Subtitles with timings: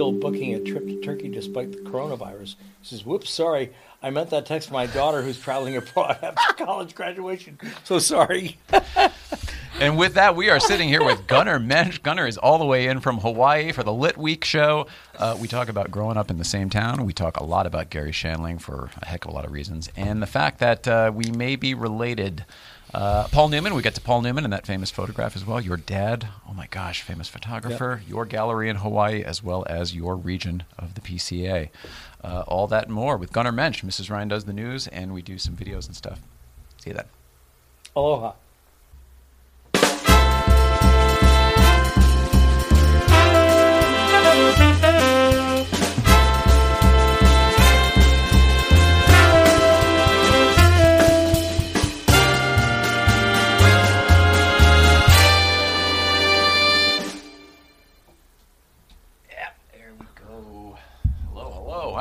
[0.00, 2.54] still booking a trip to Turkey despite the coronavirus.
[2.80, 3.70] Says, "Whoops, sorry,
[4.02, 7.58] I meant that text for my daughter who's traveling abroad after college graduation.
[7.84, 8.56] So sorry."
[9.78, 12.00] And with that, we are sitting here with Gunnar Mensch.
[12.00, 14.86] Gunnar is all the way in from Hawaii for the Lit Week show.
[15.16, 17.06] Uh, we talk about growing up in the same town.
[17.06, 19.88] We talk a lot about Garry Shandling for a heck of a lot of reasons,
[19.96, 22.44] and the fact that uh, we may be related.
[22.92, 25.60] Uh, Paul Newman, we get to Paul Newman and that famous photograph as well.
[25.60, 28.02] Your dad, oh my gosh, famous photographer.
[28.08, 31.68] Your gallery in Hawaii, as well as your region of the PCA.
[32.22, 33.84] Uh, all that and more with Gunnar Mensch.
[33.84, 34.10] Mrs.
[34.10, 36.20] Ryan does the news, and we do some videos and stuff.
[36.78, 37.06] See you then.
[37.94, 38.32] Aloha.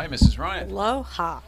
[0.09, 0.37] Mrs.
[0.37, 0.71] Ryan.
[0.71, 1.41] Aloha.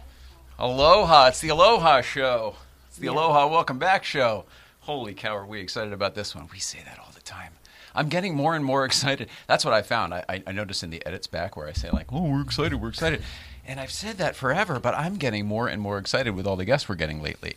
[0.60, 1.28] Aloha.
[1.28, 2.56] It's the Aloha Show.
[2.88, 3.12] It's the Yeah.
[3.12, 4.46] Aloha Welcome Back Show.
[4.82, 6.48] Holy cow, are we excited about this one?
[6.52, 7.54] We say that all the time.
[7.94, 9.30] I'm getting more and more excited.
[9.48, 10.14] That's what I found.
[10.14, 12.80] I, I, I noticed in the edits back where I say, like, oh, we're excited,
[12.82, 13.22] we're excited.
[13.66, 16.66] And I've said that forever, but I'm getting more and more excited with all the
[16.66, 17.56] guests we're getting lately.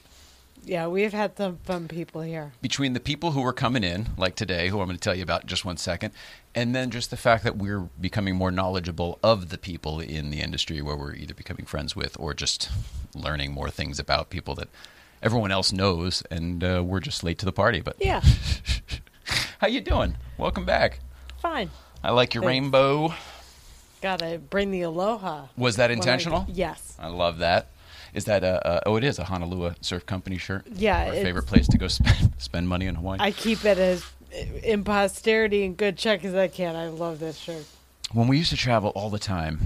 [0.66, 2.52] Yeah, we've had some fun people here.
[2.62, 5.22] between the people who are coming in, like today, who I'm going to tell you
[5.22, 6.12] about in just one second,
[6.54, 10.40] and then just the fact that we're becoming more knowledgeable of the people in the
[10.40, 12.70] industry where we're either becoming friends with or just
[13.14, 14.68] learning more things about people that
[15.22, 17.80] everyone else knows, and uh, we're just late to the party.
[17.82, 18.22] But Yeah,
[19.58, 20.16] how you doing?
[20.38, 21.00] Welcome back.
[21.42, 21.70] fine.
[22.02, 22.48] I like your Thanks.
[22.62, 23.14] rainbow.
[24.02, 25.46] Gotta bring the aloha.
[25.56, 26.46] Was that when I- intentional?
[26.48, 26.96] yes.
[26.98, 27.68] I love that.
[28.14, 28.96] Is that a, a oh?
[28.96, 30.64] It is a Honolulu Surf Company shirt.
[30.74, 33.18] Yeah, our favorite place to go spend spend money in Hawaii.
[33.20, 34.04] I keep it as
[34.62, 36.74] in posterity and good check as I can.
[36.76, 37.64] I love this shirt.
[38.12, 39.60] when we used to travel all the time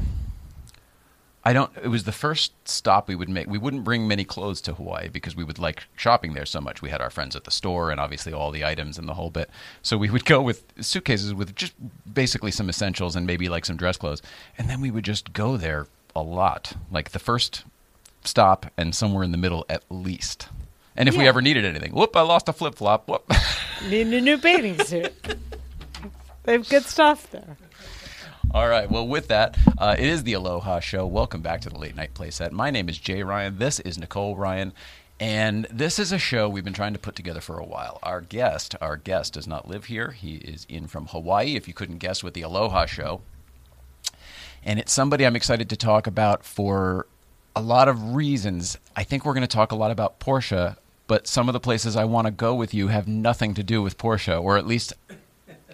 [1.44, 4.60] i don't it was the first stop we would make we wouldn't bring many clothes
[4.60, 7.44] to hawaii because we would like shopping there so much we had our friends at
[7.44, 9.48] the store and obviously all the items and the whole bit
[9.82, 11.74] so we would go with suitcases with just
[12.12, 14.20] basically some essentials and maybe like some dress clothes
[14.58, 15.86] and then we would just go there
[16.16, 17.64] a lot like the first
[18.24, 20.48] stop and somewhere in the middle at least
[20.96, 23.30] and if we ever needed anything whoop i lost a flip-flop whoop
[23.86, 25.14] Need a new bathing suit.
[26.42, 27.56] they have good stuff there.
[28.52, 28.90] All right.
[28.90, 31.06] Well, with that, uh, it is the Aloha Show.
[31.06, 32.50] Welcome back to the Late Night Playset.
[32.50, 33.58] My name is Jay Ryan.
[33.58, 34.72] This is Nicole Ryan.
[35.20, 38.00] And this is a show we've been trying to put together for a while.
[38.02, 40.10] Our guest, our guest does not live here.
[40.10, 43.20] He is in from Hawaii, if you couldn't guess, with the Aloha Show.
[44.64, 47.06] And it's somebody I'm excited to talk about for
[47.56, 48.78] a lot of reasons.
[48.94, 50.76] I think we're going to talk a lot about Porsche,
[51.06, 53.82] but some of the places I want to go with you have nothing to do
[53.82, 54.92] with Porsche, or at least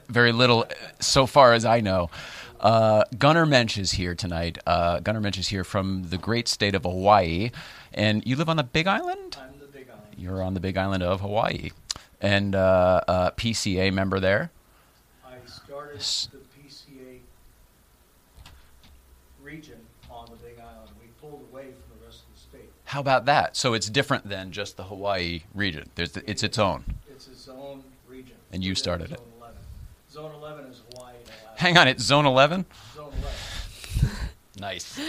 [0.08, 0.66] very little
[1.00, 2.10] so far as I know.
[2.60, 4.58] Uh, Gunnar Mensch is here tonight.
[4.66, 7.50] Uh, Gunnar Mensch is here from the great state of Hawaii.
[7.92, 9.36] And you live on the Big Island?
[9.38, 10.14] I'm the big island.
[10.16, 11.70] You're on the Big Island of Hawaii.
[12.20, 14.50] And uh, uh, PCA member there.
[15.26, 17.18] I started the PCA
[19.42, 19.78] region
[20.10, 20.90] on the Big Island.
[21.00, 22.70] We pulled away from the rest of the state.
[22.94, 23.56] How about that?
[23.56, 25.90] So it's different than just the Hawaii region.
[25.96, 26.84] There's it's its own.
[27.10, 28.36] It's its own region.
[28.52, 29.18] And you Within started it.
[29.18, 29.56] Zone 11.
[30.12, 31.60] Zone 11 is Hawaii and Alaska.
[31.60, 32.66] Hang on, it's Zone 11?
[32.94, 33.12] Zone
[34.00, 34.16] 11.
[34.56, 35.00] Nice.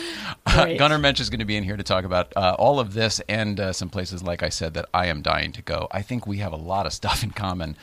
[0.47, 0.79] Great.
[0.79, 3.21] Gunnar Mensch is going to be in here to talk about uh, all of this
[3.29, 5.87] and uh, some places, like I said, that I am dying to go.
[5.91, 7.77] I think we have a lot of stuff in common,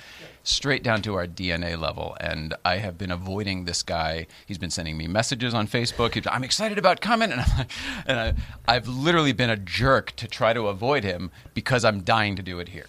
[0.44, 2.16] straight down to our DNA level.
[2.20, 4.26] And I have been avoiding this guy.
[4.46, 6.14] He's been sending me messages on Facebook.
[6.14, 7.70] He's, I'm excited about coming, and, I'm like,
[8.06, 8.34] and I,
[8.66, 12.58] I've literally been a jerk to try to avoid him because I'm dying to do
[12.58, 12.86] it here.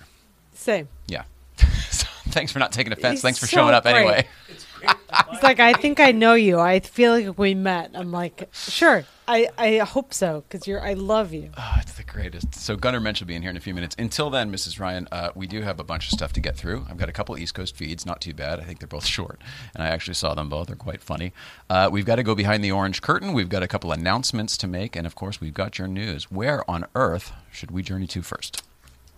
[0.53, 0.87] Same.
[1.07, 1.23] Yeah.
[1.89, 3.15] so, thanks for not taking offense.
[3.15, 3.95] He's thanks for so showing up great.
[3.95, 4.27] anyway.
[4.49, 6.59] It's It's like I think I know you.
[6.59, 7.91] I feel like we met.
[7.93, 9.05] I'm like, sure.
[9.27, 10.81] I I hope so because you're.
[10.81, 11.51] I love you.
[11.57, 12.55] Oh, it's the greatest.
[12.55, 13.95] So Gunnar Mensch will be in here in a few minutes.
[13.97, 14.79] Until then, Mrs.
[14.79, 16.85] Ryan, uh, we do have a bunch of stuff to get through.
[16.89, 18.59] I've got a couple East Coast feeds, not too bad.
[18.59, 19.39] I think they're both short,
[19.73, 20.67] and I actually saw them both.
[20.67, 21.31] They're quite funny.
[21.69, 23.33] Uh, we've got to go behind the orange curtain.
[23.33, 26.31] We've got a couple announcements to make, and of course, we've got your news.
[26.31, 28.63] Where on earth should we journey to first?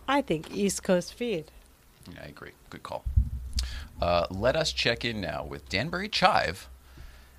[0.08, 1.46] I think East Coast feed.
[2.14, 2.52] Yeah, I agree.
[2.70, 3.04] Good call.
[4.02, 6.68] Uh, let us check in now with Danbury Chive,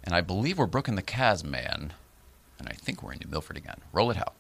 [0.03, 1.93] and I believe we're Brooke and the Cas man,
[2.59, 3.77] and I think we're in New Milford again.
[3.93, 4.35] Roll it, out.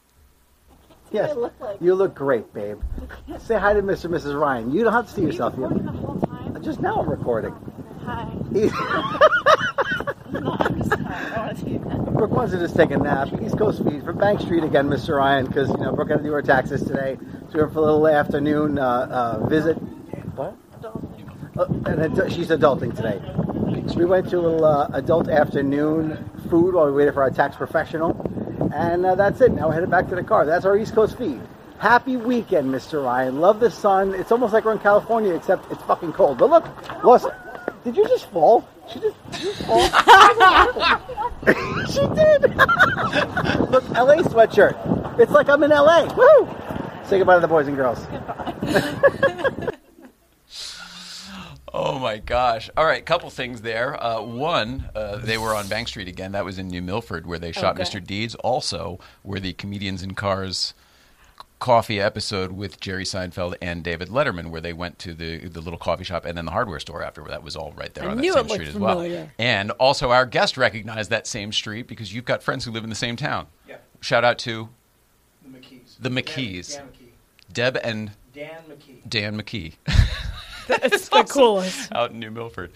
[1.12, 1.80] Yes, look like?
[1.80, 2.80] you look great, babe.
[3.38, 4.06] Say hi to Mr.
[4.06, 4.38] and Mrs.
[4.40, 4.72] Ryan.
[4.72, 5.92] You don't have to see Are yourself recording here.
[5.92, 6.62] the whole time?
[6.64, 7.54] Just now I'm recording.
[8.04, 8.28] Hi.
[8.52, 8.70] He-
[10.32, 11.04] No, I'm just don't
[11.36, 12.12] want to do that.
[12.14, 13.28] Brooke wants to just take a nap.
[13.40, 15.16] East Coast feed from Bank Street again, Mr.
[15.16, 17.16] Ryan, because you know Brooke had to do her taxes today.
[17.50, 19.74] So we went for a little afternoon uh, uh, visit.
[20.34, 20.56] What?
[21.58, 23.20] Uh, and she's adulting today.
[23.88, 27.30] So we went to a little uh, adult afternoon food while we waited for our
[27.30, 28.10] tax professional.
[28.74, 29.52] And uh, that's it.
[29.52, 30.44] Now we're headed back to the car.
[30.44, 31.40] That's our East Coast feed.
[31.78, 33.02] Happy weekend, Mr.
[33.04, 33.40] Ryan.
[33.40, 34.14] Love the sun.
[34.14, 36.38] It's almost like we're in California, except it's fucking cold.
[36.38, 37.26] But look, Los,
[37.84, 38.66] did you just fall?
[38.92, 39.80] She just, did you just fall?
[41.86, 42.42] she did.
[43.70, 45.20] look, LA sweatshirt.
[45.20, 46.04] It's like I'm in LA.
[46.14, 46.48] Woo!
[47.04, 48.06] Say goodbye to the boys and girls.
[51.78, 52.70] Oh my gosh!
[52.74, 54.02] All right, couple things there.
[54.02, 56.32] Uh, one, uh, they were on Bank Street again.
[56.32, 57.82] That was in New Milford, where they shot Okay.
[57.82, 58.04] Mr.
[58.04, 58.34] Deeds.
[58.36, 60.72] Also, where the comedians in cars
[61.58, 65.78] coffee episode with Jerry Seinfeld and David Letterman, where they went to the the little
[65.78, 67.22] coffee shop and then the hardware store after.
[67.24, 69.28] That was all right there I on that same it looked street as well.
[69.38, 72.90] And also, our guest recognized that same street because you've got friends who live in
[72.90, 73.48] the same town.
[73.68, 73.76] Yeah.
[74.00, 74.70] Shout out to
[75.42, 75.96] The McKees.
[76.00, 76.76] The McKees.
[76.76, 77.52] Dan, Dan McKee.
[77.52, 79.08] Deb and Dan McKee.
[79.10, 79.74] Dan McKee.
[80.82, 81.92] It's the coolest.
[81.94, 82.72] out in New Milford.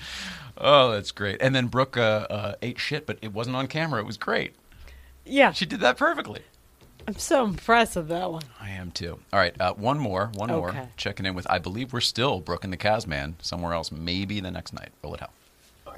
[0.57, 1.41] Oh, that's great.
[1.41, 4.01] And then Brooke uh, uh, ate shit, but it wasn't on camera.
[4.01, 4.55] It was great.
[5.25, 6.43] Yeah, She did that perfectly.
[7.09, 8.43] I'm so impressed with that one.
[8.61, 9.19] I am too.
[9.33, 10.89] All right, uh, one more, one more.
[10.97, 14.51] Checking in with, I believe we're still Brooke and the Casman somewhere else, maybe the
[14.51, 14.91] next night.
[15.03, 15.31] Roll it out.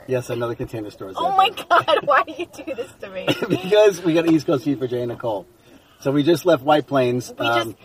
[0.06, 1.10] Yes, another container store.
[1.10, 3.26] is Oh my god, why do you do this to me?
[3.48, 5.46] because we got East Coast feed for Jay and Nicole.
[6.00, 7.32] So we just left White Plains.
[7.38, 7.76] We Um, just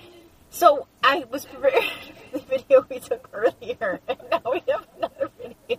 [0.49, 1.73] so I was prepared
[2.06, 2.06] for
[2.39, 5.77] the video we took earlier, and now we have another video.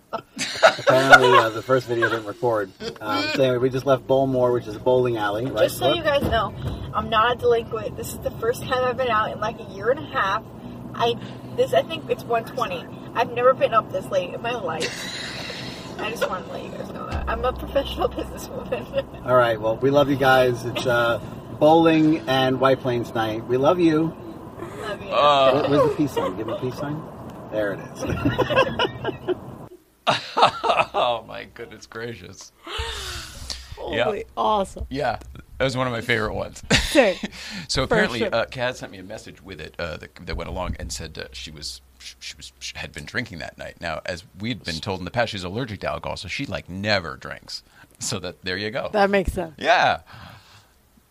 [0.78, 2.70] apparently, uh, the first video didn't record.
[3.00, 5.64] Um, so anyway, we just left Bowlmor, which is a bowling alley, right?
[5.64, 6.55] Just so you guys know,
[6.94, 7.96] I'm not a delinquent.
[7.96, 10.44] This is the first time I've been out in like a year and a half.
[10.94, 11.14] I
[11.56, 12.87] this I think it's 120.
[13.14, 15.25] I've never been up this late in my life.
[16.00, 19.26] I just want to let you guys know that I'm a professional businesswoman.
[19.26, 19.61] All right.
[19.61, 20.64] Well, we love you guys.
[20.64, 21.19] It's uh,
[21.58, 23.44] bowling and White Plains night.
[23.46, 24.16] We love you.
[24.80, 25.10] Love you.
[25.10, 26.36] Uh, Where- Where's the peace sign?
[26.36, 27.02] Give me a peace sign.
[27.52, 29.36] There it is.
[31.00, 32.50] Oh, my goodness gracious.
[33.90, 34.22] Yeah.
[34.36, 34.86] Awesome.
[34.90, 35.19] Yeah,
[35.58, 36.62] that was one of my favorite ones.
[36.82, 37.19] Sick.
[37.69, 38.34] so apparently, sure.
[38.34, 41.19] uh, Kat sent me a message with it uh, that, that went along and said
[41.19, 43.80] uh, she was she, she was she had been drinking that night.
[43.80, 46.69] Now, as we'd been told in the past, she's allergic to alcohol, so she like
[46.69, 47.62] never drinks.
[47.98, 48.88] So that there you go.
[48.92, 49.54] That makes sense.
[49.58, 50.00] yeah,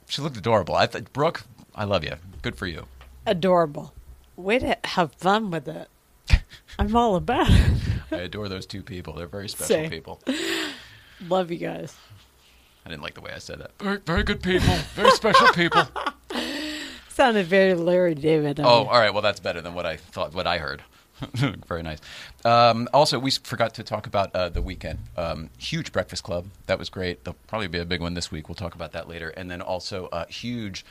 [0.08, 0.76] she looked adorable.
[0.76, 1.44] I thought Brooke,
[1.76, 2.16] I love you.
[2.42, 2.86] Good for you.
[3.28, 3.94] Adorable.
[4.38, 5.90] Way to have fun with it.
[6.80, 7.82] I'm all about it.
[8.12, 9.14] I adore those two people.
[9.14, 9.90] They're very special Same.
[9.90, 10.22] people.
[11.28, 11.98] Love you guys.
[12.86, 13.72] I didn't like the way I said that.
[13.80, 14.74] Very, very good people.
[14.96, 15.84] Very special people.
[17.10, 18.62] Sounded very Larry David.
[18.62, 19.12] Oh, all right.
[19.12, 20.34] Well, that's better than what I thought.
[20.34, 20.84] What I heard.
[21.34, 22.00] Very nice.
[22.46, 25.00] Um, also, we forgot to talk about uh, the weekend.
[25.18, 26.46] Um, huge Breakfast Club.
[26.68, 27.26] That was great.
[27.26, 28.48] There'll probably be a big one this week.
[28.48, 29.30] We'll talk about that later.
[29.30, 30.86] And then also a huge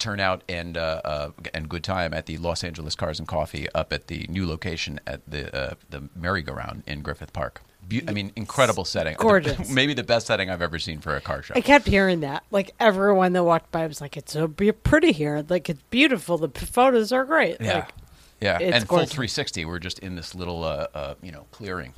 [0.00, 3.92] turnout and uh, uh, and good time at the Los Angeles Cars and Coffee up
[3.92, 7.62] at the new location at the uh, the merry-go-round in Griffith Park.
[7.88, 9.16] Be- I mean, incredible setting.
[9.18, 9.68] Gorgeous.
[9.74, 11.54] Maybe the best setting I've ever seen for a car show.
[11.56, 12.44] I kept hearing that.
[12.50, 15.44] Like everyone that walked by was like, "It's so be- pretty here.
[15.48, 16.38] Like it's beautiful.
[16.38, 17.74] The p- photos are great." Yeah.
[17.74, 17.88] Like,
[18.40, 19.66] yeah, and full 360.
[19.66, 21.92] We're just in this little, uh, uh, you know, clearing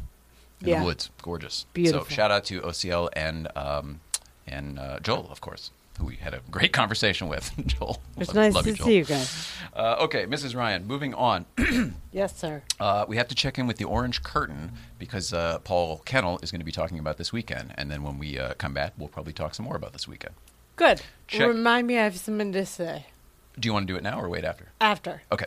[0.60, 0.80] in Yeah.
[0.80, 1.08] the woods.
[1.22, 1.66] Gorgeous.
[1.72, 2.04] Beautiful.
[2.04, 4.00] So shout out to OCL and um,
[4.46, 5.70] and uh, Joel, of course,
[6.02, 7.50] who we had a great conversation with.
[7.66, 8.86] Joel, it's Love- nice love to you, Joel.
[8.86, 9.48] see you guys.
[9.74, 10.54] Uh, okay, Mrs.
[10.56, 10.86] Ryan.
[10.86, 11.46] Moving on,
[12.12, 12.62] Yes, sir.
[12.80, 16.50] uh, we have to check in with the Orange Curtain because uh, Paul Kennel is
[16.50, 19.08] going to be talking about this weekend, and then when we uh, come back, we'll
[19.08, 20.34] probably talk some more about this weekend.
[20.76, 21.00] Good.
[21.28, 23.06] Check- Remind me, I have something to say
[23.58, 24.68] Do you want to do it now or wait after?
[24.80, 25.22] after.
[25.30, 25.46] Okay.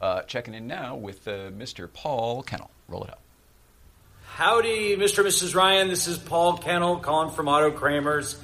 [0.00, 1.92] Uh, checking in now with uh, Mr.
[1.92, 2.70] Paul Kennel.
[2.86, 3.20] Roll it up.
[4.26, 5.18] Howdy, Mr.
[5.18, 5.54] and Mrs.
[5.56, 5.88] Ryan.
[5.88, 8.38] This is Paul Kennel calling from Auto Kramers.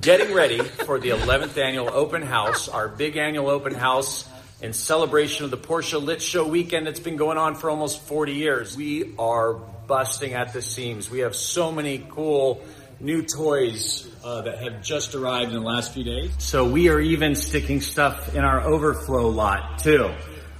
[0.00, 4.28] Getting ready for the 11th annual open house, our big annual open house
[4.60, 8.32] in celebration of the Porsche Lit Show weekend that's been going on for almost 40
[8.32, 8.76] years.
[8.76, 11.08] We are busting at the seams.
[11.08, 12.64] We have so many cool
[12.98, 16.32] new toys uh, that have just arrived in the last few days.
[16.38, 20.10] So we are even sticking stuff in our overflow lot too.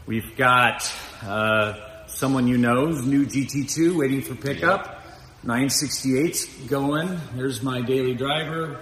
[0.07, 0.89] We've got
[1.23, 5.03] uh, someone you know's new GT2 waiting for pickup.
[5.45, 7.21] 968's going.
[7.35, 8.81] There's my daily driver.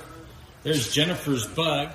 [0.64, 1.90] There's Jennifer's bug.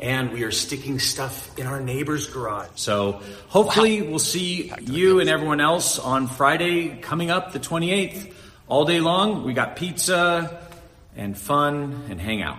[0.00, 2.68] And we are sticking stuff in our neighbor's garage.
[2.74, 8.32] So hopefully we'll see you and everyone else on Friday coming up the 28th.
[8.66, 10.68] All day long, we got pizza
[11.16, 12.58] and fun and hangout.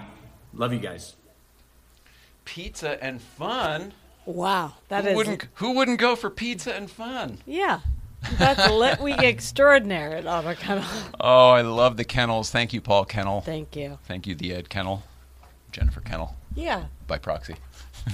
[0.54, 1.14] Love you guys.
[2.46, 3.92] Pizza and fun.
[4.26, 7.38] Wow, that who is wouldn't who wouldn't go for pizza and fun?
[7.46, 7.82] yeah.
[8.40, 10.84] That's a lit week extraordinaire at Auto Kennel.
[11.20, 12.50] Oh, I love the kennels.
[12.50, 13.42] Thank you, Paul Kennel.
[13.42, 14.00] Thank you.
[14.06, 15.04] Thank you, the Ed Kennel,
[15.76, 16.86] Jennifer Kennel Yeah.
[17.08, 17.56] by proxy.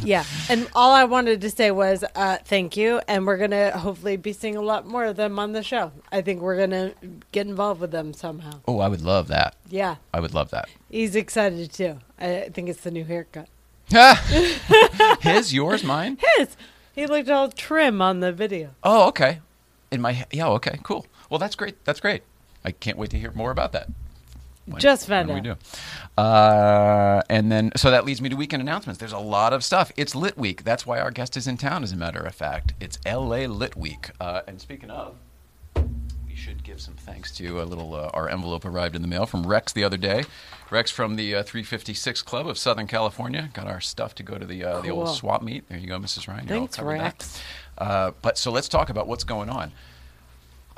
[0.06, 4.16] Yeah, and all I wanted to say was uh, thank you, and we're gonna hopefully
[4.16, 5.92] be seeing a lot more of them on the show.
[6.14, 6.94] I think we're gonna
[7.34, 8.62] get involved with them somehow.
[8.66, 9.58] Oh, I would love that.
[9.70, 10.70] Yeah, I would love that.
[10.90, 12.00] he's excited too.
[12.18, 13.50] I think it's the new haircut.
[15.22, 16.18] His, yours, mine.
[16.38, 16.56] His,
[16.96, 18.70] he looked all trim on the video.
[18.84, 19.40] Oh, okay.
[19.92, 21.06] In my yeah, okay, cool.
[21.30, 21.84] Well, that's great.
[21.84, 22.24] That's great.
[22.64, 23.90] I can't wait to hear more about that.
[24.66, 25.36] When- Just found out.
[25.36, 25.56] we do.
[26.18, 29.00] Uh, and then, so that leads me to weekend announcements.
[29.00, 29.92] There's a lot of stuff.
[29.98, 30.64] It's Lit Week.
[30.64, 31.84] That's why our guest is in town.
[31.84, 34.12] As a matter of fact, it's LA Lit Week.
[34.20, 35.16] Uh, and speaking of,
[36.28, 37.96] we should give some thanks to a little.
[37.96, 40.24] Uh, our envelope arrived in the mail from Rex the other day.
[40.70, 44.46] Rex from the uh, 356 Club of Southern California got our stuff to go to
[44.46, 45.68] the uh, the old swap meet.
[45.70, 46.28] There you go, Mrs.
[46.28, 46.48] Ryan.
[46.48, 46.80] Thanks.
[46.80, 47.42] Rex.
[47.78, 49.72] Uh, but so let's talk about what's going on.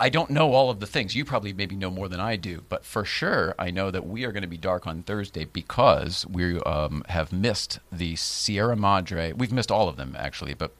[0.03, 1.15] I don't know all of the things.
[1.15, 4.25] You probably maybe know more than I do, but for sure, I know that we
[4.25, 9.31] are going to be dark on Thursday because we um, have missed the Sierra Madre.
[9.31, 10.73] We've missed all of them actually, but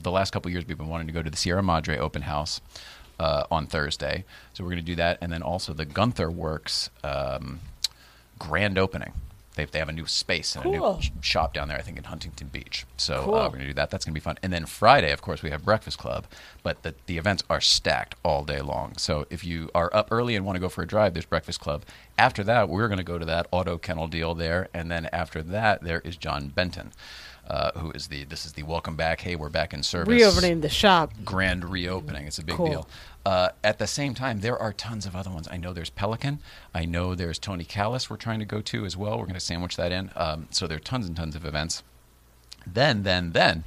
[0.00, 2.60] the last couple years we've been wanting to go to the Sierra Madre open house
[3.18, 6.88] uh, on Thursday, so we're going to do that, and then also the Gunther Werks
[7.02, 7.58] um,
[8.38, 9.12] grand opening.
[9.58, 11.98] They, they have a new space and a new sh- shop down there, I think,
[11.98, 12.86] in Huntington Beach.
[12.96, 13.34] So Cool.
[13.34, 13.90] uh, we're going to do that.
[13.90, 14.38] That's going to be fun.
[14.42, 16.26] And then Friday, of course, we have Breakfast Club,
[16.62, 18.96] but the, the events are stacked all day long.
[18.96, 21.58] So if you are up early and want to go for a drive, there's Breakfast
[21.60, 21.84] Club.
[22.16, 24.68] After that, we're going to go to that auto kennel deal there.
[24.72, 26.92] And then after that, there is John Benton.
[27.48, 28.24] Uh, who is the?
[28.24, 29.22] This is the welcome back.
[29.22, 31.12] Hey, we're back in service Reopening the shop.
[31.24, 32.26] grand reopening.
[32.26, 32.68] It's a big Cool.
[32.68, 32.88] deal.
[33.24, 35.48] Uh, at the same time, there are tons of other ones.
[35.50, 36.40] I know there's Pelican.
[36.74, 38.10] I know there's Tony Callis.
[38.10, 39.12] We're trying to go to as well.
[39.18, 40.10] We're going to sandwich that in.
[40.14, 41.82] Um, so there are tons and tons of events.
[42.66, 43.64] Then, then, then,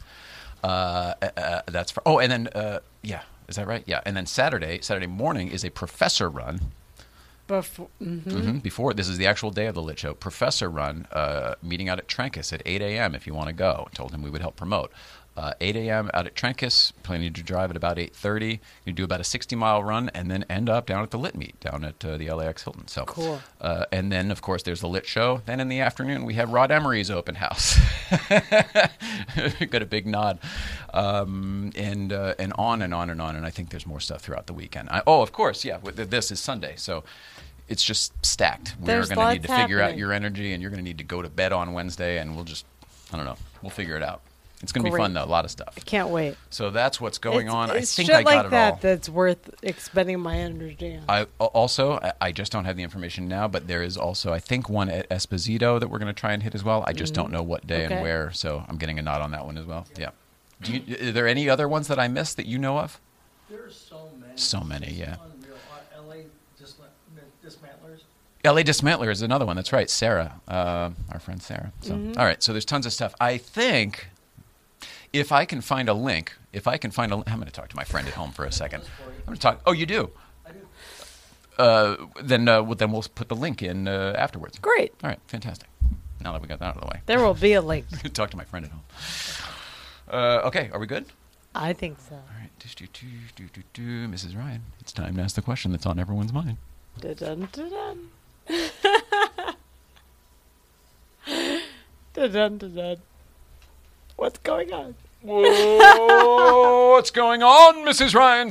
[0.64, 2.04] uh, uh, uh, that's for.
[2.06, 3.84] Oh, and then, uh, yeah, is that right?
[3.88, 6.72] Yeah, and then Saturday, Saturday morning is a professor run.
[7.52, 10.14] Before, mm, hmm Before this is the actual day of the lit show.
[10.14, 13.14] Professor run uh, meeting out at Trancas at 8 a.m.
[13.14, 14.92] If you want to go, told him we would help promote.
[15.36, 16.12] Uh, 8 a.m.
[16.14, 16.92] out at Trancas.
[17.04, 18.60] Planning to drive at about 8:30.
[18.86, 21.36] You do about a 60 mile run and then end up down at the lit
[21.36, 22.88] meet down at uh, the LAX Hilton.
[22.88, 23.42] So Cool.
[23.60, 25.42] Uh, and then of course there's the lit show.
[25.46, 27.78] Then in the afternoon we have Rod Emery's open house.
[29.70, 30.40] Got a big nod,
[30.94, 33.36] um, and uh, and on and on and on.
[33.38, 34.90] And I think there's more stuff throughout the weekend.
[34.90, 35.78] I, oh, of course, yeah.
[35.82, 37.04] This is Sunday, so
[37.72, 38.76] it's just stacked.
[38.80, 41.04] We're going to need to figure out your energy, and you're going to need to
[41.04, 42.66] go to bed on Wednesday, and we'll just,
[43.12, 44.22] I don't know, we'll figure it out.
[44.64, 45.74] It's going to be fun though, a lot of stuff.
[45.76, 46.36] I can't wait.
[46.52, 47.76] So that's what's going it's, on.
[47.76, 48.80] It's I think shit I got like it that all.
[48.82, 51.04] that's worth expending my energy on.
[51.10, 54.40] I also I- I just don't have the information now, but there is also I
[54.40, 56.84] think one at Esposito that we're going to try and hit as well.
[56.86, 57.34] I just don't mm.
[57.34, 57.96] know what day Okay.
[57.96, 59.88] and where, so I'm getting a nod on that one as well.
[59.98, 60.12] Yeah.
[60.62, 63.02] Do you, are there any other ones that I missed that you know of?
[63.50, 64.34] There's so many.
[64.36, 65.16] So many, yeah.
[65.26, 65.56] Unreal.
[65.98, 66.16] Uh, LA
[66.62, 66.94] disma-
[67.44, 68.02] dismantlers.
[68.44, 69.56] LA Dismantler is another one.
[69.56, 71.72] That's right, Sarah, uh, our friend Sarah.
[71.82, 73.14] So, all right, so there's tons of stuff.
[73.20, 74.08] I think
[75.14, 77.70] if I can find a link, if I can find a, I'm going to talk
[77.70, 78.84] to my friend at home for a second.
[79.06, 79.62] I'm going to talk.
[79.66, 80.10] Oh, you do.
[80.46, 80.68] I do.
[81.60, 84.58] Uh, then, uh, well, then we'll put the link in uh, afterwards.
[84.60, 84.94] Great.
[85.04, 85.68] All right, fantastic.
[86.20, 87.86] Now that we got that out of the way, There will be a link.
[88.14, 88.82] talk to my friend at home.
[90.10, 91.06] Uh, okay, are we good?
[91.54, 92.16] I think so.
[92.16, 94.38] All right, do, do, do, do, do, Mrs.
[94.38, 96.58] Ryan, it's time to ask the question that's on everyone's mind.
[97.00, 98.10] Dun dun dun
[102.14, 102.98] da-dun, dun.
[104.16, 104.96] What's going on?
[105.22, 108.16] What's going on, Mrs.
[108.16, 108.50] Ryan?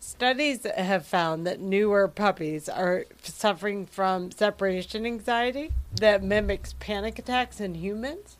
[0.00, 7.60] Studies have found that newer puppies are suffering from separation anxiety that mimics panic attacks
[7.60, 8.36] in humans.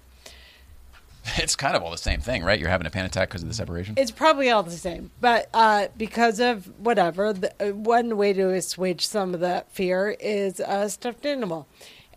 [1.39, 2.59] It's kind of all the same thing, right?
[2.59, 3.95] You're having a panic attack because of the separation.
[3.97, 8.51] It's probably all the same, but uh, because of whatever, the, uh, one way to
[8.51, 11.67] assuage some of that fear is a stuffed animal,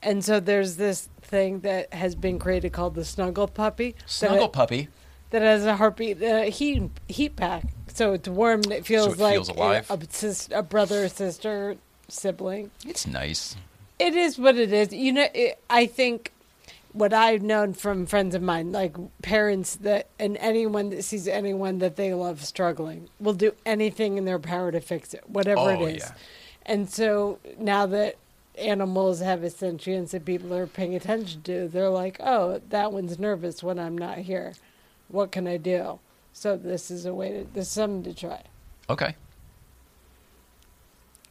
[0.02, 3.92] and so there's this thing that has been created called the snuggle puppy.
[3.94, 4.88] that Snuggle it- puppy.
[5.30, 9.20] that has a heartbeat uh, heat heat pack, so it's warm and it feels it
[9.20, 9.90] like feels alive?
[9.90, 11.78] A, sis- a brother, sister,
[12.10, 12.72] sibling.
[12.86, 13.56] It's nice.
[14.00, 14.92] It is what it is.
[14.92, 16.33] You know, it, I think
[16.94, 21.80] what I've known from friends of mine, like parents that, and anyone that sees anyone
[21.80, 25.68] that they love struggling, will do anything in their power to fix it, whatever Oh,
[25.70, 26.04] it is.
[26.04, 26.12] yeah.
[26.66, 28.16] And so now that
[28.58, 33.18] animals have a sentience that people are paying attention to, they're like, oh, that one's
[33.18, 34.54] nervous when I'm not here.
[35.08, 36.00] What can I do?
[36.32, 38.44] So this is a way to, this is something to try.
[38.90, 39.16] Okay.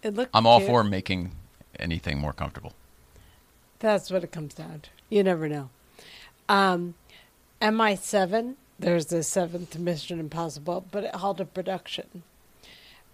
[0.03, 0.71] It looked I'm all cute.
[0.71, 1.33] for making
[1.79, 2.73] anything more comfortable.
[3.79, 4.91] That's what it comes down to.
[5.13, 5.69] You never know.
[6.49, 6.95] Um,
[7.61, 12.23] MI7, there's the seventh Mission Impossible, but it halted production.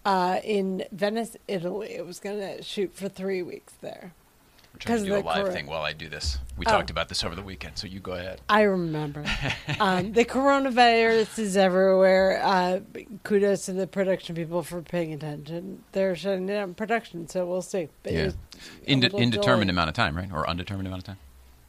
[0.04, 4.12] Uh, in Venice, Italy, it was going to shoot for three weeks there.
[4.72, 6.38] We're trying to do a live cor- thing while I do this.
[6.56, 6.70] We Oh.
[6.70, 8.40] talked about this over the weekend, so you go ahead.
[8.48, 9.24] I remember.
[9.80, 12.40] um, the coronavirus is everywhere.
[12.44, 12.78] Uh,
[13.24, 15.82] kudos to the production people for paying attention.
[15.90, 17.88] They're shutting down production, so we'll see.
[18.04, 18.30] But Yeah.
[18.86, 19.70] Inde- indeterminate delayed.
[19.70, 20.30] amount of time, right?
[20.32, 21.18] Or undetermined amount of time.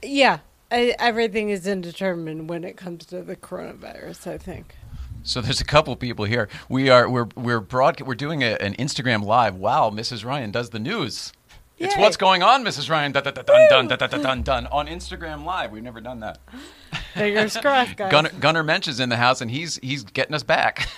[0.01, 0.39] Yeah,
[0.71, 4.27] I, everything is indeterminate when it comes to the coronavirus.
[4.27, 4.75] I think.
[5.23, 6.47] So there's a couple people here.
[6.69, 9.55] We are we're we're broad we're doing a, an Instagram live.
[9.55, 10.23] Wow, Mrs.
[10.23, 11.33] Ryan does the news.
[11.77, 11.87] Yay.
[11.87, 12.89] It's what's going on, Mrs.
[12.89, 13.13] Ryan.
[13.13, 15.71] Dun, dun, dun, dun, dun, dun, dun, dun, on Instagram live.
[15.71, 16.39] We've never done that.
[17.13, 18.11] Fingers crossed, guys.
[18.11, 20.89] Gunnar, Gunnar is in the house, and he's he's getting us back.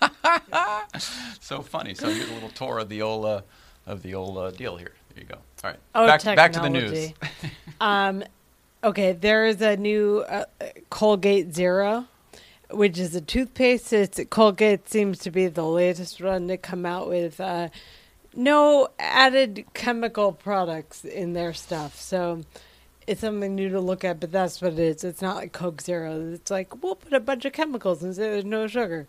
[1.40, 1.94] so funny.
[1.94, 3.42] So here's a little tour of the old uh,
[3.86, 4.94] of the old uh, deal here.
[5.14, 5.36] There you go.
[5.62, 5.78] All right.
[5.94, 7.12] Oh, back, back to the news.
[7.80, 8.24] um,
[8.84, 10.44] okay, there is a new uh,
[10.90, 12.06] Colgate Zero,
[12.70, 13.92] which is a toothpaste.
[13.92, 17.70] It's Colgate seems to be the latest one to come out with uh,
[18.34, 21.98] no added chemical products in their stuff.
[21.98, 22.42] So
[23.06, 25.02] it's something new to look at, but that's what it is.
[25.02, 26.32] It's not like Coke Zero.
[26.34, 29.06] It's like we'll put a bunch of chemicals and say there's no sugar.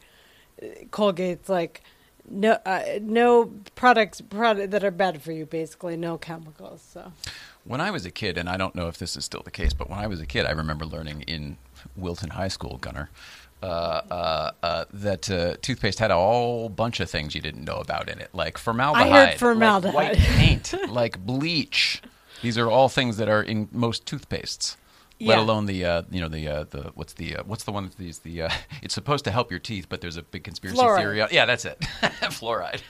[0.90, 1.82] Colgate's like
[2.30, 7.12] no uh, no products product that are bad for you basically no chemicals so
[7.66, 9.74] When I was a kid, and I don't know if this is still the case,
[9.74, 11.58] but when I was a kid, I remember learning in
[11.98, 13.10] Wilton High School, Gunnar,
[13.64, 17.78] uh, uh, uh, that uh, toothpaste had a whole bunch of things you didn't know
[17.78, 19.94] about in it, like formaldehyde, formaldehyde.
[19.96, 22.02] like white paint, like bleach.
[22.44, 24.76] These are all things that are in most toothpastes.
[25.20, 25.44] Let Yeah.
[25.44, 27.98] alone the uh, you know the uh, the what's the uh, what's the one that
[27.98, 28.50] these the uh,
[28.84, 30.98] it's supposed to help your teeth, but there's a big conspiracy Fluoride.
[30.98, 31.22] theory.
[31.22, 31.80] on- Yeah, that's it,
[32.30, 32.82] fluoride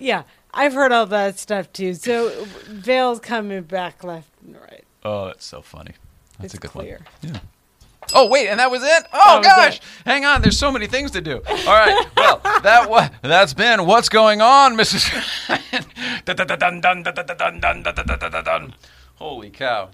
[0.00, 0.22] yeah,
[0.54, 1.94] I've heard all that stuff too.
[1.94, 4.84] So Vale's coming back left and right.
[5.04, 5.92] Oh, that's so funny.
[6.38, 7.00] That's it's a good clear.
[7.22, 7.32] one.
[7.34, 7.40] Yeah.
[8.14, 9.04] Oh wait, and that was it.
[9.12, 9.82] Oh was gosh, it.
[10.04, 10.40] hang on.
[10.40, 11.42] There's so many things to do.
[11.48, 15.10] All right, well that wa- that's been what's going on, Mrs.
[19.16, 19.88] Holy cow.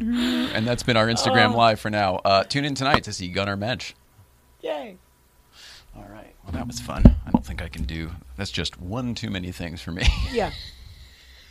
[0.00, 2.16] And that's been our Instagram live for now.
[2.16, 3.92] Uh, tune in tonight to see Gunnar Mensch.
[4.62, 4.96] Yay!
[5.96, 6.29] All right.
[6.52, 7.02] That was fun.
[7.26, 8.10] I don't think I can do.
[8.36, 10.06] That's just one too many things for me.
[10.32, 10.50] yeah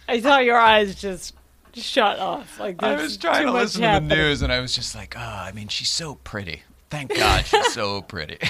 [0.10, 1.36] i saw your eyes just
[1.76, 4.96] shut off like I was trying to listen to the news, and I was just
[4.96, 6.64] like, oh, I mean, she's so pretty.
[6.90, 8.40] Thank God she's so pretty.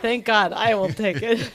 [0.00, 1.50] thank god i will take it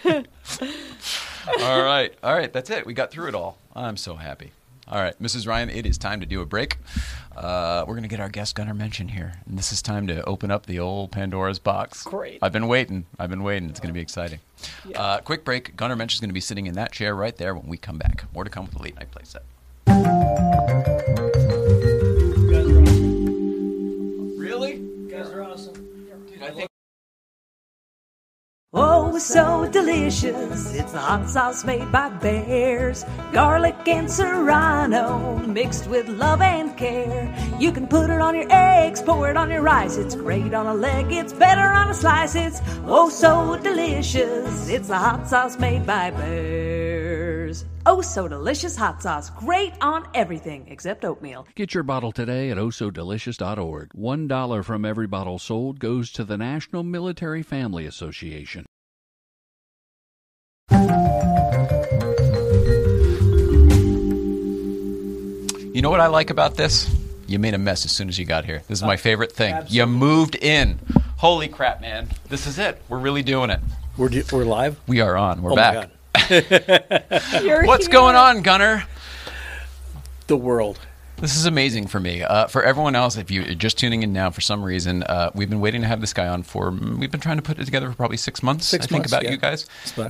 [1.60, 2.86] all right, all right, that's it.
[2.86, 3.58] We got through it all.
[3.76, 4.52] I'm so happy.
[4.88, 5.48] All right, Mrs.
[5.48, 6.78] Ryan, it is time to do a break.
[7.36, 10.24] Uh, we're going to get our guest Gunnar Mensch here, and this is time to
[10.26, 12.04] open up the old Pandora's box.
[12.04, 12.38] Great.
[12.44, 13.08] I've been waiting.
[13.18, 13.68] I've been waiting.
[13.70, 14.42] It's going to be exciting.
[14.88, 15.02] Yeah.
[15.02, 15.76] Uh, quick break.
[15.76, 17.98] Gunnar Mensch is going to be sitting in that chair right there when we come
[17.98, 18.26] back.
[18.34, 19.42] More to come with the late night playset.
[29.16, 30.76] Oh, so delicious.
[30.76, 33.06] It's the hot sauce made by bears.
[33.32, 37.34] Garlic and serrano mixed with love and care.
[37.58, 39.96] You can put it on your eggs, pour it on your rice.
[39.96, 42.36] It's great on a leg, it's better on a slice.
[42.36, 44.68] It's oh, so delicious.
[44.68, 47.64] It's the hot sauce made by bears.
[47.86, 49.30] Oh, so delicious hot sauce.
[49.30, 51.48] Great on everything except oatmeal.
[51.56, 53.92] Get your bottle today at oh osodelicious.org.
[53.94, 58.66] One dollar from every bottle sold goes to the National Military Family Association.
[65.86, 66.90] Know what I like about this?
[67.28, 68.64] You made a mess as soon as you got here.
[68.68, 69.56] This is my favorite thing.
[69.68, 70.80] You moved in.
[71.18, 72.10] Holy crap, man.
[72.28, 72.82] This is it.
[72.90, 73.60] We're really doing it.
[73.96, 74.80] We're, do- we're live?
[74.88, 75.44] We are on.
[75.44, 75.92] We're oh back.
[76.16, 77.44] my God.
[77.44, 77.94] You're What's here.
[77.94, 78.86] going on, Gunnar?
[80.26, 80.80] The world.
[81.18, 82.24] This is amazing for me.
[82.24, 85.50] Uh, for everyone else, if you're just tuning in now for some reason, uh, we've
[85.50, 87.66] been waiting to have this guy on for, mm, we've been trying to put it
[87.66, 89.32] together for probably six months, Six I think, months, about yeah.
[89.32, 89.66] you guys.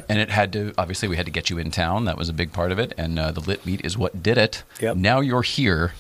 [0.10, 2.06] And it had to, obviously, we had to get you in town.
[2.06, 2.94] That was a big part of it.
[2.98, 4.64] And uh, the lit meet is what did it.
[4.82, 4.98] Yep.
[4.98, 5.94] Now you're here.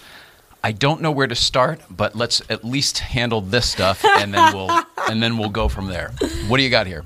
[0.63, 4.55] I don't know where to start, but let's at least handle this stuff, and then
[4.55, 4.71] we'll
[5.07, 6.11] and then we'll go from there.
[6.47, 7.05] What do you got here?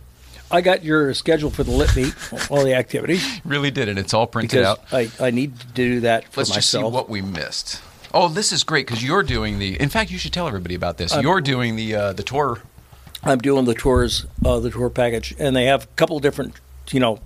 [0.49, 2.15] I got your schedule for the lit meet,
[2.49, 3.97] all the activities, Really did it.
[3.97, 4.93] It's all printed because out.
[4.93, 7.81] I, I need to do that for Let's just see what we missed.
[8.13, 9.79] Oh, this is great because you're doing the.
[9.79, 11.15] In fact, you should tell everybody about this.
[11.15, 12.61] Uh, you're doing the uh, the tour.
[13.23, 16.55] I'm doing the tours, uh, the tour package, and they have a couple different,
[16.91, 17.19] you know,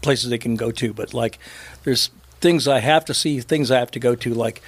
[0.00, 0.92] places they can go to.
[0.94, 1.38] But like,
[1.84, 2.08] there's
[2.40, 4.62] things I have to see, things I have to go to, like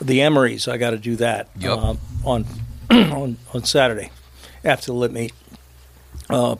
[0.00, 0.68] the Emery's.
[0.68, 1.78] I got to do that Yep.
[1.78, 2.46] um, on
[2.90, 4.10] on on Saturday
[4.64, 5.32] after the lit meet.
[6.30, 6.56] Uh,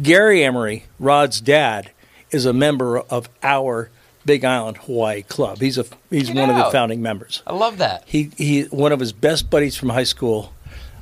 [0.00, 1.90] Gary Emery, Rod's dad,
[2.30, 3.90] is a member of our
[4.28, 5.56] Big Island Hawaii Club.
[5.58, 7.42] He's a he's Get one of the founding members.
[7.46, 8.02] I love that.
[8.04, 10.52] He he one of his best buddies from high school,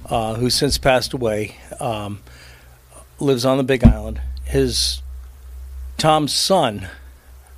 [0.09, 2.21] uh, who's since passed away, um,
[3.19, 4.21] lives on the Big Island.
[4.45, 5.03] His
[5.99, 6.87] Tom's son,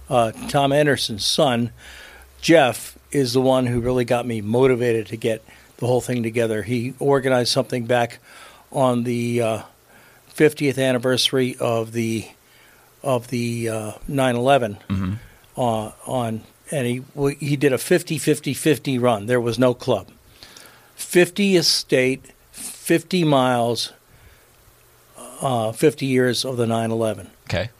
[0.08, 1.70] uh, Tom Anderson's son,
[2.40, 5.44] Jeff is the one who really got me motivated to get
[5.76, 6.62] the whole thing together.
[6.62, 8.20] He organized something back
[8.72, 9.62] on the uh,
[10.34, 12.26] 50th anniversary of the
[13.02, 15.16] of the uh, 9/11 uh,
[15.58, 17.02] on, and he
[17.40, 19.26] he did a 50 50 50 run.
[19.26, 20.08] There was no club.
[20.96, 23.92] 50 estate, 50 miles,
[25.40, 27.28] uh, 50 years of the 9/11.
[27.44, 27.70] Okay.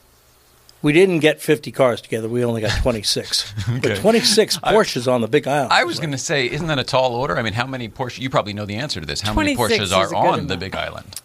[0.81, 2.29] We didn't get 50 cars together.
[2.29, 3.53] We only got 26.
[3.83, 5.73] But 26 Porsches on the Big Island.
[5.73, 7.37] I was going to say, isn't that a tall order?
[7.37, 8.21] I mean, how many Porsches?
[8.21, 9.21] You probably know the answer to this.
[9.21, 10.57] How many Porsches are a good on the.
[10.57, 11.21] Big Island?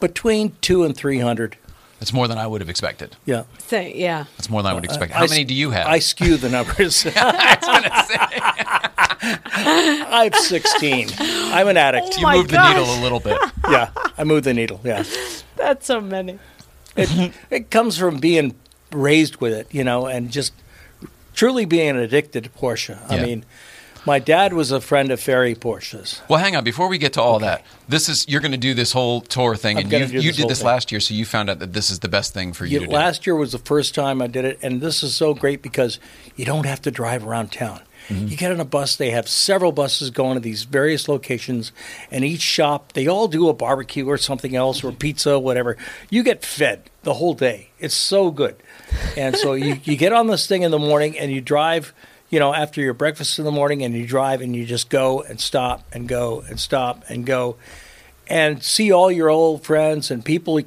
[0.00, 1.56] between two and 300.
[2.00, 3.14] That's more than I would have expected.
[3.26, 3.44] Yeah.
[3.58, 4.24] Say, yeah.
[4.38, 5.12] That's more than I would uh, expect.
[5.12, 5.86] I How s- many do you have?
[5.86, 7.06] I skew the numbers.
[9.22, 11.10] I have 16.
[11.18, 12.16] I'm an addict.
[12.16, 13.38] you oh my moved the needle a little bit.
[13.70, 14.80] Yeah, I move the needle.
[14.82, 15.04] Yeah.
[15.56, 16.38] That's so many.
[16.96, 18.54] It, it comes from being
[18.90, 20.52] raised with it, you know, and just
[21.34, 22.98] truly being addicted to Porsche.
[23.08, 23.24] I Yeah.
[23.26, 23.44] mean,
[24.06, 26.20] my dad was a friend of Ferry Porsches.
[26.28, 26.64] Well, hang on.
[26.64, 29.56] Before we get to all that, this is you're going to do this whole tour
[29.56, 30.66] thing, I'm and you you this did this thing.
[30.66, 32.80] last year, so you found out that this is the best thing for you Yeah,
[32.80, 32.92] to do.
[32.92, 35.98] last year was the first time I did it, and this is so great because
[36.36, 37.80] you don't have to drive around town.
[38.08, 38.28] Mm-hmm.
[38.28, 38.96] You get on a bus.
[38.96, 41.70] They have several buses going to these various locations,
[42.10, 45.76] and each shop they all do a barbecue or something else or pizza, whatever.
[46.08, 47.70] You get fed the whole day.
[47.78, 48.56] It's so good,
[49.16, 51.92] and so you you get on this thing in the morning and you drive.
[52.30, 55.20] You know, after your breakfast in the morning, and you drive and you just go
[55.22, 57.56] and stop and go and stop and go,
[58.28, 60.60] and see all your old friends and people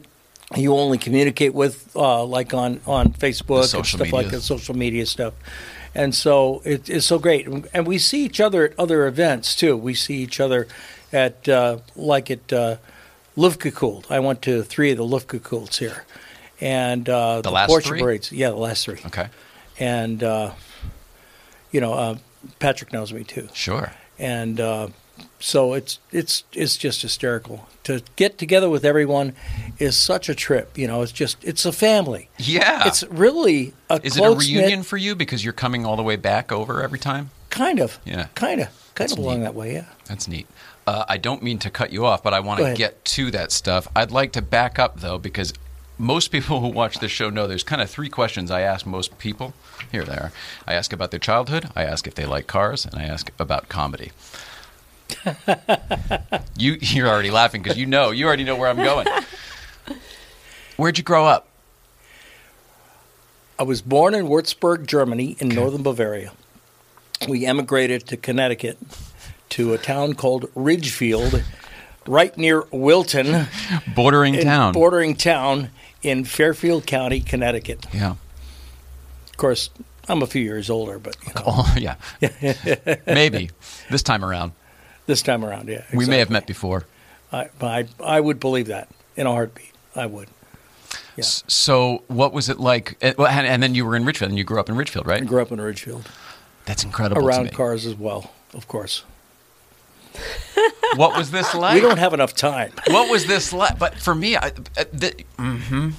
[0.55, 4.31] you only communicate with, uh, like on on Facebook and stuff like media.
[4.31, 5.33] that, social media stuff.
[5.95, 9.77] And so it, it's so great, and we see each other at other events too.
[9.77, 10.67] We see each other
[11.11, 12.77] at uh, like at uh,
[13.37, 14.09] Luftgekühlt.
[14.09, 16.03] I went to three of the Luftgekühlts here,
[16.59, 17.99] and uh, the, last Porsche three?
[18.01, 18.31] parades.
[18.31, 18.99] Yeah, the last three.
[19.05, 19.27] Okay,
[19.79, 20.51] And uh,
[21.73, 22.15] you know, uh,
[22.59, 23.91] Patrick knows me too sure.
[24.17, 24.87] and uh,
[25.39, 29.33] so it's it's it's just hysterical to get together with everyone
[29.77, 32.87] is such a trip you know it's just it's a family Yeah.
[32.87, 36.15] it's really a is it a reunion for you because you're coming all the way
[36.15, 37.29] back over every time?
[37.49, 38.27] kind of Yeah.
[38.35, 39.43] kind of kind That's of along neat.
[39.43, 40.47] that way yeah That's neat.
[40.87, 43.53] Uh, I don't mean to cut you off, but I want to get to that
[43.53, 43.87] stuff.
[43.95, 45.53] I'd like to back up though, because
[45.97, 49.17] most people who watch this show know there's kind of three questions I ask most
[49.17, 49.53] people.
[49.91, 50.31] Here they are.
[50.67, 51.69] I ask about their childhood.
[51.75, 54.11] I ask if they like cars, and I ask about comedy.
[56.57, 59.07] you you're already laughing because you know you already know where I'm going.
[60.77, 61.47] Where'd you grow up?
[63.59, 66.31] I was born in Würzburg Germany in northern Bavaria
[67.27, 68.77] we emigrated to Connecticut
[69.49, 71.43] to a town called Ridgefield
[72.07, 73.47] right near Wilton
[73.95, 74.73] Bordering town.
[74.73, 75.69] bordering town
[76.03, 78.11] in Fairfield County Connecticut yeah.
[78.11, 79.69] of course
[80.07, 81.95] I'm a few years older but you know, Oh yeah.
[83.07, 83.49] Maybe
[83.89, 84.51] this time around.
[85.05, 86.85] this time around yeah We may have met before.
[87.31, 89.71] I, I, I would believe that in a heartbeat.
[89.95, 90.27] I would.
[91.15, 91.23] Yeah.
[91.23, 92.97] So, what was it like?
[93.01, 95.21] Eh, and, and- then you were in Richfield, and you grew up in Richfield, right?
[95.21, 96.09] I grew up in Ridgefield,
[96.65, 97.21] That's incredible.
[97.21, 99.03] to around cars as well, of course.
[100.95, 101.73] What was this like?
[101.73, 102.71] We don't have enough time.
[102.87, 103.79] what was this like?
[103.79, 104.47] But for me, I,
[104.77, 105.89] uh, the, hmm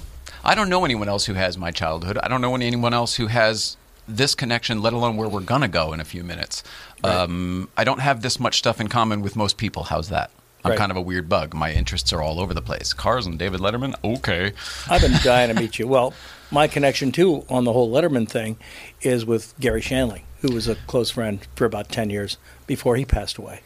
[0.43, 2.17] I don't know anyone else who has my childhood.
[2.23, 3.75] I don't know anyone else who has
[4.07, 6.63] this connection, let alone where we're gonna go in a few minutes.
[7.03, 9.83] Um, I don't have this much stuff in common with most people.
[9.83, 10.29] How's that?
[10.63, 10.77] I'm Right.
[10.79, 11.53] kind of a weird bug.
[11.53, 12.93] My interests are all over the place.
[12.93, 14.53] Cars and David Letterman, okay.
[14.89, 15.87] I've been dying to meet you.
[15.87, 16.13] Well,
[16.51, 18.57] my connection too on the whole Letterman thing
[19.01, 23.03] is with Garry Shandling, who was a close friend for about 10 years before he
[23.05, 23.61] passed away.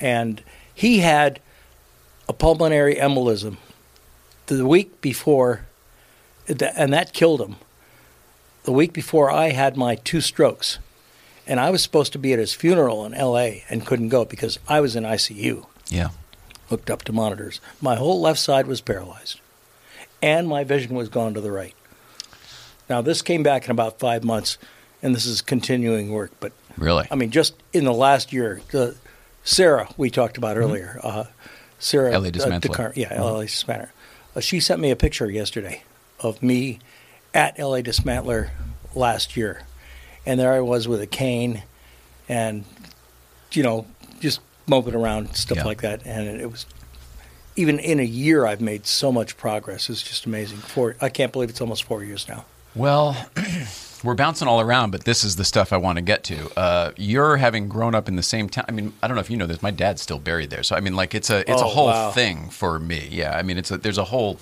[0.00, 0.42] And
[0.74, 1.40] he had
[2.28, 3.56] a pulmonary embolism
[4.46, 5.66] the week before,
[6.48, 7.56] and that killed him.
[8.64, 10.78] The week before I had my two strokes.
[11.46, 14.58] And I was supposed to be at his funeral in LA and couldn't go because
[14.66, 16.08] I was in ICU Yeah.
[16.70, 17.60] hooked up to monitors.
[17.82, 19.40] My whole left side was paralyzed,
[20.22, 21.74] and my vision was gone to the right.
[22.88, 24.56] Now, this came back in about five months,
[25.02, 26.32] and this is continuing work.
[26.40, 27.06] But Really?
[27.10, 28.96] I mean, just in the last year, the
[29.44, 31.24] Sarah we talked about earlier, uh,
[31.78, 32.60] Sarah uh, Dismantler.
[32.60, 33.44] Descar- yeah, L.A.
[33.44, 33.90] Dismantler.
[34.34, 35.82] Uh, she sent me a picture yesterday
[36.20, 36.78] of me
[37.34, 37.82] at L.A.
[37.82, 38.50] Dismantler
[38.94, 39.62] last year,
[40.24, 41.62] and there I was with a cane,
[42.28, 42.64] and
[43.52, 43.86] you know,
[44.20, 45.64] just moping around stuff Yeah.
[45.64, 46.66] like that, and it was.
[47.56, 49.88] Even in a year, I've made so much progress.
[49.88, 50.58] It's just amazing.
[50.58, 52.46] Four, I can't believe it's almost four years now.
[52.74, 53.16] Well,
[54.04, 56.50] we're bouncing all around, but this is the stuff I want to get to.
[56.58, 58.66] Uh, you're having grown up in the same town.
[58.68, 59.62] I mean, I don't know if you know this.
[59.62, 61.86] My dad's still buried there, so I mean, like it's a it's a Oh, whole
[61.86, 62.10] wow.
[62.10, 63.08] thing for me.
[63.10, 64.38] Yeah, I mean, it's a, there's a whole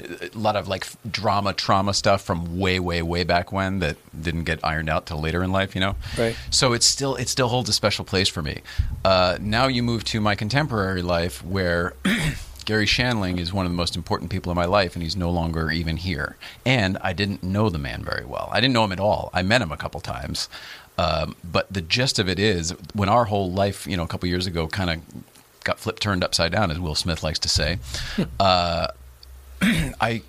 [0.00, 4.44] a lot of like drama, trauma stuff from way, way, way back when that didn't
[4.44, 5.74] get ironed out till later in life.
[5.74, 6.36] You know, Right.
[6.50, 8.60] So it's still it still holds a special place for me.
[9.04, 11.94] Uh, now you move to my contemporary life where.
[12.68, 15.30] Garry Shandling is one of the most important people in my life, and he's no
[15.30, 16.36] longer even here.
[16.66, 18.50] And I didn't know the man very well.
[18.52, 19.30] I didn't know him at all.
[19.32, 20.50] I met him a couple times.
[20.98, 24.28] Um, but the gist of it is, when our whole life, you know, a couple
[24.28, 25.00] years ago, kind of
[25.64, 27.78] got flipped turned upside down, as Will Smith likes to say,
[28.38, 28.88] uh,
[29.62, 30.20] I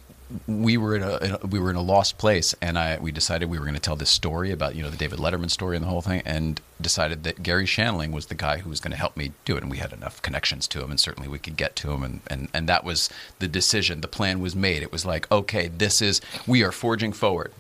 [0.48, 3.12] we were in a, in a we were in a lost place, and I we
[3.12, 5.76] decided we were going to tell this story about you know the David Letterman story
[5.76, 8.92] and the whole thing, and decided that Garry Shandling was the guy who was going
[8.92, 11.40] to help me do it, and we had enough connections to him, and certainly we
[11.40, 14.02] could get to him, and and and that was the decision.
[14.02, 14.84] The plan was made.
[14.84, 17.52] It was like, okay, this is we are forging forward.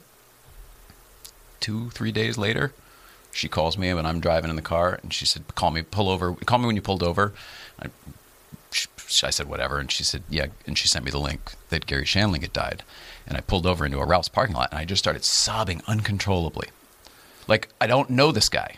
[1.60, 2.74] Two three days later,
[3.32, 6.08] she calls me when I'm driving in the car, and she said, "Call me, pull
[6.08, 6.36] over.
[6.36, 7.34] Call me when you pulled over."
[7.82, 7.88] I,
[9.24, 12.06] I said, "Whatever," and she said, "Yeah," and she sent me the link that Garry
[12.06, 12.84] Shandling had died,
[13.28, 16.70] and I pulled over into a Ralph's parking lot, and I just started sobbing uncontrollably,
[17.48, 18.76] like I don't know this guy,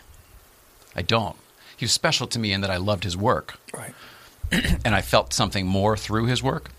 [0.94, 1.36] I don't.
[1.76, 3.94] He was special to me in that I loved his work, Right.
[4.84, 6.70] and I felt something more through his work,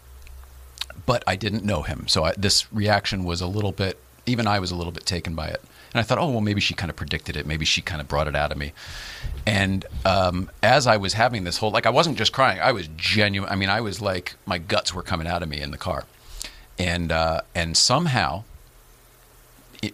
[1.06, 2.08] but I didn't know him.
[2.08, 5.36] So I, this reaction was a little bit, even I was a little bit taken
[5.36, 5.62] by it.
[5.94, 7.46] And I thought, oh, well, maybe she kind of predicted it.
[7.46, 8.74] Maybe she kind of brought it out of me.
[9.46, 12.88] And um, as I was having this whole, like, I wasn't just crying, I was
[12.98, 13.50] genuine.
[13.50, 16.06] I mean, I was like, my guts were coming out of me in the car.
[16.80, 18.44] And, uh, and somehow,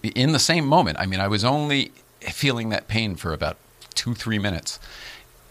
[0.02, 3.58] in the same moment, I mean, I was only feeling that pain for about
[3.94, 4.80] two, three minutes.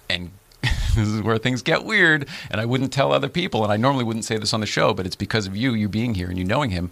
[0.09, 0.31] And
[0.63, 2.27] this is where things get weird.
[2.51, 3.65] And I wouldn't tell other people.
[3.65, 5.89] And I normally wouldn't say this on the show, but it's because of you, you
[5.91, 6.91] being here and you knowing him.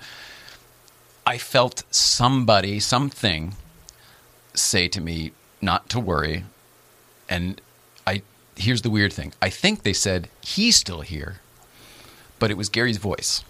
[1.27, 3.57] I felt somebody, something
[4.55, 6.45] say to me not to worry.
[7.29, 7.61] And
[8.07, 8.23] I,
[8.57, 11.41] here's the weird thing I think they said, he's still here,
[12.39, 13.43] but it was Gary's voice.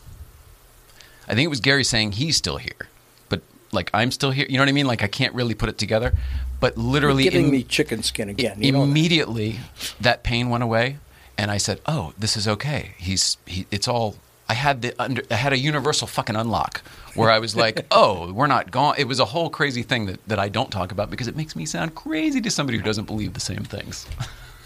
[1.28, 2.88] I think it was Gary saying he's still here,
[3.28, 4.46] but like I'm still here.
[4.48, 4.86] You know what I mean?
[4.86, 6.14] Like I can't really put it together.
[6.60, 8.62] But literally, You're giving in- me chicken skin again.
[8.62, 8.90] You know that.
[8.90, 9.58] immediately
[10.00, 10.98] that pain went away,
[11.36, 12.94] and I said, "Oh, this is okay.
[12.96, 13.66] He's he.
[13.70, 14.16] It's all."
[14.48, 16.82] I had the under, I had a universal fucking unlock
[17.14, 20.26] where I was like, "Oh, we're not gone." It was a whole crazy thing that,
[20.28, 23.06] that I don't talk about because it makes me sound crazy to somebody who doesn't
[23.06, 24.06] believe the same things.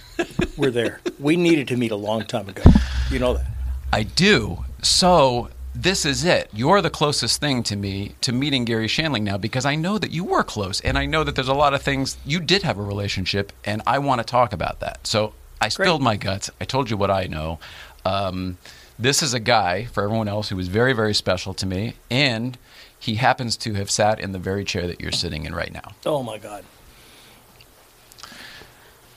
[0.56, 1.00] We're there.
[1.18, 2.62] We needed to meet a long time ago.
[3.10, 3.46] You know that.
[3.92, 4.64] I do.
[4.82, 6.50] So this is it.
[6.52, 10.10] You're the closest thing to me to meeting Garry Shandling now because I know that
[10.10, 12.78] you were close and I know that there's a lot of things you did have
[12.78, 15.06] a relationship and I want to talk about that.
[15.06, 16.50] So I spilled my guts.
[16.60, 17.58] I told you what I know.
[18.04, 18.58] Um,
[19.00, 22.58] this is a guy for everyone else who was very, very special to me and
[22.98, 25.92] he happens to have sat in the very chair that you're sitting in right now.
[26.04, 26.64] Oh my God.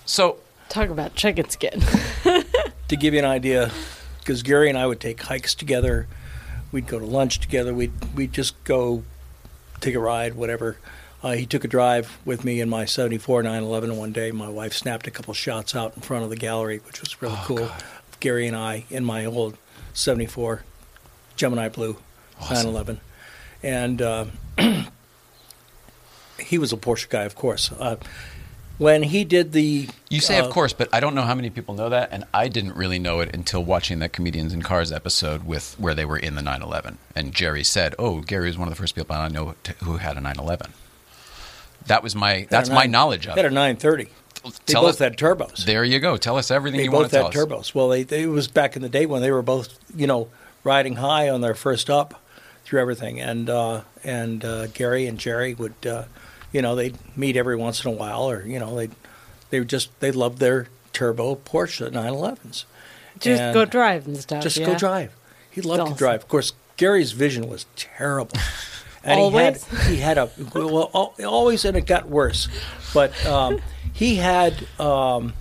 [0.05, 0.37] So
[0.69, 1.81] Talk about chicken skin.
[2.87, 3.71] to give you an idea,
[4.19, 6.07] because Gary and I would take hikes together,
[6.71, 9.03] we'd go to lunch together, we'd we'd just go
[9.81, 10.77] take a ride, whatever.
[11.21, 14.31] Uh, he took a drive with me in my 74 911 one day.
[14.31, 17.35] My wife snapped a couple shots out in front of the gallery, which was really
[17.37, 17.57] Oh, cool.
[17.57, 17.83] God.
[18.19, 19.57] Gary and I in my old
[19.93, 20.63] 74
[21.35, 21.97] Gemini Blue
[22.39, 22.99] 911.
[23.61, 24.25] And uh,
[26.39, 27.71] he was a Porsche guy, of course.
[27.71, 27.95] Uh,
[28.77, 29.87] when he did the.
[30.09, 32.25] You say, uh, of course, but I don't know how many people know that, and
[32.33, 36.05] I didn't really know it until watching that comedians in cars episode with where they
[36.05, 39.15] were in the 911, and Jerry said, "Oh, Gary was one of the first people
[39.15, 40.73] I know to, who had a 911."
[41.87, 44.07] That was my that's my knowledge of They had a 930.
[44.65, 45.65] They both us- had turbos.
[45.65, 46.17] There you go.
[46.17, 47.71] Tell us everything They you want both to had tell us.
[47.71, 47.75] turbos.
[47.75, 50.29] Well, they, they it was back in the day when they were both, you know,
[50.63, 52.21] riding high on their first up
[52.65, 53.19] through everything.
[53.21, 56.03] And uh, and uh, Gary and Jerry would, uh,
[56.51, 58.89] you know, they'd meet every once in a while, or you know, they
[59.49, 62.65] they would just they loved their turbo Porsche 911s.
[63.19, 64.43] Just And go drive and stuff.
[64.43, 64.65] Just yeah?
[64.65, 65.13] go drive.
[65.51, 65.93] He loved Awesome.
[65.93, 66.21] to drive.
[66.21, 68.35] Of course, Gary's vision was terrible.
[69.05, 69.65] And Always?
[69.65, 72.47] he had he had a well always and it got worse,
[72.93, 73.59] but um,
[73.93, 75.33] he had um,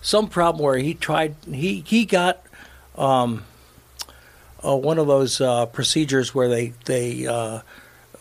[0.00, 2.42] some problem where he tried he he got
[2.96, 3.44] um,
[4.64, 7.60] uh, one of those uh, procedures where they they uh,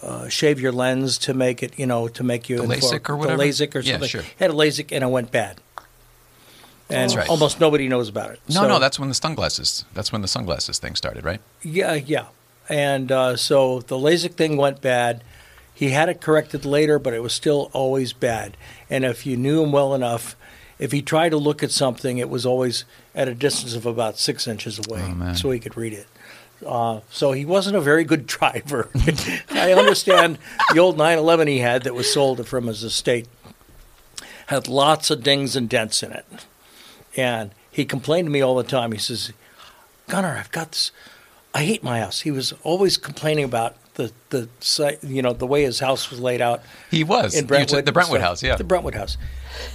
[0.02, 3.10] uh, shave your lens to make it you know to make you The for- LASIK
[3.10, 3.44] or the whatever?
[3.44, 4.02] LASIK or something.
[4.02, 4.24] Yeah, sure.
[4.40, 5.60] Had a LASIK and it went bad,
[6.90, 7.30] and That's right.
[7.30, 8.40] almost nobody knows about it.
[8.50, 9.86] No, So- no, that's when the sunglasses.
[9.94, 11.42] That's when the sunglasses thing started, right?
[11.62, 12.26] yeah, yeah.
[12.72, 15.24] And uh, so the LASIK thing went bad.
[15.80, 18.58] He had it corrected later, but it was still always bad.
[18.90, 20.36] And if you knew him well enough,
[20.78, 22.84] if he tried to look at something, it was always
[23.16, 26.08] at a distance of about six inches away, Oh, so he could read it.
[26.68, 28.90] Uh, so he wasn't a very good driver.
[29.52, 30.38] I understand
[30.74, 33.30] the old 911 he had that was sold from his estate
[34.48, 36.26] had lots of dings and dents in it.
[37.16, 38.92] And he complained to me all the time.
[38.92, 39.32] He says,
[40.10, 40.92] Gunnar, I've got this
[41.54, 42.22] I hate my house.
[42.22, 46.20] He was always complaining about the the site, you know, the way his house was
[46.22, 46.62] laid out.
[46.90, 47.36] He was.
[47.36, 48.30] in Brentwood, the Brentwood stuff.
[48.30, 48.56] house, yeah.
[48.56, 49.18] the Brentwood house.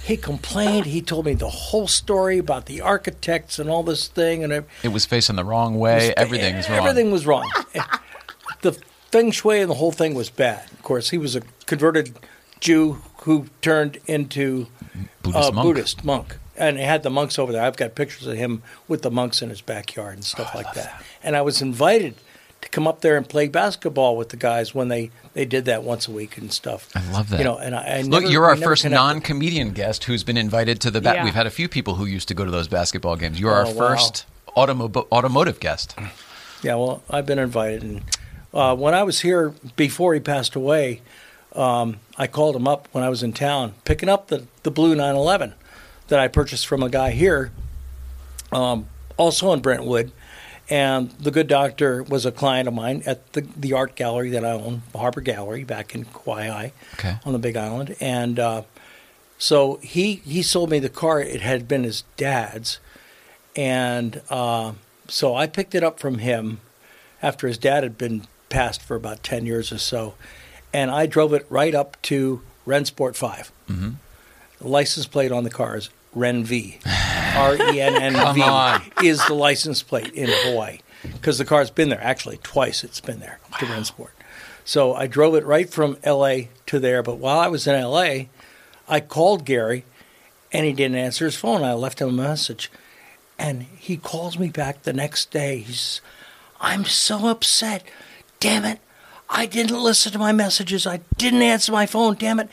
[0.03, 0.87] He complained.
[0.87, 4.65] He told me the whole story about the architects and all this thing, and it,
[4.81, 6.13] It was facing the wrong way.
[6.17, 6.79] Everything was wrong.
[6.79, 7.51] Everything was wrong.
[8.61, 8.73] the
[9.11, 10.71] feng shui and the whole thing was bad.
[10.71, 12.17] Of course, he was a converted
[12.59, 14.67] Jew who turned into
[15.21, 15.65] Buddhist a monk.
[15.67, 16.37] Buddhist monk.
[16.57, 17.61] And he had the monks over there.
[17.63, 20.73] I've got pictures of him with the monks in his backyard and stuff Oh, like
[20.73, 21.03] that.
[21.21, 22.15] And I was invited
[22.65, 25.83] to come up there and play basketball with the guys when they, they did that
[25.83, 26.89] once a week and stuff.
[26.95, 27.37] I love that.
[27.39, 29.01] You know, and I, I Look, never- you're our first connected.
[29.03, 30.99] non-comedian guest who's been invited to the.
[30.99, 31.23] Ba- Yeah.
[31.23, 33.39] We've had a few people who used to go to those basketball games.
[33.39, 33.87] You're our Oh, wow.
[33.89, 34.25] first
[34.57, 35.95] automo- automotive guest.
[36.63, 38.01] Yeah, well, I've been invited, and
[38.53, 41.01] uh, when I was here before he passed away,
[41.55, 44.95] um, I called him up when I was in town, picking up the the blue
[44.95, 45.53] 911
[46.07, 47.51] that I purchased from a guy here,
[48.51, 50.11] um, also in Brentwood,
[50.69, 54.43] and the good doctor was a client of mine at the the art gallery that
[54.45, 57.17] I own, the Harbor Gallery, back in Kawaihae, Okay.
[57.25, 58.61] on the Big Island, and uh,
[59.37, 61.21] so he he sold me the car.
[61.21, 62.79] It had been his dad's,
[63.55, 64.73] and uh,
[65.07, 66.59] so I picked it up from him
[67.21, 70.15] after his dad had been passed for about 10 years or so.
[70.73, 73.51] And I drove it right up to Rennsport 5.
[73.69, 73.89] Mm-hmm.
[74.59, 76.79] The license plate on the car is Renn V.
[76.85, 78.81] R E N N Come on.
[78.99, 80.79] V is the license plate in Hawaii.
[81.03, 82.01] Because the car's been there.
[82.01, 84.09] Actually, twice it's been there to Rennsport.
[84.63, 87.03] So I drove it right from LA to there.
[87.03, 88.25] But while I was in LA,
[88.87, 89.85] I called Garry
[90.51, 91.63] and he didn't answer his phone.
[91.63, 92.71] I left him a message.
[93.37, 95.57] And he calls me back the next day.
[95.59, 96.01] He's,
[96.61, 97.83] I'm so upset.
[98.39, 98.79] Damn it.
[99.29, 100.87] I didn't listen to my messages.
[100.87, 102.15] I didn't answer my phone.
[102.15, 102.49] Damn it.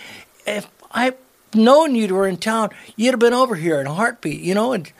[0.47, 1.17] If I'd
[1.55, 4.73] known you were in town, you'd have been over here in a heartbeat, you know,
[4.73, 4.91] and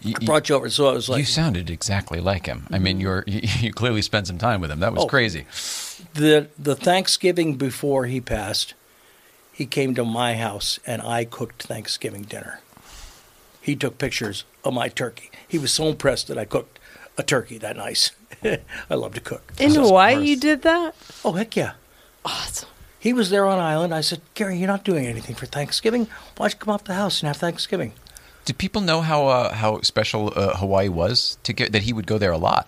[0.00, 0.68] You, I brought you over.
[0.70, 2.66] So I was like, you sounded exactly like him.
[2.70, 4.80] I mean, you're you, you clearly spent some time with him.
[4.80, 5.06] That was Oh.
[5.06, 5.46] crazy.
[6.14, 8.74] the the Thanksgiving before he passed,
[9.52, 12.60] he came to my house and I cooked Thanksgiving dinner.
[13.62, 15.30] He took pictures of my turkey.
[15.48, 16.78] He was so impressed that I cooked
[17.16, 18.10] a turkey that nice.
[18.90, 19.52] I love to cook.
[19.58, 20.94] In So- Hawaii, you did that?
[21.24, 21.72] Oh heck yeah!
[22.24, 22.68] Awesome.
[23.04, 23.94] He was there on island.
[23.94, 26.06] I said, Garry, you're not doing anything for Thanksgiving.
[26.38, 27.92] Why don't you come up to the house and have Thanksgiving?
[28.46, 32.06] Did people know how uh, how special uh, Hawaii was to get that he would
[32.06, 32.66] go there a lot?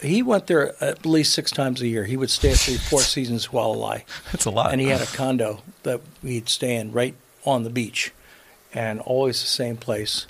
[0.00, 2.04] He went there at least six times a year.
[2.04, 4.04] He would stay at the Four Seasons Hualalai.
[4.30, 4.70] That's a lot.
[4.70, 8.12] and he had a condo that he'd stay in right on the beach,
[8.72, 10.28] and always the same place.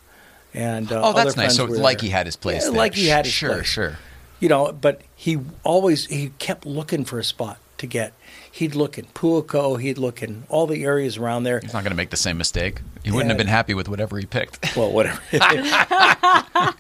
[0.55, 1.55] And uh, oh, that's nice.
[1.55, 2.07] So like there.
[2.07, 2.62] he had his place.
[2.62, 2.79] Yeah, there.
[2.79, 3.67] like he had his sure, place.
[3.67, 3.99] Sure.
[4.41, 4.73] you know.
[4.73, 8.12] But he always he kept looking for a spot to get.
[8.51, 9.81] He'd look in Puako.
[9.81, 11.61] He'd look in all the areas around there.
[11.61, 12.81] He's not going to make the same mistake.
[13.05, 13.33] He wouldn't Yeah.
[13.35, 14.59] have been happy with whatever he picked.
[14.77, 15.21] Well, whatever.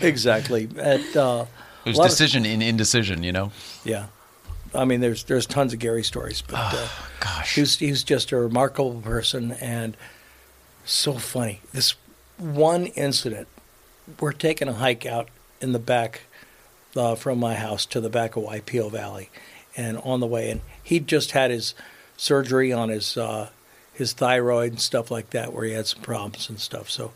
[0.00, 0.68] exactly.
[0.78, 1.46] At, uh,
[1.84, 3.52] There's lot of- decision in indecision, you know.
[3.84, 4.06] yeah.
[4.72, 6.86] I mean, there's there's tons of Garry stories, but uh,
[7.18, 7.56] Gosh.
[7.56, 9.96] He's he's just a remarkable person and
[10.84, 11.60] so funny.
[11.72, 11.96] This
[12.38, 13.48] one incident,
[14.20, 15.28] we're taking a hike out
[15.60, 16.20] in the back
[16.94, 19.28] uh, from my house to the back of Waipio Valley,
[19.80, 21.74] and on the way, and he'd just had his
[22.16, 23.48] surgery on his uh,
[23.94, 26.88] his thyroid and stuff like that, where he had some problems and stuff.
[26.90, 27.12] So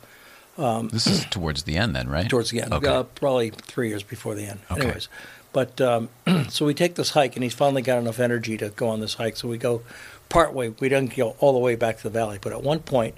[0.90, 2.28] This is towards the end, then, right?
[2.28, 2.86] towards the end, Okay.
[2.88, 4.60] uh, probably three years before the end.
[4.70, 4.82] Okay.
[4.82, 5.08] Anyways,
[5.52, 6.08] but um,
[6.48, 9.14] so we take this hike, and he's finally got enough energy to go on this
[9.14, 9.36] hike.
[9.36, 9.82] So we go
[10.28, 10.70] part way.
[10.80, 13.14] We don't go all the way back to the valley, but at one point,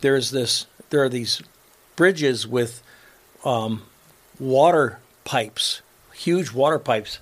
[0.00, 0.66] there's this.
[0.90, 1.42] There are these
[1.96, 2.82] bridges with
[3.44, 3.82] um,
[4.38, 5.82] water pipes,
[6.14, 7.18] huge water pipes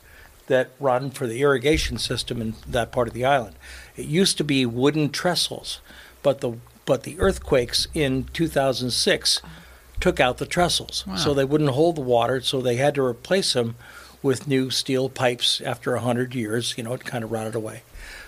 [0.47, 3.57] that run for the irrigation system in that part of the island.
[3.97, 5.81] It used to be wooden trestles,
[6.23, 9.41] but the but the earthquakes in 2006
[10.01, 12.41] took out the trestles, so they wouldn't hold the water.
[12.43, 13.77] So they had to replace them
[14.23, 16.75] with new steel pipes after hundred years.
[16.77, 17.83] You know, it kind of rotted away.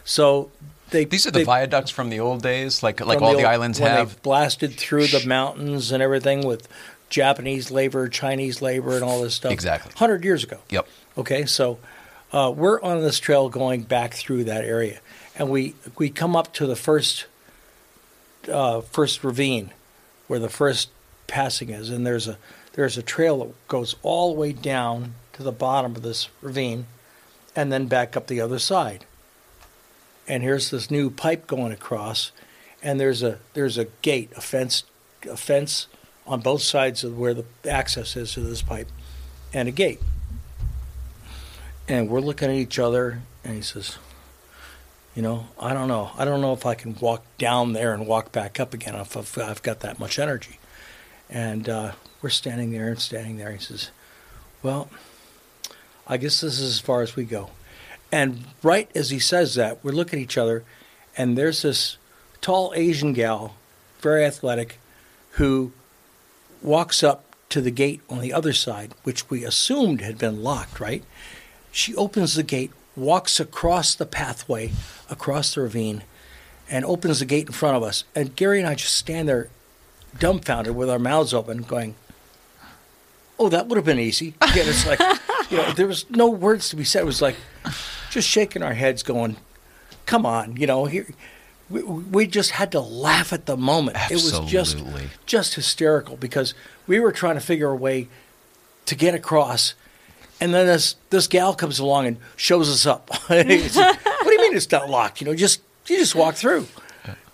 [0.05, 0.51] So
[0.91, 3.45] they These are the they, viaducts from the old days, like like all the, old-
[3.45, 4.15] islands when have.
[4.15, 6.69] They blasted through the mountains and everything with
[7.11, 9.53] Japanese labor, Chinese labor, and all this stuff.
[9.53, 9.93] Exactly.
[9.97, 10.61] Hundred years ago.
[10.71, 10.87] Yep.
[11.19, 11.79] Okay, so
[12.37, 15.01] uh, we're on this trail going back through that area,
[15.39, 17.25] and we we come up to the first
[18.53, 19.71] uh, first ravine,
[20.27, 20.91] where the first
[21.27, 22.37] passing is, and there's a
[22.75, 26.85] there's a trail that goes all the way down to the bottom of this ravine,
[27.55, 29.07] and then back up the other side.
[30.29, 32.33] And here's this new pipe going across,
[32.83, 34.83] and there's a there's a gate, a fence,
[35.27, 35.87] a fence
[36.27, 38.89] on both sides of where the access is to this pipe,
[39.55, 40.03] and a gate.
[41.89, 43.99] And we're looking at each other, and he says,
[45.15, 46.11] "You know, I don't know.
[46.17, 49.17] I don't know if I can walk down there and walk back up again if
[49.39, 50.59] I've, got that much energy."
[51.31, 53.53] And uh, we're standing there and standing there.
[53.53, 53.91] He says,
[54.63, 54.89] "Well,
[56.07, 57.51] I guess this is as far as we go.
[58.13, 60.65] And right as he says that, we look at each other,
[61.17, 61.99] and there's this
[62.41, 63.57] tall Asian gal,
[64.01, 64.79] very athletic,
[65.33, 65.73] who
[66.63, 70.79] walks up to the gate on the other side, which we assumed had been locked,
[70.79, 71.03] right?
[71.77, 74.73] She opens the gate, walks across the pathway,
[75.11, 76.05] across the ravine,
[76.71, 78.05] and opens the gate in front of us.
[78.15, 79.51] And Garry and I just stand there
[80.19, 81.95] dumbfounded with our mouths open, going,
[83.39, 84.33] Oh, that would have been easy.
[84.41, 84.99] Again, it's like,
[85.51, 87.03] you know, there was no words to be said.
[87.03, 87.37] It was like
[88.09, 89.37] just shaking our heads, going,
[90.07, 91.07] Come on, you know, here.
[91.69, 93.99] We, we just had to laugh at the moment.
[94.11, 95.11] It was just Absolutely.
[95.27, 96.55] just hysterical because
[96.87, 98.09] we were trying to figure a way
[98.87, 99.75] to get across,
[100.41, 103.11] and then this this gal comes along and shows us up.
[103.29, 105.21] What do you mean it's not locked?
[105.21, 106.67] You know, just you just walk through.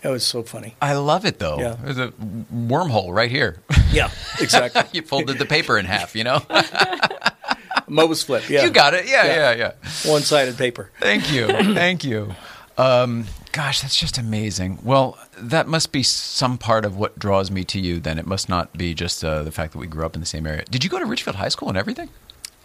[0.03, 0.75] It was so funny.
[0.81, 1.57] I love it though.
[1.59, 1.75] Yeah.
[1.81, 2.09] There's a
[2.53, 3.57] wormhole right here.
[3.91, 4.83] Yeah, exactly.
[4.91, 6.39] you folded the paper in half, you know?
[7.89, 8.49] Möbius strip.
[8.49, 9.07] Yeah, You got it.
[9.07, 9.35] Yeah, Yeah.
[9.53, 10.11] yeah, yeah.
[10.11, 10.91] one sided paper.
[10.99, 11.47] Thank you.
[11.73, 12.33] Thank you.
[12.77, 14.79] Um, gosh, that's just amazing.
[14.83, 17.99] Well, that must be some part of what draws me to you.
[17.99, 20.25] Then it must not be just uh, the fact that we grew up in the
[20.27, 20.63] same area.
[20.69, 22.09] Did you go to Ridgefield High School and everything?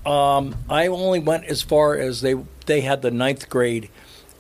[0.09, 2.35] I only went as far as they
[2.67, 3.89] they had the ninth grade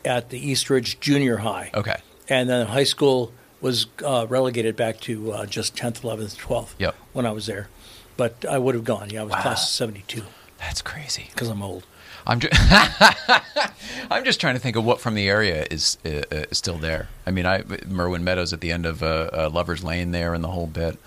[0.04, 1.70] at the Eastridge Junior High.
[1.74, 1.96] Okay.
[2.28, 6.94] and then high school was uh, relegated back to uh, just 10th, 11th, 12th Yep.
[7.12, 7.68] when I was there.
[8.16, 9.10] But I would have gone.
[9.10, 10.22] Yeah, I was class of 72
[10.58, 11.26] That's crazy.
[11.30, 11.84] because I'm old.
[12.26, 12.52] I'm just,
[14.10, 17.08] I'm just trying to think of what from the area is uh, uh, still there.
[17.26, 20.44] I mean, I Merwin Meadows at the end of uh, uh, Lovers Lane there and
[20.44, 20.98] the whole bit,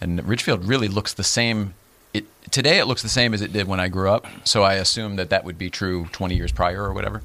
[0.00, 1.74] and Ridgefield really looks the same.
[2.14, 4.26] It, today it looks the same as it did when I grew up.
[4.44, 7.22] So I assume that that would be true 20 years prior or whatever.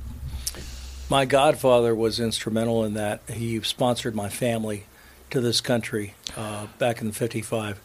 [1.10, 3.22] My godfather was instrumental in that.
[3.30, 4.86] He sponsored my family
[5.30, 7.80] to this country uh, back in '55.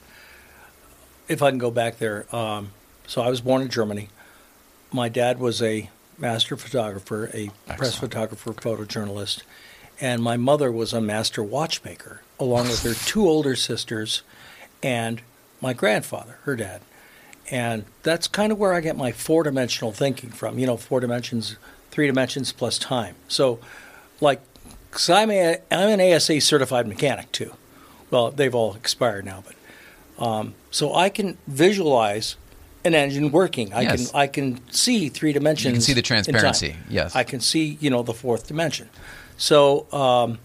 [1.27, 2.73] If I can go back there, um,
[3.07, 4.09] so I was born in Germany.
[4.93, 5.89] My dad was a
[6.19, 9.43] master photographer, a press photographer, photojournalist,
[10.01, 14.23] and my mother was a master watchmaker, along with her two older sisters
[14.83, 15.23] and
[15.63, 16.83] my grandfather, her dad.
[17.51, 20.59] And that's kind of where I get my four dimensional thinking from.
[20.59, 21.57] You know, four dimensions,
[21.91, 23.17] three dimensions plus time.
[23.29, 23.59] So,
[24.21, 24.41] like,
[24.91, 27.55] because I'm, a, I'm an ASA certified mechanic too.
[28.11, 32.37] Well, they've all expired now, but um, so I can visualize
[32.85, 33.73] an engine working.
[33.75, 34.11] I Yes.
[34.11, 35.65] can I can see three dimensions.
[35.67, 37.17] You can see the transparency, yes.
[37.17, 38.89] I can see you know the fourth dimension.
[39.37, 40.39] So um,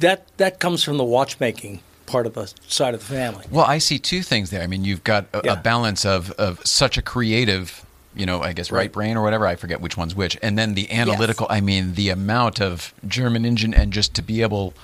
[0.00, 3.46] that that comes from the watchmaking part of the side of the family.
[3.50, 4.62] Well, I see two things there.
[4.62, 7.84] I mean, you've got a, a balance of, of such a creative,
[8.14, 8.80] you know, I guess right.
[8.80, 8.92] Right.
[8.92, 9.46] brain or whatever.
[9.46, 10.38] I forget which one's which.
[10.42, 14.42] And then the analytical, I mean, the amount of German engine and just to be
[14.42, 14.74] able,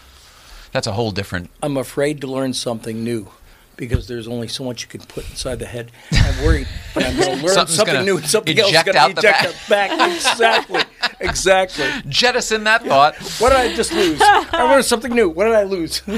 [0.72, 1.50] that's a whole different.
[1.62, 3.28] I'm afraid to learn something new
[3.76, 5.90] because there's only so much you can put inside the head.
[6.12, 9.16] I'm worried that I'm going to learn something new and something else is going out
[9.16, 9.90] to eject it back.
[10.14, 10.82] Exactly.
[11.30, 11.86] Exactly.
[12.08, 13.14] Jettison that thought.
[13.40, 14.18] What did I just lose?
[14.22, 15.28] I learned something new.
[15.28, 16.02] What did I lose?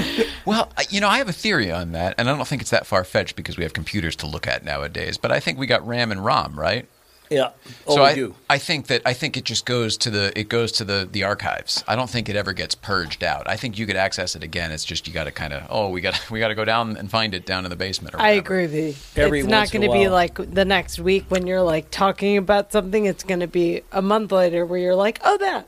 [0.45, 2.85] Well, you know, I have a theory on that, and I don't think it's that
[2.85, 5.17] far fetched because we have computers to look at nowadays.
[5.17, 6.85] But I think we got RAM and ROM, right?
[7.29, 7.51] Yeah.
[7.87, 8.35] Oh, so I, do.
[8.49, 11.23] I think that I think it just goes to the it goes to the the
[11.23, 11.83] archives.
[11.87, 13.49] I don't think it ever gets purged out.
[13.49, 14.71] I think you could access it again.
[14.71, 16.97] It's just you got to kind of oh we got we got to go down
[16.97, 18.15] and find it down in the basement.
[18.15, 19.21] Or I agree with you.
[19.21, 22.71] Every it's not going to be like the next week when you're like talking about
[22.71, 23.05] something.
[23.05, 25.67] It's going to be a month later where you're like, oh, that.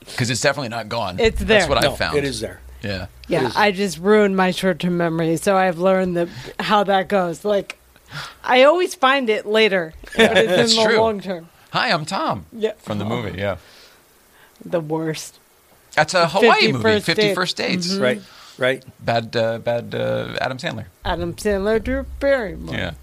[0.00, 1.18] because it's definitely not gone.
[1.18, 1.60] It's there.
[1.60, 2.16] That's what no, I found.
[2.16, 2.60] it is there.
[2.82, 3.06] Yeah.
[3.28, 5.36] Yeah, I just ruined my short term memory.
[5.36, 6.28] So I've learned the,
[6.60, 7.44] how that goes.
[7.44, 7.78] Like,
[8.44, 10.98] I always find it later, but it's in the true.
[10.98, 11.48] long term.
[11.72, 12.46] Hi, I'm Tom.
[12.52, 12.72] Yeah.
[12.78, 13.38] From the movie.
[13.38, 13.56] Yeah.
[14.64, 15.38] The worst.
[15.94, 16.82] That's a Hawaii 50 movie.
[16.82, 17.34] First Fifty Dates.
[17.34, 17.94] First Dates.
[17.96, 18.22] Right.
[18.58, 18.84] Right.
[19.04, 19.34] Bad.
[19.34, 19.94] Uh, bad.
[19.94, 20.86] Uh, Adam Sandler.
[21.04, 22.74] Adam Sandler, Drew Barrymore.
[22.74, 22.94] Yeah.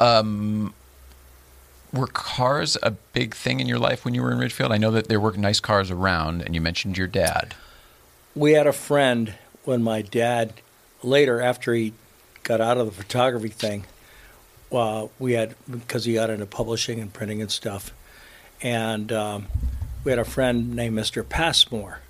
[0.00, 0.74] Um,
[1.92, 4.72] were cars a big thing in your life when you were in Ridgefield?
[4.72, 7.54] I know that there were nice cars around, and you mentioned your dad.
[8.34, 9.34] We had a friend
[9.64, 10.54] when my dad,
[11.02, 11.94] later after he
[12.42, 13.84] got out of the photography thing,
[14.72, 17.92] uh, we had because he got into publishing and printing and stuff,
[18.62, 19.46] and um,
[20.04, 21.26] we had a friend named Mr.
[21.28, 22.00] Passmore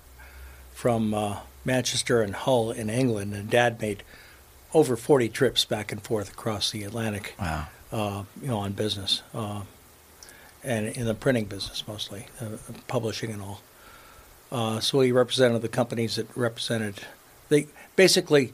[0.73, 4.03] from uh, Manchester and Hull in England, and Dad made
[4.73, 7.67] over 40 trips back and forth across the Atlantic, Wow.
[7.91, 9.61] uh, you know, on business, uh,
[10.63, 12.45] and in the printing business mostly, uh,
[12.87, 13.61] publishing and all.
[14.51, 16.95] Uh, so he represented the companies that represented.
[17.49, 18.53] They basically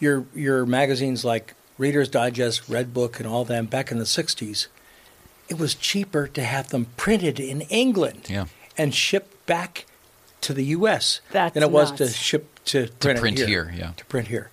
[0.00, 4.66] your your magazines like Reader's Digest, Red Book, and all them back in the '60s.
[5.48, 8.44] It was cheaper to have them printed in England Yeah.
[8.78, 9.86] and shipped back
[10.42, 11.20] to the U.S.
[11.32, 13.92] That's than it was to ship to print, it print here, here, yeah.
[13.96, 14.50] to print here.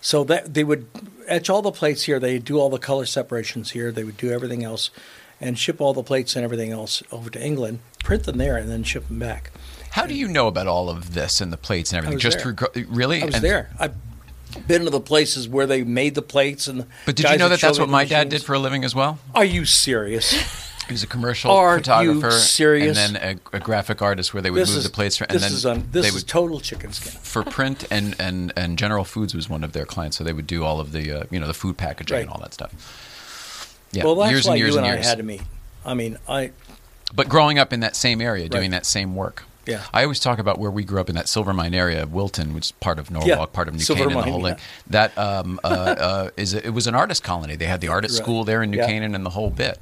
[0.00, 0.86] So that they would
[1.26, 2.20] etch all the plates here.
[2.20, 3.90] They do all the color separations here.
[3.90, 4.90] They would do everything else,
[5.40, 8.70] and ship all the plates and everything else over to England, print them there, and
[8.70, 9.50] then ship them back.
[9.90, 12.14] How do you know about all of this and the plates and everything?
[12.16, 12.54] was Just there.
[12.54, 13.20] through really?
[13.22, 13.70] I was And- there.
[13.80, 13.94] I've
[14.66, 17.60] been to the places where they made the plates, and But did you know that
[17.60, 19.18] that's what my the dad did for a living as well?
[19.34, 20.34] Are you serious?
[20.88, 22.96] He was a commercial Are you photographer, serious?
[22.96, 25.28] and then a, a graphic artist where they would this move is the plates, and
[25.28, 27.12] this then is un, this they is would total chicken skin.
[27.12, 30.46] for print and, and, and General Foods was one of their clients, so they would
[30.46, 32.22] do all of the uh, you know the food packaging Right.
[32.22, 32.72] and all that stuff.
[33.92, 35.06] Yeah, well, that's years why and years you and and years.
[35.06, 35.42] I had to meet.
[35.84, 36.52] I mean, I
[37.14, 39.44] But growing up in that same area, doing that same work.
[39.68, 39.84] Yeah.
[39.92, 42.72] I always talk about where we grew up in that Silvermine area, Wilton, which is
[42.72, 44.54] part of Norwalk, Yeah, part of New Silver Canaan, the Mine, whole yeah.
[44.54, 44.64] thing.
[44.88, 47.54] That um, uh, uh, is it was an artist colony.
[47.54, 48.16] They had the art at Right.
[48.16, 48.86] school there in New Yeah.
[48.86, 49.78] Canaan and the whole bit.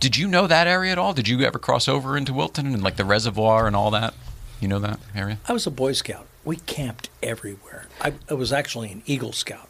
[0.00, 1.14] Did you know that area at all?
[1.14, 4.12] Did you ever cross over into Wilton and like the reservoir and all that?
[4.60, 5.38] You know that area?
[5.48, 6.26] I was a Boy Scout.
[6.44, 7.86] We camped everywhere.
[8.00, 9.68] I, I was actually an Eagle Scout.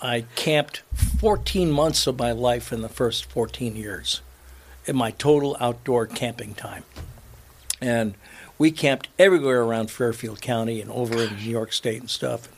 [0.00, 4.20] I camped 14 months of my life in the first 14 years
[4.86, 6.84] in my total outdoor camping time.
[7.80, 8.14] And
[8.58, 12.48] we camped everywhere around Fairfield County and over in New York State and stuff,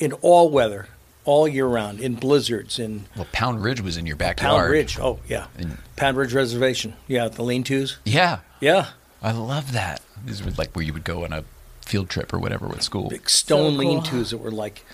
[0.00, 0.88] in all weather,
[1.24, 4.58] all year round, in blizzards, in Well, Pound Ridge was in your backyard.
[4.60, 4.98] Pound Ridge.
[4.98, 5.46] Oh, yeah.
[5.56, 6.94] And- Pound Ridge Reservation.
[7.06, 7.98] Yeah, the lean tos.
[8.04, 8.88] Yeah, Yeah.
[9.24, 10.00] I love that.
[10.24, 11.44] These were like where you would go on a
[11.86, 13.08] field trip or whatever with school.
[13.08, 13.92] big stone So cool.
[13.94, 14.84] lean-tos that were like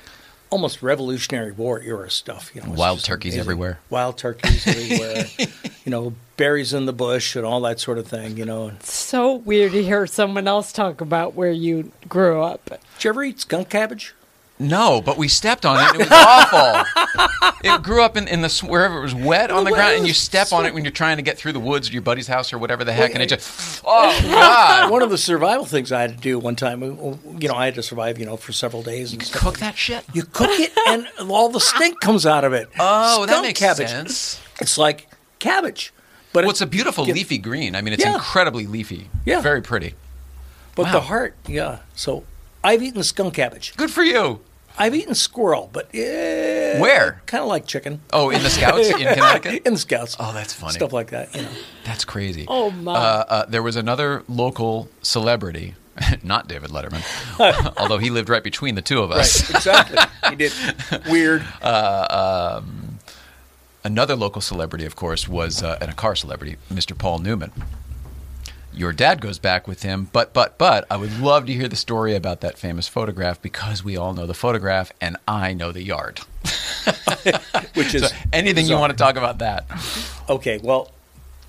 [0.51, 2.51] almost Revolutionary War era stuff.
[2.55, 3.41] You know, Wild turkeys amazing.
[3.41, 3.79] everywhere.
[3.91, 5.27] Wild turkeys everywhere.
[5.85, 8.37] you know, berries in the bush and all that sort of thing.
[8.37, 12.65] You know, did So weird to hear someone else talk about where you grew up.
[12.67, 14.15] Did you ever eat skunk cabbage?
[14.61, 15.93] No, but we stepped on it.
[15.93, 17.53] and It was awful.
[17.63, 20.13] It grew up in, in the wherever it was wet on the ground, and you
[20.13, 22.53] step on it when you're trying to get through the woods to your buddy's house
[22.53, 24.91] or whatever the heck, and it just oh god!
[24.91, 27.75] One of the survival things I had to do one time, you know, I had
[27.77, 29.13] to survive, you know, for several days.
[29.13, 29.43] And stuff.
[29.43, 30.05] Cook that shit.
[30.13, 32.69] You cook it, and all the stink comes out of it.
[32.81, 33.89] Oh, that Skunk makes cabbage.
[33.89, 34.41] sense.
[34.61, 35.93] It's like cabbage,
[36.33, 37.75] but Well, it's a beautiful leafy green.
[37.77, 38.15] I mean, it's Yeah.
[38.15, 39.09] incredibly leafy.
[39.25, 39.41] Yeah.
[39.41, 39.95] very pretty.
[40.75, 40.93] but wow.
[40.93, 41.81] the heart, yeah.
[41.95, 42.25] So
[42.65, 43.75] I've eaten skunk cabbage.
[43.77, 44.41] Good for you.
[44.79, 47.21] I've eaten squirrel, but eh, Where?
[47.27, 48.01] Kind of like chicken.
[48.13, 49.67] Oh, in the Scouts in Connecticut.
[49.67, 50.17] in the scouts.
[50.21, 50.75] Oh, that's funny.
[50.75, 51.49] Stuff like that, you know.
[51.85, 52.45] That's crazy.
[52.49, 52.93] Oh, my.
[52.95, 55.75] Uh, uh, there was another local celebrity,
[56.23, 57.03] not David Letterman,
[57.77, 59.43] although he lived right between the two of us.
[59.51, 59.99] Right, exactly.
[60.31, 60.53] he did
[61.09, 61.45] weird.
[63.85, 66.99] Another local celebrity, of course, was uh, and a car celebrity, Mr.
[66.99, 67.53] Paul Newman.
[68.73, 71.77] Your dad goes back with him, but but but I would love to hear the
[71.77, 75.83] story about that famous photograph because we all know the photograph and I know the
[75.83, 76.21] yard.
[77.75, 79.67] which is So anything you want to talk about that?
[80.29, 80.93] Okay, well,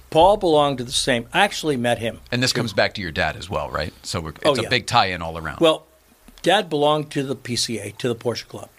[0.09, 1.27] Paul belonged to the same.
[1.33, 2.19] I actually met him.
[2.31, 3.93] And this comes back to your dad as well, right?
[4.03, 5.59] So we're, it's Oh, a big tie-in all around.
[5.59, 5.85] Well,
[6.41, 8.69] Dad belonged to the PCA, to the Porsche Club,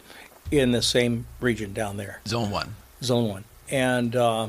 [0.51, 2.75] in the same region down there, Zone one.
[3.03, 4.49] Zone One, and uh,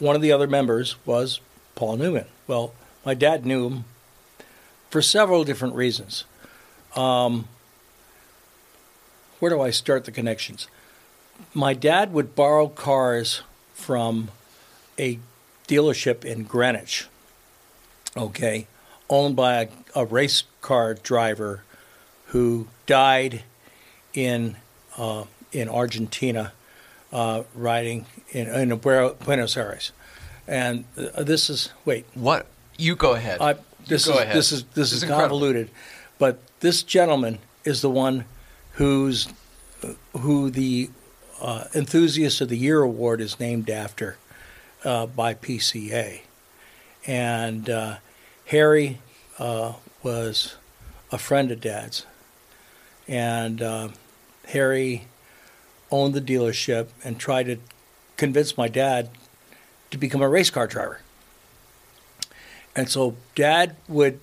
[0.00, 1.40] one of the other members was
[1.76, 2.26] Paul Newman.
[2.48, 3.84] Well, my dad knew him
[4.90, 6.24] for several different reasons.
[6.94, 7.48] Um,
[9.38, 10.68] where do I start the connections?
[11.54, 13.42] My dad would borrow cars
[13.74, 14.30] from
[14.98, 15.18] a
[15.66, 17.08] dealership in Greenwich,
[18.16, 18.66] okay,
[19.08, 21.62] owned by a, a race car driver
[22.26, 23.42] who died
[24.14, 24.56] in
[24.96, 26.52] uh, in Argentina,
[27.12, 29.92] uh, riding in, in Buenos Aires.
[30.46, 32.46] And uh, this is wait, What?
[32.82, 33.40] You go ahead.
[33.40, 33.54] I,
[33.86, 34.34] this go is ahead.
[34.36, 35.70] this is this, This is is convoluted,
[36.18, 38.24] but this gentleman is the one
[38.72, 39.28] who's
[40.18, 40.90] who the
[41.40, 44.16] uh, enthusiast of the year award is named after
[44.84, 46.22] uh, by PCA,
[47.06, 47.96] and uh,
[48.46, 48.98] Harry
[49.38, 50.56] uh, was
[51.12, 52.04] a friend of Dad's,
[53.06, 53.88] and uh,
[54.48, 55.06] Harry
[55.92, 57.58] owned the dealership and tried to
[58.16, 59.08] convince my dad
[59.92, 61.01] to become a race car driver.
[62.74, 64.20] And so dad would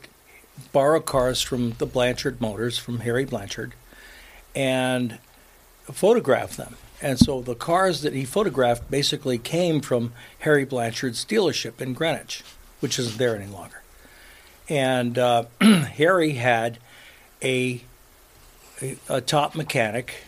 [0.71, 3.73] borrow cars from the Blanchard Motors, from Harry Blanchard,
[4.55, 5.19] and
[5.83, 6.75] photograph them.
[7.01, 12.43] And so the cars that he photographed basically came from Harry Blanchard's dealership in Greenwich,
[12.81, 13.81] which isn't there any longer.
[14.67, 16.77] And uh, Harry had
[17.41, 17.81] a,
[18.81, 20.23] a a top mechanic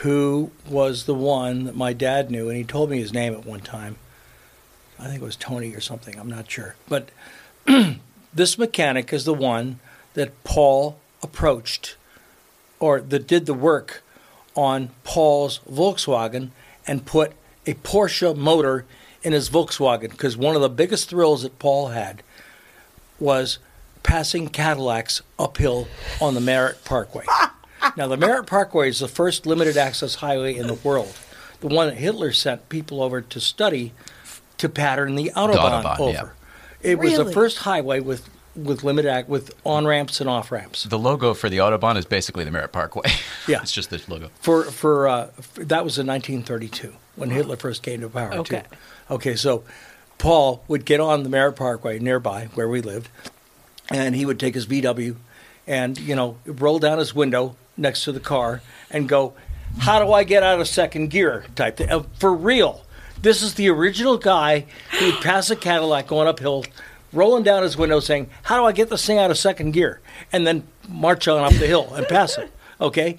[0.00, 3.46] who was the one that my dad knew, and he told me his name at
[3.46, 3.96] one time.
[4.98, 6.18] I think it was Tony or something.
[6.18, 6.76] I'm not sure.
[6.88, 7.10] But
[8.34, 9.80] this mechanic is the one
[10.14, 11.96] that Paul approached
[12.78, 14.02] or that did the work
[14.54, 16.50] on Paul's Volkswagen
[16.86, 17.32] and put
[17.66, 18.84] a Porsche motor
[19.22, 22.22] in his Volkswagen because one of the biggest thrills that Paul had
[23.18, 23.58] was
[24.02, 25.88] passing Cadillacs uphill
[26.20, 27.24] on the Merritt Parkway.
[27.96, 31.14] now, the Merritt Parkway is the first limited access highway in the world,
[31.60, 33.92] the one that Hitler sent people over to study
[34.58, 36.12] to pattern the autobahn, Autobahn, over.
[36.12, 36.28] yeah.
[36.90, 40.84] It was the first highway with with limited act with on ramps and off ramps.
[40.84, 43.10] The logo for the Autobahn is basically the Merritt Parkway.
[43.48, 43.60] Yeah.
[43.62, 44.30] it's just this logo.
[44.40, 48.32] For for, uh, for that was in 1932 when Hitler first came to power.
[48.34, 48.62] Okay.
[48.70, 49.14] Too.
[49.14, 49.62] Okay, so
[50.18, 53.08] Paul would get on the Merritt Parkway nearby where we lived,
[53.90, 55.14] and he would take his VW,
[55.66, 59.34] and you know roll down his window next to the car and go,
[59.78, 61.90] "How do I get out of second gear?" Type thing.
[61.90, 62.82] Uh, for real.
[63.22, 64.66] This is the original guy
[64.98, 66.64] who would pass a Cadillac going uphill,
[67.12, 70.00] rolling down his window saying, How do I get this thing out of second gear?
[70.32, 72.50] And then march on up the hill and pass it.
[72.80, 73.16] Okay?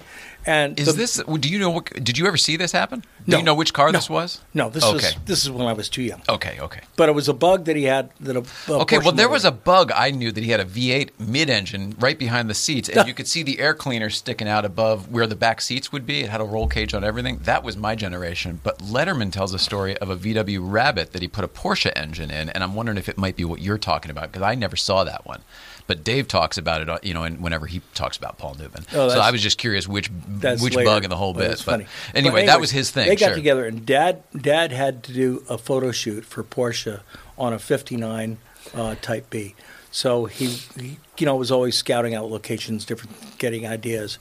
[0.47, 1.21] And Is the- this?
[1.39, 1.69] Do you know?
[1.69, 3.01] What, did you ever see this happen?
[3.25, 3.37] Do No.
[3.39, 3.97] you know which car No.
[3.99, 4.39] this was?
[4.53, 4.93] No, this okay.
[4.93, 6.21] was this is when I was too young.
[6.29, 6.79] Okay, okay.
[6.95, 9.43] But it was a bug that he had that a, a Okay, well, there was
[9.43, 9.91] a bug.
[9.93, 13.27] I knew that he had a V8 mid-engine right behind the seats, and you could
[13.27, 16.21] see the air cleaner sticking out above where the back seats would be.
[16.21, 17.39] It had a roll cage on everything.
[17.43, 18.61] That was my generation.
[18.63, 22.31] But Letterman tells a story of a VW Rabbit that he put a Porsche engine
[22.31, 24.77] in, and I'm wondering if it might be what you're talking about because I never
[24.77, 25.41] saw that one.
[25.87, 28.85] But Dave talks about it, uh, you know, and whenever he talks about Paul Newman.
[28.93, 30.83] Oh, so I was just curious which which later.
[30.83, 31.63] bug in the whole Well, bit.
[31.65, 33.07] But anyway, But that was his thing.
[33.07, 33.35] They got sure.
[33.35, 36.99] together, and Dad Dad had to do a photo shoot for Porsche
[37.37, 38.37] on a '59
[38.75, 39.55] uh, Type B.
[39.89, 40.47] So he,
[40.79, 44.19] he, you know, was always scouting out locations, different, getting ideas,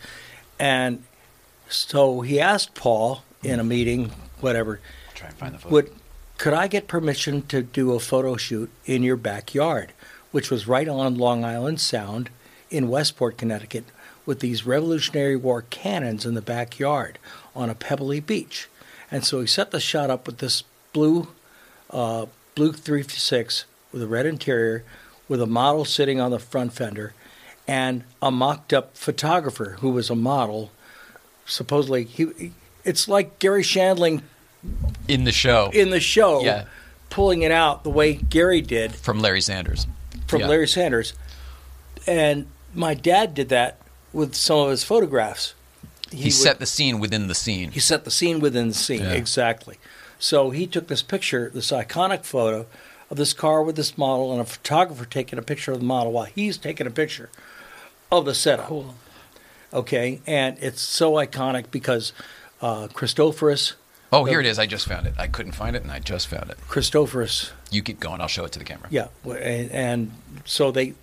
[0.58, 1.02] and
[1.68, 4.80] so he asked Paul in a meeting, whatever,
[5.14, 5.74] Try and find the photo.
[5.74, 5.92] would
[6.38, 9.92] could I get permission to do a photo shoot in your backyard,
[10.33, 12.31] which was right on Long Island Sound
[12.70, 13.85] in Westport, Connecticut,
[14.24, 17.18] with these Revolutionary War cannons in the backyard
[17.55, 18.68] on a pebbly beach.
[19.11, 21.29] And so he set the shot up with this blue,
[21.91, 24.83] uh, blue 356 with a red interior,
[25.29, 27.14] with a model sitting on the front fender,
[27.68, 30.70] and a mocked-up photographer who was a model.
[31.47, 32.53] Supposedly, he
[32.85, 34.22] it's like Garry Shandling
[35.09, 36.64] in the show in the show, Yeah.
[37.11, 39.87] pulling it out the way Garry did from Larry Sanders.
[40.27, 40.49] From Yeah.
[40.49, 41.12] Larry Sanders.
[42.07, 43.79] And my dad did that
[44.12, 45.55] with some of his photographs.
[46.11, 47.72] He, would- set the scene within the scene.
[47.72, 49.12] he set the scene within the scene Yeah.
[49.12, 49.79] exactly.
[50.18, 52.66] So he took this picture, this iconic photo
[53.11, 56.12] of this car with this model, and a photographer taking a picture of the model
[56.12, 57.29] while he's taking a picture
[58.11, 58.72] of the setup.
[59.72, 62.12] Okay, and it's so iconic because
[62.62, 63.74] uh, Christophorus,
[64.12, 64.59] Oh, here it is.
[64.59, 65.14] I just found it.
[65.18, 66.59] I couldn't find it, and I just found it.
[66.68, 68.20] Christophorus You keep going.
[68.20, 68.88] I'll show it to the camera.
[68.90, 70.11] Yeah, and, and
[70.44, 70.94] so they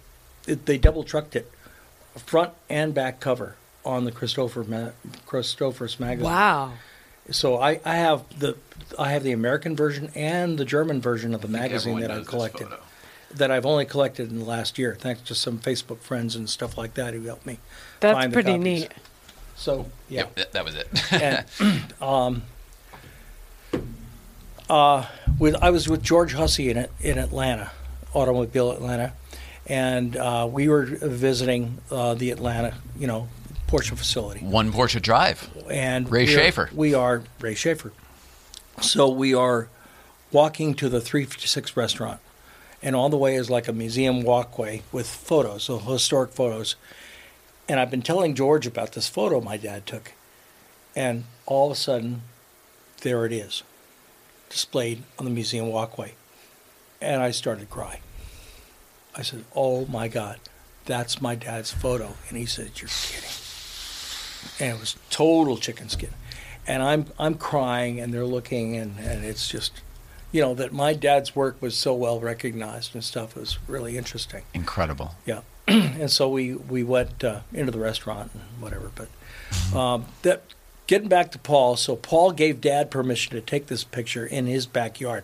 [0.48, 1.52] it, they double trucked it,
[2.16, 4.92] front and back cover on the Christopher Ma-
[5.28, 6.30] Christophorus magazine.
[6.32, 6.74] Wow.
[7.32, 8.58] So I, I have the
[9.00, 12.68] I have the American version and the German version of the magazine that I've collected.
[13.34, 16.78] That I've only collected in the last year, thanks to some Facebook friends and stuff
[16.78, 17.58] like that who helped me.
[18.00, 18.64] That's find pretty copies.
[18.64, 18.92] neat.
[19.56, 21.14] So yeah, Yep, that, that was it.
[21.14, 22.44] and, um,
[24.70, 25.06] uh,
[25.40, 27.72] with I was with George Hussey in in Atlanta,
[28.14, 29.14] Automobile Atlanta,
[29.68, 33.28] and uh, we were visiting uh, the Atlanta, you know,
[33.68, 34.40] Porsche facility.
[34.42, 35.50] One Porsche Drive.
[35.70, 36.70] And Ray we are- Schaefer.
[36.74, 37.92] We are Ray Schaefer.
[38.82, 39.68] So we are
[40.32, 42.20] walking to the 356 restaurant,
[42.82, 46.76] and all the way is like a museum walkway with photos, so historic photos.
[47.70, 50.14] And I've been telling George about this photo my dad took,
[50.96, 52.24] and all of a sudden,
[53.02, 53.62] there it is,
[54.54, 56.14] displayed on the museum walkway,
[57.02, 58.02] and I started crying.
[59.16, 60.40] I said, "Oh my God,
[60.86, 63.30] that's my dad's photo," and he said, "You're kidding."
[64.60, 66.12] and it was total chicken skin.
[66.66, 69.82] And I'm I'm crying, and they're looking, and, and it's just,
[70.32, 73.36] you know, that my dad's work was so well recognized and stuff.
[73.36, 74.44] Was really interesting.
[74.54, 75.16] Incredible.
[75.26, 78.92] Yeah, and so we we went uh, into the restaurant and whatever.
[78.96, 80.44] But um, that
[80.88, 84.66] getting back to Paul, so Paul gave Dad permission to take this picture in his
[84.66, 85.24] backyard.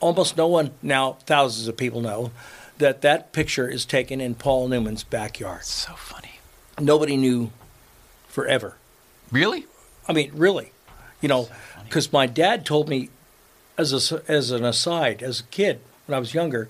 [0.00, 2.30] Almost no one now, thousands of people know
[2.78, 5.64] that that picture is taken in Paul Newman's backyard.
[5.64, 6.40] So funny.
[6.78, 7.50] Nobody knew
[8.28, 8.76] forever.
[9.30, 9.66] Really?
[10.06, 10.72] I mean, really,
[11.20, 11.48] you know,
[11.84, 13.10] because my dad told me,
[13.76, 16.68] as a, as an aside, as a kid when I was younger,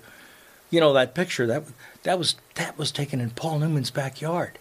[0.70, 1.64] you know, that picture that
[2.02, 4.58] that was that was taken in Paul Newman's backyard.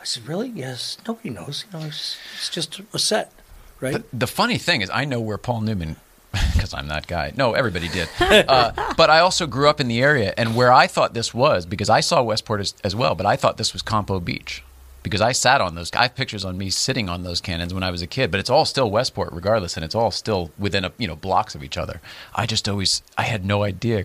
[0.00, 0.48] I said, really?
[0.48, 0.98] Yes.
[1.06, 1.64] Nobody knows.
[1.72, 3.32] You know, it's, it's just a set,
[3.80, 3.94] right?
[3.94, 5.96] The, the funny thing is, I know where Paul Newman,
[6.54, 7.32] because I'm that guy.
[7.36, 8.08] No, everybody did.
[8.20, 11.66] Uh, but I also grew up in the area, and where I thought this was,
[11.66, 14.62] because I saw Westport as, as well, but I thought this was Campo Beach.
[15.04, 17.82] Because I sat on those, I have pictures on me sitting on those cannons when
[17.82, 20.84] I was a kid, but it's all still Westport regardless, and it's all still within
[20.84, 22.00] a you know blocks of each other.
[22.34, 24.04] I just always, I had no idea.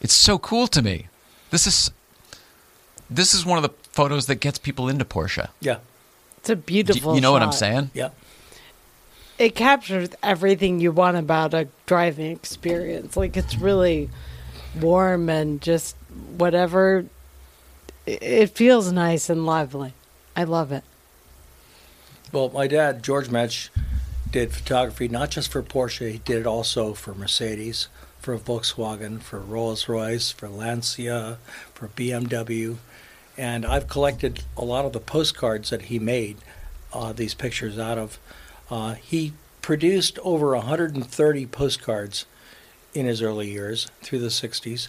[0.00, 1.08] It's so cool to me.
[1.50, 1.90] This is,
[3.08, 5.48] this is one of the photos that gets people into Porsche.
[5.60, 5.78] yeah,
[6.38, 7.14] It's a Do beautiful.
[7.14, 7.90] you know what I'm saying?
[7.94, 8.10] yeah.
[9.38, 13.16] it captures everything you want about a driving experience.
[13.16, 14.10] Like it's really
[14.80, 15.96] warm and just
[16.36, 17.06] whatever.
[18.06, 19.92] It it feels nice and lively.
[20.36, 20.84] I love it.
[22.32, 23.68] Well, my dad, George Mensch,
[24.30, 27.88] did photography not just for Porsche, he did it also for Mercedes,
[28.20, 31.38] for Volkswagen, for Rolls Royce, for Lancia,
[31.74, 32.76] for BMW.
[33.38, 36.36] And I've collected a lot of the postcards that he made
[36.92, 38.18] uh, these pictures out of.
[38.70, 42.26] Uh, he produced over 130 postcards
[42.94, 44.88] in his early years through the 60s.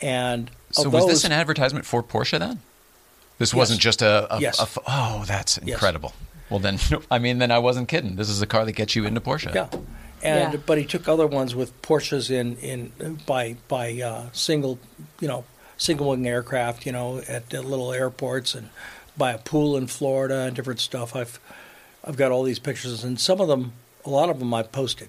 [0.00, 2.60] And So was those, this an advertisement for Porsche then?
[3.38, 3.54] This Yes.
[3.58, 4.60] wasn't just a, a, Yes.
[4.60, 5.68] a oh, that's Yes.
[5.74, 6.12] incredible.
[6.50, 6.78] Well, then,
[7.10, 8.16] I mean, then I wasn't kidding.
[8.16, 9.54] This is a car that gets you into Porsche.
[9.54, 9.68] Yeah,
[10.22, 10.60] and Yeah.
[10.66, 14.78] but he took other ones with Porsches in in by by uh, single,
[15.20, 15.44] you know,
[15.78, 18.68] single wing aircraft, you know, at little airports and
[19.16, 21.16] by a pool in Florida and different stuff.
[21.16, 21.40] I've
[22.04, 23.72] I've got all these pictures, and some of them,
[24.04, 25.08] a lot of them, I've posted.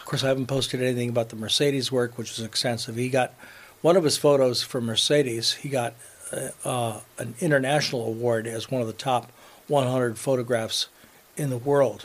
[0.00, 2.96] Of course, I haven't posted anything about the Mercedes work, which is extensive.
[2.96, 3.32] He got
[3.80, 5.54] one of his photos for Mercedes.
[5.54, 5.94] He got
[6.32, 9.30] uh, uh, an international award as one of the top
[9.68, 10.88] 100 photographs
[11.36, 12.04] in the world.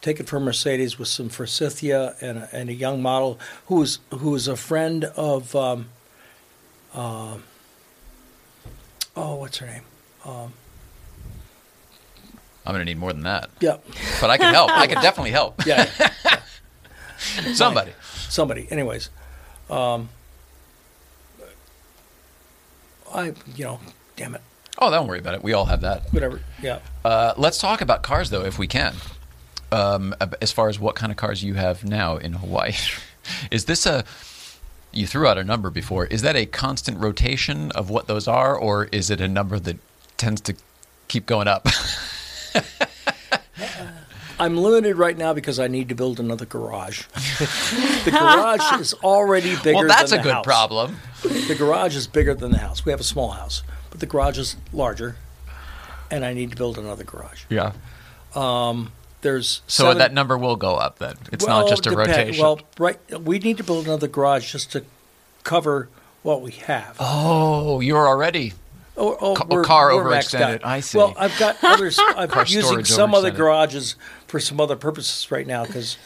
[0.00, 4.30] Taken from Mercedes with some forsythia and a, and a young model who was who
[4.30, 5.86] was a friend of um,
[6.94, 7.36] uh,
[9.16, 9.82] oh what's her name
[10.24, 10.52] I'm
[12.74, 13.50] going to need more than that.
[13.60, 13.78] yeah
[14.20, 14.70] But I can help.
[14.70, 15.66] I can definitely help.
[15.66, 15.88] yeah
[17.54, 17.92] Somebody.
[18.28, 19.10] somebody anyways
[19.70, 20.08] um,
[23.12, 23.80] I you know
[24.16, 24.40] damn it
[24.78, 25.42] Oh, don't worry about it.
[25.44, 26.12] We all have that.
[26.12, 28.94] whatever yeah Uh, let's talk about cars, though, if we can.
[29.70, 32.72] Um, as far as what kind of cars you have now in Hawaii,
[33.50, 34.04] is this a?
[34.92, 36.06] You threw out a number before.
[36.06, 39.78] Is that a constant rotation of what those are, or is it a number that
[40.16, 40.54] tends to
[41.08, 41.66] keep going up?
[44.38, 47.02] I'm limited right now because I need to build another garage.
[48.04, 49.78] the garage is already bigger.
[49.78, 50.44] well, that's a good house.
[50.44, 50.96] problem.
[51.22, 52.84] The garage is bigger than the house.
[52.84, 55.14] We have a small house, but the garage is larger,
[56.10, 57.44] and I need to build another garage.
[57.50, 57.72] Yeah.
[58.34, 58.90] Um,
[59.22, 61.16] There's So seven- that number will go up then.
[61.32, 62.42] It's well, not just a depend- rotation.
[62.42, 64.84] Well, right, we need to build another garage just to
[65.44, 65.88] cover
[66.22, 66.96] what we have.
[67.00, 68.52] oh, you're already.
[68.96, 70.60] Oh, oh, Ca- we're- car we're overextended.
[70.64, 70.98] I see.
[70.98, 71.98] Well, I've got others.
[71.98, 73.96] I'm Car using some other garages
[74.26, 75.96] for some other purposes right now because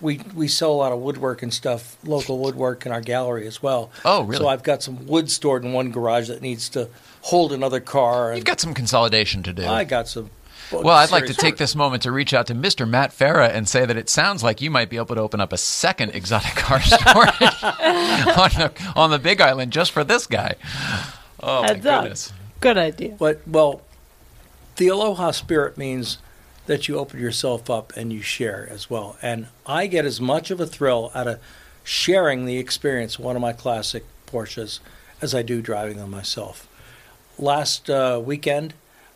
[0.00, 3.62] we we sell a lot of woodwork and stuff, local woodwork in our gallery as
[3.62, 3.90] well.
[4.04, 4.40] Oh, really?
[4.42, 6.88] So I've got some wood stored in one garage that needs to
[7.22, 8.34] hold another car.
[8.34, 9.64] You've got some consolidation to do.
[9.66, 10.28] I got some.
[10.72, 12.88] Well, I'd like to serious- take this moment to reach out to Mr.
[12.88, 15.52] Matt Farah and say that it sounds like you might be able to open up
[15.52, 16.98] a second exotic car store
[17.28, 20.54] on, the, on the Big Island just for this guy.
[21.42, 22.02] Oh, my Heads up.
[22.02, 22.32] goodness.
[22.60, 23.16] Good idea.
[23.18, 23.82] But well,
[24.76, 26.18] the aloha spirit means
[26.66, 29.16] that you open yourself up and you share as well.
[29.20, 31.38] And I get as much of a thrill out of
[31.82, 34.80] sharing the experience of one of my classic Porsches
[35.20, 36.66] as I do driving them myself.
[37.38, 38.72] Last uh, weekend,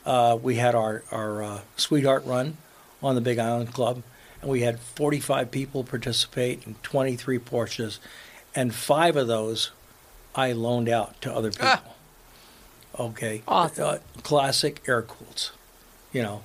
[0.08, 2.56] uh, we had our our uh, sweetheart run
[3.02, 4.02] on the Big Island Club,
[4.40, 7.98] and we had 45 people participate in 23 Porsches,
[8.54, 9.70] and five of those
[10.34, 11.66] I loaned out to other people.
[11.68, 11.82] Ah.
[12.98, 13.42] Okay.
[13.46, 13.84] Awesome.
[13.84, 15.52] Uh, classic air cooled.
[16.12, 16.44] You know.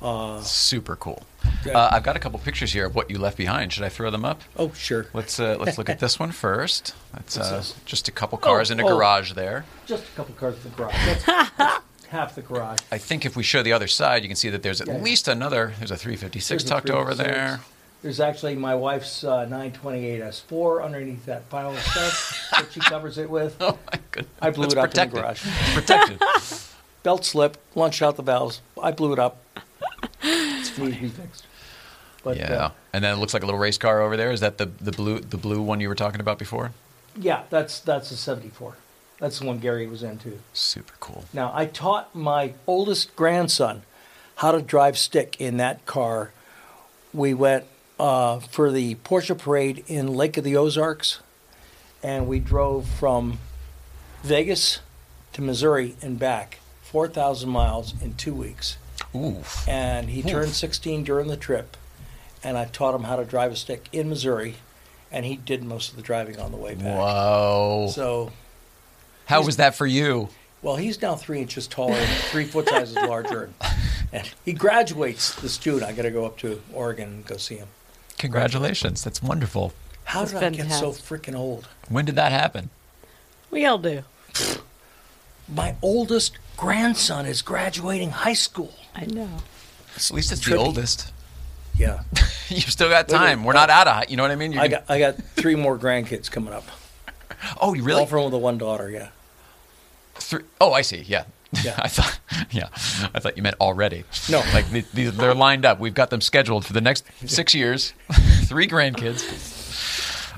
[0.00, 1.24] Uh, Super cool.
[1.66, 3.72] Uh, I've got a couple pictures here of what you left behind.
[3.72, 4.42] Should I throw them up?
[4.56, 5.06] oh, sure.
[5.12, 6.94] Let's uh, let's look at this one first.
[7.12, 8.88] That's uh, just a couple cars Oh, in a oh.
[8.96, 9.64] garage there.
[9.86, 10.94] Just a couple cars in the garage.
[11.04, 11.24] That's,
[11.56, 12.78] that's half the garage.
[12.90, 14.98] I think if we show the other side, you can see that there's at Yeah.
[14.98, 15.74] least another.
[15.78, 17.36] There's a 356 There's a tucked over 356.
[17.36, 17.60] there.
[18.02, 23.18] There's actually my wife's uh, 928 S4 underneath that pile of stuff that she covers
[23.18, 23.56] it with.
[23.60, 24.32] Oh my goodness!
[24.40, 25.20] I blew It's it up in the protected.
[25.20, 25.42] garage.
[25.44, 26.22] It's protected.
[27.02, 28.60] Belt slip, launched out the valves.
[28.80, 29.38] I blew it up.
[30.22, 31.44] It's needs to be fixed.
[32.24, 34.30] But, yeah, uh, and then it looks like a little race car over there.
[34.32, 36.72] Is that the the blue the blue one you were talking about before?
[37.16, 38.76] yeah, that's that's a 74.
[39.18, 40.38] That's the one Garry was into.
[40.52, 41.24] Super cool.
[41.32, 43.82] Now, I taught my oldest grandson
[44.36, 46.32] how to drive stick in that car.
[47.12, 47.64] We went
[47.98, 51.18] uh, for the Porsche parade in Lake of the Ozarks,
[52.02, 53.38] and we drove from
[54.22, 54.80] Vegas
[55.32, 58.76] to Missouri and back, 4,000 miles in two weeks.
[59.14, 59.42] Ooh.
[59.66, 61.76] And he turned 16 during the trip,
[62.44, 64.56] and I taught him how to drive a stick in Missouri,
[65.10, 66.96] and he did most of the driving on the way back.
[66.96, 67.88] Wow.
[67.90, 68.32] So,
[69.28, 70.30] How was that for you?
[70.62, 73.54] Well, he's now three inches taller, and three foot sizes larger, and,
[74.12, 75.84] and he graduates this June.
[75.84, 77.68] I got to go up to Oregon and go see him.
[78.16, 79.04] Congratulations.
[79.04, 79.74] That's wonderful.
[80.04, 81.68] How That's did I get so freaking old?
[81.90, 82.70] When did that happen?
[83.50, 84.02] We all do.
[85.46, 88.72] My oldest grandson is graduating high school.
[88.94, 89.28] I know.
[89.94, 91.12] At least it's the oldest.
[91.76, 92.02] Yeah,
[92.48, 93.44] You've still got time.
[93.44, 94.02] We're not out of.
[94.04, 94.52] It, you know what I mean?
[94.52, 96.64] You I can- got I got three more grandkids coming up.
[97.60, 98.00] oh, you really?
[98.00, 98.90] All from the one daughter.
[98.90, 99.10] Yeah.
[100.20, 100.98] Three, oh, I see.
[101.06, 101.24] Yeah.
[101.64, 101.74] Yeah.
[101.78, 102.18] I thought.
[102.50, 102.68] Yeah.
[103.14, 104.04] I thought you meant already.
[104.30, 104.40] No.
[104.52, 105.80] Like the, the, they're lined up.
[105.80, 107.94] We've got them scheduled for the next six years.
[108.44, 109.24] Three grandkids.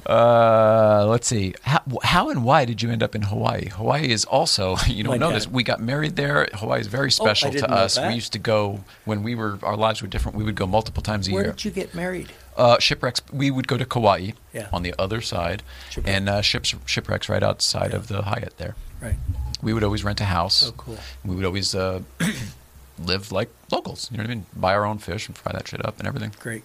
[0.06, 1.54] Uh, let's see.
[1.62, 3.68] How, how and why did you end up in Hawaii?
[3.68, 5.36] Hawaii is also, you don't My know dad.
[5.36, 5.48] this.
[5.48, 6.48] We got married there.
[6.54, 7.98] Hawaii is very special to us.
[7.98, 10.36] We used to go when we were our lives were different.
[10.38, 11.48] We would go multiple times a Where year.
[11.50, 12.32] Where did you get married?
[12.60, 13.22] Uh, shipwrecks.
[13.32, 14.68] We would go to Kauai Yeah.
[14.70, 16.14] on the other side, Shipwreck.
[16.14, 18.74] and uh, ships shipwrecks right outside of the Hyatt there.
[19.00, 19.16] Right.
[19.62, 20.68] We would always rent a house.
[20.68, 20.98] Oh, cool.
[21.24, 22.02] We would always uh,
[22.98, 24.10] live like locals.
[24.10, 24.46] You know what I mean?
[24.54, 26.32] Buy our own fish and fry that shit up and everything.
[26.38, 26.62] Great.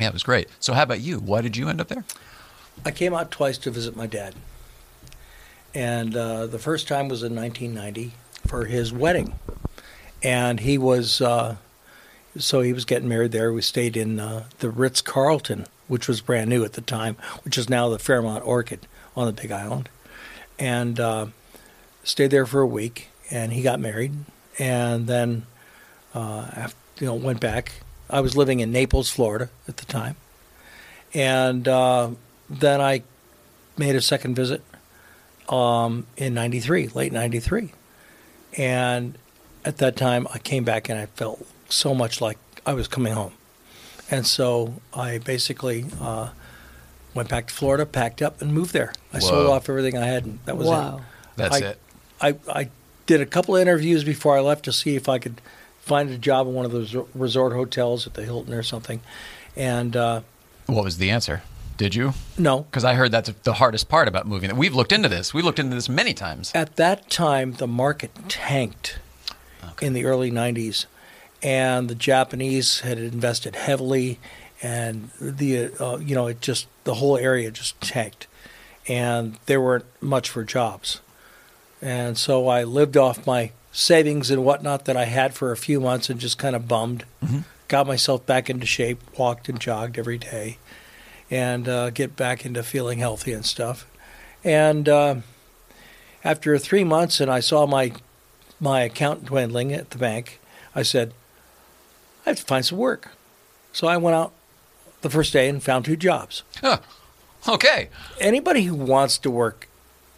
[0.00, 0.48] Yeah, it was great.
[0.58, 1.20] So, how about you?
[1.20, 2.04] Why did you end up there?
[2.84, 4.34] I came out twice to visit my dad.
[5.74, 8.12] And uh, the first time was in 1990
[8.46, 9.34] for his wedding.
[10.22, 11.56] And he was, uh,
[12.38, 13.52] so he was getting married there.
[13.52, 17.58] We stayed in uh, the Ritz Carlton, which was brand new at the time, which
[17.58, 19.88] is now the Fairmont Orchid on the Big Island.
[20.58, 21.26] And uh,
[22.04, 23.08] stayed there for a week.
[23.30, 24.12] And he got married.
[24.58, 25.46] And then,
[26.14, 27.72] uh, after, you know, went back.
[28.10, 30.16] I was living in Naples, Florida at the time.
[31.14, 32.10] And uh,
[32.50, 33.02] then I
[33.78, 34.62] made a second visit
[35.48, 37.72] um, in 93, late 93.
[38.58, 39.16] And
[39.64, 43.12] at that time, I came back and I felt so much like I was coming
[43.14, 43.32] home.
[44.10, 46.30] And so I basically uh,
[47.14, 48.92] went back to Florida, packed up, and moved there.
[49.12, 50.98] I sold off everything I had, and that was Wow.
[50.98, 51.02] it.
[51.36, 51.78] That's I- it.
[52.20, 52.68] I, I
[53.06, 55.40] did a couple of interviews before I left to see if I could
[55.80, 59.00] find a job in one of those resort hotels at the Hilton or something.
[59.56, 60.20] And uh,
[60.66, 61.42] What was the answer?
[61.78, 62.12] Did you?
[62.38, 64.54] no, Because I heard that's the hardest part about moving.
[64.56, 65.34] We've looked into this.
[65.34, 66.52] We looked into this many times.
[66.54, 68.98] at that time the market tanked
[69.80, 70.86] in the early 90s
[71.42, 74.18] and the japanese had invested heavily
[74.62, 78.26] and the uh, you know it just the whole area just tanked
[78.88, 81.00] and there weren't much for jobs.
[81.80, 85.80] And so i lived off my savings and whatnot that i had for a few
[85.80, 87.04] months and just kind of bummed
[87.72, 90.58] got myself back into shape walked and jogged every day
[91.30, 93.86] and uh, get back into feeling healthy and stuff.
[94.44, 95.16] And uh,
[96.22, 97.92] after three months and I saw my
[98.60, 100.38] my account dwindling at the bank,
[100.74, 101.14] I said,
[102.24, 103.10] I have to find some work.
[103.72, 104.32] So I went out
[105.00, 106.42] the first day and found two jobs.
[106.60, 106.78] Huh.
[107.48, 107.88] Okay.
[108.20, 109.68] Anybody who wants to work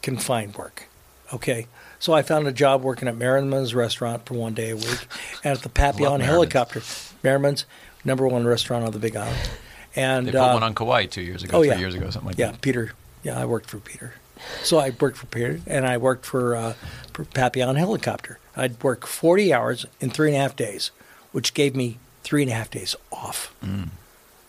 [0.03, 0.89] can find work.
[1.33, 1.67] Okay.
[1.99, 5.07] So I found a job working at Merriman's restaurant for one day a week
[5.43, 6.83] and at the Papillon helicopter.
[7.23, 7.65] Merriman's,
[8.05, 9.51] number one restaurant on the Big Island.
[9.97, 11.79] And They put uh, one on Kauai two years ago, oh, three yeah.
[11.79, 12.53] years ago, something like yeah, that.
[12.55, 12.93] Yeah, Peter.
[13.23, 14.15] Yeah, I worked for Peter.
[14.63, 16.75] So I worked for Peter, and I worked for, uh,
[17.13, 18.39] for Papillon Helicopter.
[18.57, 20.91] I'd work 40 hours in three and a half days,
[21.35, 23.53] which gave me three and a half days off.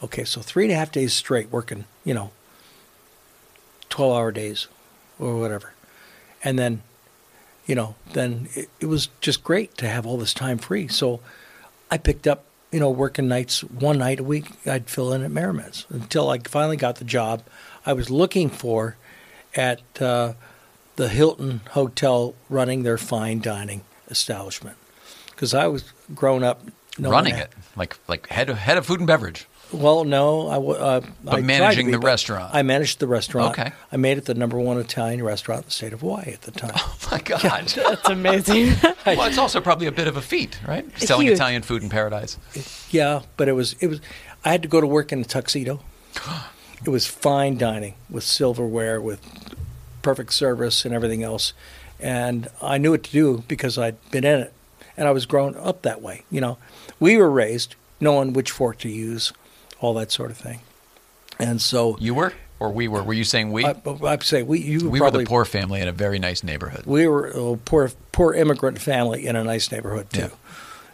[0.04, 2.30] Okay, so three and a half days straight working, you know,
[3.90, 4.68] 12 hour days
[5.18, 5.74] or whatever.
[6.44, 6.84] And then,
[7.66, 10.88] you know, then it, it was just great to have all this time free.
[10.88, 11.22] So
[11.90, 14.52] I picked up, you know, working nights one night a week.
[14.68, 17.42] I'd fill in at Merriman's until I finally got the job
[17.84, 18.96] I was looking for
[19.56, 20.34] at uh,
[20.98, 24.78] the Hilton Hotel running their fine dining establishment.
[25.36, 25.84] Because I was
[26.14, 26.62] grown up
[26.98, 29.48] Running that- it like like head of, head of food and beverage.
[29.72, 32.52] Well, no, I w- uh, But I tried to managing be, the but restaurant.
[32.54, 33.58] I managed the restaurant.
[33.60, 33.72] Okay.
[33.92, 36.52] I made it the number one Italian restaurant in the state of Hawaii at the
[36.52, 36.72] time.
[36.76, 37.42] Oh my God.
[37.76, 38.74] That's amazing.
[39.06, 40.86] well, it's also probably a bit of a feat, right?
[41.00, 41.36] Selling Huge.
[41.36, 42.38] Italian food in paradise.
[42.92, 44.00] Yeah, but it was it was.
[44.46, 45.82] I had to go to work in a tuxedo.
[46.86, 49.20] It was fine dining with silverware, with
[50.04, 51.54] perfect service and everything else,
[52.00, 54.54] and I knew what to do because I'd been in it,
[54.98, 56.24] and I was grown up that way.
[56.32, 56.58] You know,
[57.00, 59.32] we were raised knowing which fork to use,
[59.80, 60.60] all that sort of thing,
[61.40, 63.04] and so You were, or we were?
[63.04, 63.66] Were you saying we?
[63.66, 66.44] I, I'd say we you we were probably the poor family in a very nice
[66.44, 66.86] neighborhood.
[66.86, 70.22] we were a poor poor immigrant family in a nice neighborhood too.
[70.22, 70.30] Yeah.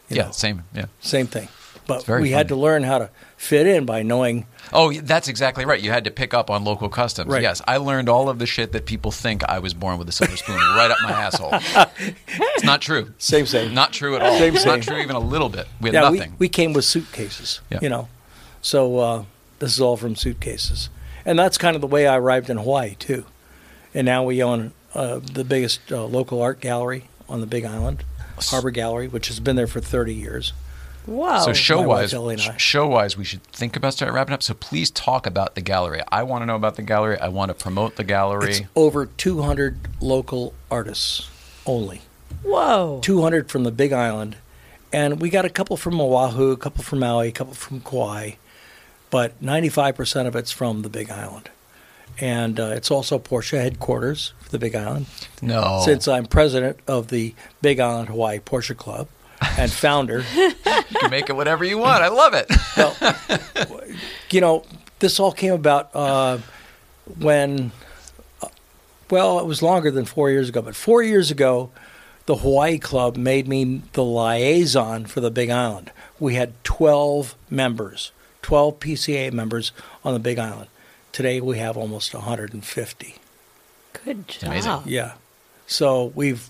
[0.09, 0.63] Yeah, know, same.
[0.73, 0.85] Yeah.
[0.99, 1.47] same thing.
[2.05, 5.81] But we had to learn how to fit in by knowing Oh, that's exactly right.
[5.81, 7.29] You had to pick up on local customs.
[7.29, 7.41] Right.
[7.41, 10.11] Yes, I learned all of the shit that people think I was born with a
[10.11, 11.49] silver spoon right up my asshole.
[12.37, 13.13] It's not true.
[13.17, 13.73] Same, same.
[13.73, 14.37] Not true at all.
[14.37, 15.67] Same, it's not true even a little bit.
[15.81, 16.31] We had yeah, nothing.
[16.31, 17.79] We, we came with suitcases, Yeah.
[17.81, 18.07] you know.
[18.61, 19.23] So uh,
[19.59, 20.89] this is all from suitcases.
[21.25, 23.25] And that's kind of the way I arrived in Hawaii, too.
[23.93, 28.03] And now we own uh, the biggest uh, local art gallery on the Big Island,
[28.37, 30.53] Harbor Gallery, which has been there for 30 years.
[31.05, 31.39] Wow.
[31.39, 32.57] so show wise, wife, Ellie, and I.
[32.57, 34.43] show wise, we should think about starting wrapping up.
[34.43, 36.01] So please talk about the gallery.
[36.11, 37.19] I want to know about the gallery.
[37.19, 38.51] I want to promote the gallery.
[38.51, 41.29] It's over 200 local artists
[41.65, 42.01] only.
[42.43, 42.99] Whoa.
[43.03, 44.37] 200 from the Big Island
[44.93, 48.31] and we got a couple from Oahu, a couple from Maui, a couple from Kauai,
[49.09, 51.49] but 95% of it's from the Big Island.
[52.19, 55.05] And uh, it's also Porsche headquarters for the Big Island.
[55.41, 55.81] No.
[55.83, 59.07] Since I'm president of the Big Island Hawaii Porsche Club
[59.57, 60.53] and founder, you
[60.99, 62.03] can make it whatever you want.
[62.03, 62.49] I love it.
[62.77, 63.81] well,
[64.31, 64.63] you know,
[64.99, 66.37] this all came about uh,
[67.19, 67.71] when,
[68.41, 68.47] uh,
[69.09, 71.71] well, it was longer than four years ago, but four years ago,
[72.27, 75.91] the Hawaii Club made me the liaison for the Big Island.
[76.19, 78.11] We had 12 members,
[78.43, 79.71] 12 PCA members
[80.05, 80.67] on the Big Island.
[81.11, 83.15] Today we have almost 150.
[84.05, 84.43] Good job.
[84.43, 84.81] amazing.
[84.85, 85.13] Yeah.
[85.67, 86.49] So we've,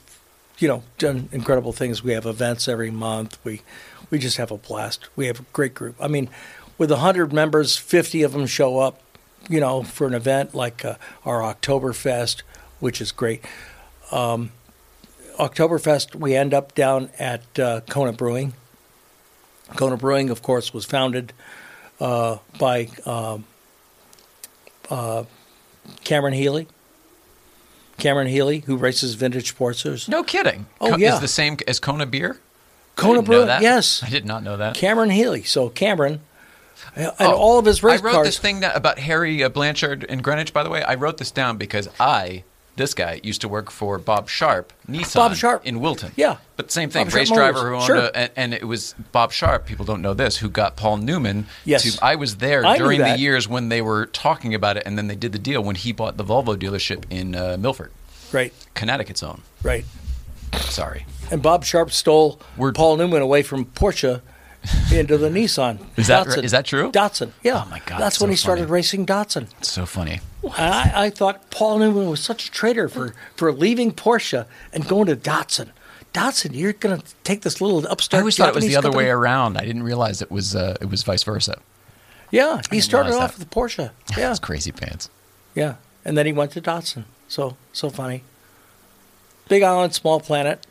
[0.62, 2.04] you know, done incredible things.
[2.04, 3.38] We have events every month.
[3.44, 3.62] We,
[4.10, 5.10] we just have a blast.
[5.16, 5.96] We have a great group.
[6.00, 6.30] I mean,
[6.78, 9.02] with 100 members, 50 of them show up,
[9.50, 10.96] you know, for an event like uh,
[11.26, 12.44] our Oktoberfest,
[12.80, 13.44] which is great.
[14.12, 14.52] Um,
[15.40, 18.54] Oktoberfest, we end up down at uh, Kona Brewing.
[19.76, 21.34] Kona Brewing, of course, was founded
[22.00, 23.46] uh, by um,
[24.90, 25.24] uh,
[26.04, 26.68] Cameron Healy.
[28.02, 30.10] Cameron Healy, who races vintage Sportsters.
[30.10, 30.66] No kidding.
[30.82, 31.14] Oh, Co- yeah.
[31.16, 32.40] Is the same as Kona beer?
[32.96, 33.62] Kona didn't know Brewing, that.
[33.62, 34.04] yes.
[34.04, 34.76] I did not know that.
[34.76, 35.44] Cameron Healy.
[35.44, 36.20] So Cameron,
[36.96, 38.28] and Oh, all of his race I wrote cars.
[38.28, 40.52] this thing that, about Harry uh, Blanchard in Greenwich.
[40.52, 42.44] By the way, I wrote this down because I,
[42.76, 45.66] this guy, used to work for Bob Sharp, Nissan, Bob Sharp.
[45.66, 46.12] in Wilton.
[46.16, 46.38] Yeah.
[46.56, 47.88] but same thing, Bob Sharp race driver Motors.
[47.88, 48.10] who owned Sure.
[48.14, 49.66] a, and, and it was Bob Sharp.
[49.66, 51.48] People don't know this, who got Paul Newman.
[51.66, 51.96] Yes.
[51.98, 54.98] to, I was there I during the years when they were talking about it, and
[54.98, 57.92] then they did the deal when he bought the Volvo dealership in uh, Milford,
[58.32, 59.42] right, Connecticut's own.
[59.64, 59.86] right.
[60.54, 64.22] Sorry, And Bob Sharp stole We're- Paul Newman away from Porsche
[64.94, 65.80] into the Nissan.
[65.98, 66.44] Is that Datsun.
[66.44, 66.92] Is that true?
[66.92, 67.32] Datsun.
[67.44, 67.64] Yeah.
[67.66, 68.72] Oh, my God, That's when so he started funny.
[68.74, 69.48] racing Datsun.
[69.60, 70.20] it's so funny.
[70.44, 74.88] And I, I thought Paul Newman was such a traitor for, for leaving Porsche and
[74.88, 75.70] going to Datsun.
[76.14, 78.20] Datsun, you're going to take this little upstart.
[78.20, 79.58] I always thought it was the other way around.
[79.58, 81.60] I didn't realize it was uh, it was vice versa.
[82.32, 83.40] Yeah, he started off that.
[83.40, 83.92] with Porsche.
[84.18, 85.10] Yeah, It's crazy pants.
[85.56, 87.06] yeah, and then he went to Datsun.
[87.30, 88.24] So so funny.
[89.48, 90.66] Big Island, small planet.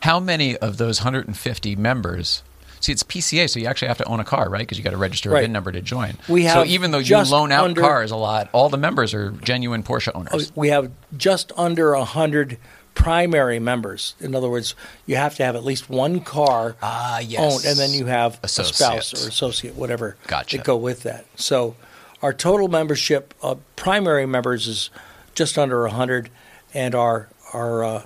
[0.00, 2.42] How many of those 150 members?
[2.82, 4.58] See, it's PCA, so you actually have to own a car, right?
[4.60, 5.42] Because you got to register a Right.
[5.42, 6.18] VIN number to join.
[6.28, 9.14] We have so even though you loan out under- cars a lot, all the members
[9.14, 10.52] are genuine Porsche Oh, owners.
[10.56, 12.58] We have just under a hundred
[12.94, 14.14] primary members.
[14.20, 14.74] In other words,
[15.06, 17.40] you have to have at least one car Ah, yes.
[17.40, 20.56] owned, and then you have a spouse or associate, whatever, Gotcha.
[20.58, 21.24] that go with that.
[21.36, 21.76] So,
[22.20, 24.90] our total membership of primary members is
[25.34, 26.30] just under a hundred,
[26.74, 28.02] and our our uh,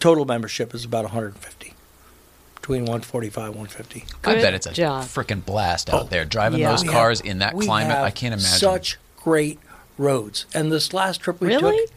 [0.00, 1.55] total membership is about 150,
[2.66, 4.00] between 145 150.
[4.02, 5.04] I Good bet it's a job.
[5.04, 6.70] freaking blast out oh, there driving Yeah.
[6.72, 7.92] those We cars have- in that we climate.
[7.94, 8.58] have I can't imagine.
[8.58, 9.60] Such great
[9.96, 11.78] roads, and this last trip we Really?
[11.86, 11.90] took.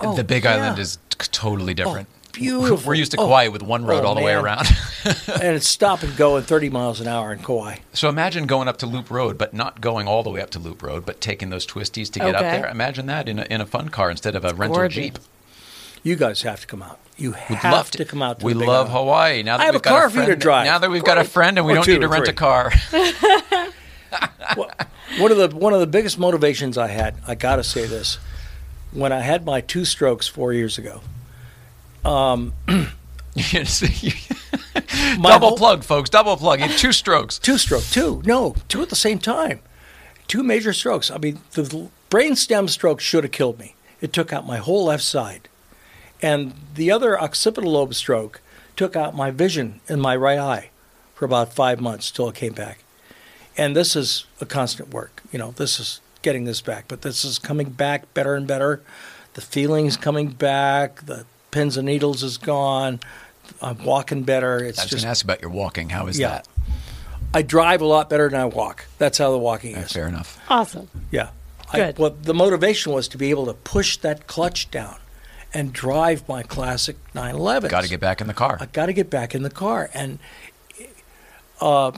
[0.00, 0.54] Oh, the Big yeah.
[0.54, 2.08] Island is t- totally oh, different.
[2.32, 2.78] beautiful.
[2.88, 3.26] We're used to Oh.
[3.26, 4.42] Kauai with one road Oh, all the way man.
[4.42, 4.66] around.
[5.04, 7.76] and it's stop and go at 30 miles an hour in Kauai.
[7.92, 10.58] so imagine going up to Loop Road, but not going all the way up to
[10.58, 12.62] Loop Road, but taking those twisties to get up Okay.
[12.62, 12.70] there.
[12.70, 14.94] Imagine that in a, in a fun car instead of a rental gorgeous.
[14.96, 15.18] Jeep.
[16.06, 17.00] You guys have to come out.
[17.16, 18.04] You We'd have love to.
[18.04, 18.38] come out.
[18.38, 18.90] To we love Island.
[18.90, 19.42] Hawaii.
[19.42, 20.66] Now that I have we've a got car a for you to friend, drive.
[20.66, 22.70] Now that we've got a friend and we Or don't need to rent a car.
[24.56, 24.70] Well,
[25.18, 28.18] one of the one of the biggest motivations I had, I got to say this,
[28.92, 31.00] when I had my two strokes four years ago.
[32.04, 32.86] Um, my
[35.22, 36.08] double whole- plug, folks.
[36.08, 36.60] Double plug.
[36.60, 37.38] You have two strokes.
[37.40, 38.22] Two stroke, two.
[38.24, 39.60] No, two at the same time.
[40.28, 41.10] Two major strokes.
[41.10, 43.74] I mean, the brainstem stroke should have killed me.
[44.00, 45.48] It took out my whole left side.
[46.22, 48.40] And the other occipital lobe stroke
[48.76, 50.70] took out my vision in my right eye
[51.14, 52.84] for about five months till it came back.
[53.56, 55.22] And this is a constant work.
[55.32, 58.82] You know, this is getting this back, but this is coming back better and better.
[59.34, 61.06] The feeling's coming back.
[61.06, 63.00] The pins and needles is gone.
[63.62, 64.58] I'm walking better.
[64.58, 65.88] It's I was just going to ask about your walking.
[65.90, 66.28] How is Yeah.
[66.28, 66.48] that?
[67.32, 68.86] I drive a lot better than I walk.
[68.98, 69.92] That's how the walking is.
[69.92, 70.38] fair enough.
[70.48, 70.88] Awesome.
[71.10, 71.30] Yeah.
[71.72, 71.98] I, Good.
[71.98, 74.96] well, the motivation was to be able to push that clutch down
[75.56, 77.70] and drive my classic 911.
[77.70, 78.58] Got to get back in the car.
[78.60, 79.88] I got to get back in the car.
[79.94, 80.18] And
[81.62, 81.92] uh,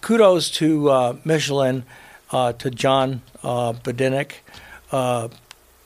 [0.00, 1.84] kudos to uh, Michelin,
[2.32, 4.32] uh, to John uh, Bedinek.
[4.90, 5.28] Uh,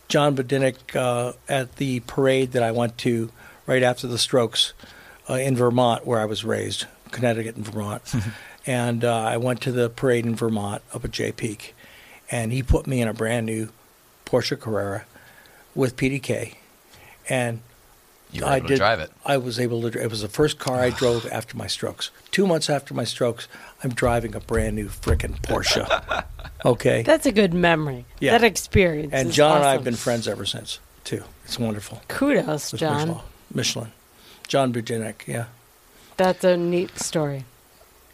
[0.09, 3.31] John Bedinek uh, at the parade that I went to
[3.67, 4.73] right after the strokes
[5.29, 8.15] uh, in Vermont, where I was raised, Connecticut and Vermont.
[8.67, 11.75] and uh, I went to the parade in Vermont up at Jay Peak.
[12.31, 13.69] And he put me in a brand new
[14.25, 15.05] Porsche Carrera
[15.75, 16.55] with PDK.
[17.31, 17.61] And
[18.33, 18.75] You were I able did.
[18.75, 19.11] to drive it.
[19.25, 20.03] I was able to.
[20.03, 22.11] It was the first car I drove after my strokes.
[22.31, 23.49] Two months after my strokes,
[23.83, 26.25] I'm driving a brand new frickin' Porsche.
[26.63, 28.05] Okay, That's a good memory.
[28.21, 28.33] Yeah.
[28.37, 29.15] That experience.
[29.15, 31.25] and is John and I have been friends ever since too.
[31.47, 32.03] It's wonderful.
[32.09, 32.99] Kudos, With John.
[33.09, 33.21] Michelin.
[33.55, 33.93] Michelin,
[34.47, 35.27] John Budinek.
[35.27, 35.47] Yeah,
[36.19, 37.47] That's a neat story.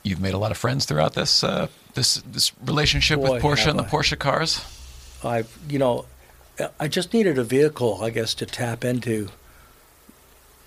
[0.05, 3.59] You've made a lot of friends throughout this uh, this this relationship Boy, with Porsche
[3.64, 3.89] have and the I.
[3.89, 4.64] Porsche cars.
[5.25, 6.05] I've you know,
[6.80, 9.28] I just needed a vehicle, I guess, to tap into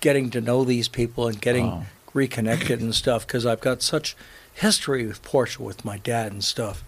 [0.00, 1.86] getting to know these people and getting Oh.
[2.14, 4.16] reconnected and stuff because I've got such
[4.54, 6.82] history with Porsche with my dad and stuff.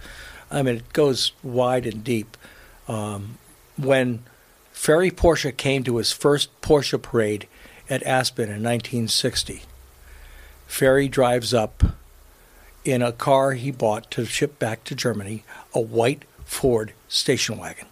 [0.50, 2.36] I mean, it goes wide and deep.
[2.88, 3.38] Um,
[3.76, 4.22] when
[4.72, 7.46] Ferry Porsche came to his first Porsche parade
[7.90, 9.62] at Aspen in 1960,
[10.66, 11.82] Ferry drives up
[12.84, 15.44] in a car he bought to ship back to Germany,
[15.74, 17.86] a white Ford station wagon.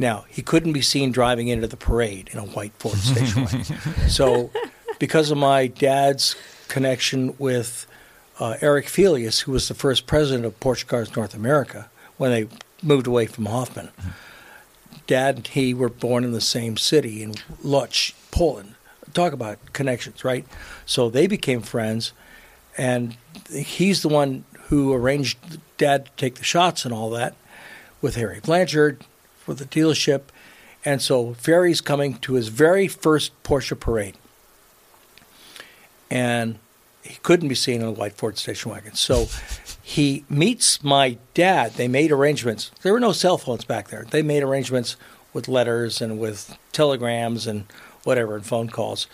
[0.00, 3.64] Now, he couldn't be seen driving into the parade in a white Ford station wagon.
[4.08, 4.50] So,
[4.98, 6.36] because of my dad's
[6.68, 7.86] connection with
[8.38, 12.48] uh, Eric Felius, who was the first president of Porsche Cars North America when they
[12.82, 13.90] moved away from Hoffman,
[15.06, 18.76] dad and he were born in the same city in Lodz, Poland.
[19.12, 20.46] Talk about connections, right?
[20.86, 22.14] So they became friends,
[22.78, 23.18] and
[23.52, 27.34] he's the one who arranged dad to take the shots and all that
[28.00, 29.04] with Harry Blanchard
[29.50, 30.22] for the dealership.
[30.84, 34.14] And so Ferry's coming to his very first Porsche parade.
[36.08, 36.60] And
[37.02, 38.94] he couldn't be seen in a white Ford station wagon.
[38.94, 39.26] So
[39.82, 41.72] he meets my dad.
[41.72, 42.70] They made arrangements.
[42.82, 44.06] There were no cell phones back there.
[44.08, 44.96] They made arrangements
[45.32, 47.64] with letters and with telegrams and
[48.04, 49.08] whatever and phone calls.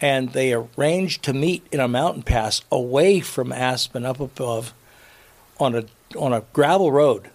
[0.00, 4.74] And they arranged to meet in a mountain pass away from Aspen up above
[5.60, 5.84] on a
[6.16, 7.30] on a gravel road.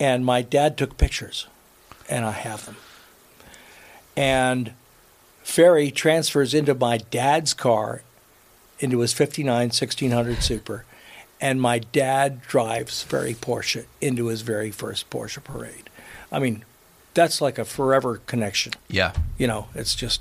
[0.00, 1.46] And my dad took pictures
[2.08, 2.76] and I have them.
[4.16, 4.72] And
[5.42, 8.02] Ferry transfers into my dad's car
[8.80, 10.84] into his 59 1600 Super,
[11.40, 15.90] and my dad drives Ferry Porsche into his very first Porsche parade.
[16.30, 16.64] I mean,
[17.14, 18.74] that's like a forever connection.
[18.88, 20.20] Yeah, You know, it's just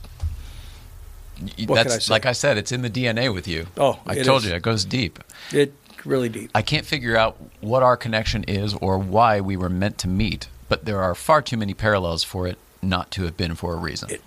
[1.68, 3.68] What that's I like I said, it's in the DNA with you.
[3.78, 4.50] Oh, I told is.
[4.50, 5.20] you, it goes deep.
[5.52, 5.74] it
[6.08, 6.49] really deep.
[6.55, 10.47] I can't figure out what our connection is or why we were meant to meet,
[10.70, 13.78] but there are far too many parallels for it not to have been for a
[13.78, 14.10] reason.
[14.10, 14.22] It-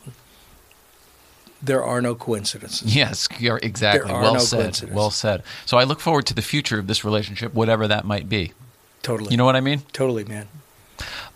[1.62, 2.94] There are no coincidences.
[2.96, 4.10] Yes, you're exactly.
[4.10, 4.92] Well no said.
[4.92, 5.42] Well said.
[5.66, 8.52] So I look forward to the future of this relationship, whatever that might be.
[9.02, 9.30] Totally.
[9.30, 9.82] You know what I mean?
[9.92, 10.48] Totally, man.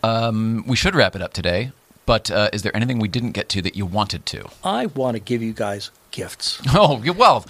[0.02, 1.72] Um, we should wrap it up today,
[2.06, 4.48] but uh, is there anything we didn't get to that you wanted to?
[4.62, 6.60] I want to give you guys gifts.
[6.74, 7.44] Oh, well,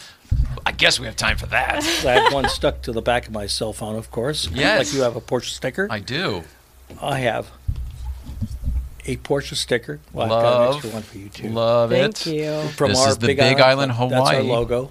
[0.66, 1.76] I guess we have time for that.
[2.06, 4.48] I have one stuck to the back of my cell phone, of course.
[4.52, 4.86] Yes.
[4.88, 5.86] Like you have a Porsche sticker.
[5.90, 6.44] I do.
[7.00, 7.50] I have
[9.06, 10.00] a Porsche sticker.
[10.12, 11.48] Well, I've got an Love, extra one for you too.
[11.50, 12.16] love it.
[12.16, 12.40] Thank it.
[12.64, 12.68] you.
[12.70, 14.90] From This our is the Big, Big Island, That's our logo.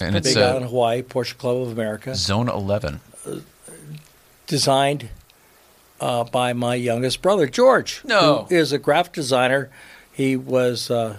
[0.00, 2.14] And it's Big uh, Island, Hawaii, Porsche Club of America.
[2.14, 3.00] Zone 11.
[4.46, 5.08] Designed
[6.00, 8.02] uh, by my youngest brother, George.
[8.04, 8.46] No.
[8.48, 9.70] Who is a graphic designer.
[10.12, 11.18] He was uh,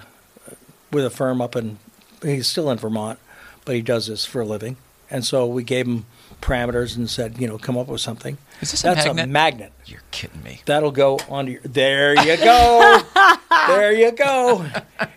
[0.92, 1.80] with a firm up in,
[2.22, 3.20] he's still in Vermont,
[3.66, 4.78] but he does this for a living.
[5.10, 6.06] And so we gave him
[6.42, 8.38] parameters and said, you know, come up with something.
[8.62, 9.24] Is this a That's magnet?
[9.24, 9.72] a magnet.
[9.86, 10.62] You're kidding me.
[10.66, 11.62] That'll go onto your.
[11.62, 13.02] There you go.
[13.68, 14.66] there you go.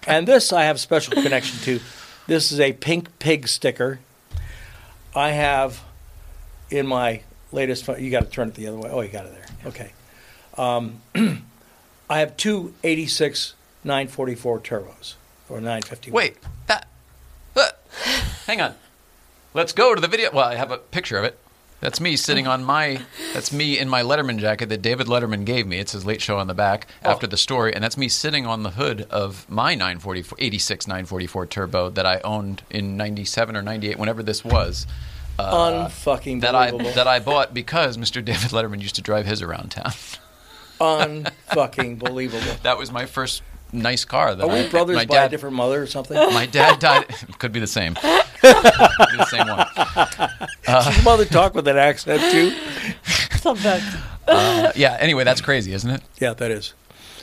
[0.07, 1.80] And this I have special connection to.
[2.26, 4.01] This is a pink pig sticker.
[5.14, 5.82] I have
[6.70, 7.22] in my
[7.53, 7.88] latest.
[7.88, 8.90] You got to turn it the other way.
[8.90, 9.46] Oh, you got it there.
[9.66, 9.92] Okay.
[10.57, 11.01] Um,
[12.11, 15.14] I have two 86 944 turbos
[15.49, 16.11] or 950.
[16.11, 16.36] Wait,
[16.66, 16.88] that.
[18.49, 18.74] Uh, hang on.
[19.55, 20.30] Let's go to the video.
[20.32, 21.38] Well, I have a picture of it.
[21.80, 23.03] That's me sitting on my.
[23.32, 25.78] That's me in my Letterman jacket that David Letterman gave me.
[25.78, 28.64] It's his late show on the back after the story, and that's me sitting on
[28.64, 33.96] the hood of my 944, 86 944 turbo that I owned in '97 or '98,
[33.96, 34.88] whenever this was.
[35.38, 36.95] Unfucking That I believable.
[36.96, 38.25] that I bought because Mr.
[38.25, 39.92] David Letterman used to drive his around town.
[40.80, 42.57] Unfucking believable.
[42.62, 43.42] That was my first
[43.72, 44.34] nice car.
[44.34, 46.16] That Are we I, brothers my by dad, a different mother or something?
[46.16, 47.07] My dad died.
[47.38, 47.95] Could be the same.
[48.40, 49.66] Could be the same one.
[50.64, 52.50] Does your mother talk with an accent too?
[53.38, 53.84] Sometimes.
[54.26, 54.96] Uh, yeah.
[55.00, 56.03] Anyway, that's crazy, isn't it?
[56.18, 56.74] Yeah, that is.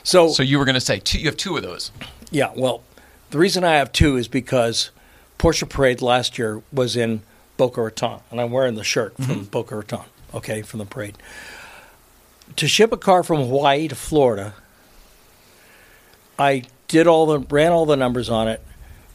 [0.02, 1.90] So, So you were going to say two, you have two of those.
[2.30, 2.82] yeah, well,
[3.30, 4.90] the reason I have two is because
[5.38, 7.22] Porsche Parade last year was in
[7.56, 10.04] Boca Raton, and I'm wearing the shirt from Boca Raton,
[10.34, 11.16] okay, from the parade.
[12.56, 14.54] To ship a car from Hawaii to Florida,
[16.38, 18.62] I did all the ran all the numbers on it,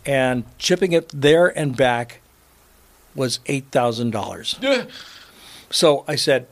[0.05, 2.21] and shipping it there and back
[3.15, 4.59] was eight thousand dollars.
[5.73, 6.47] So I said,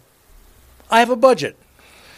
[0.89, 1.57] I have a budget.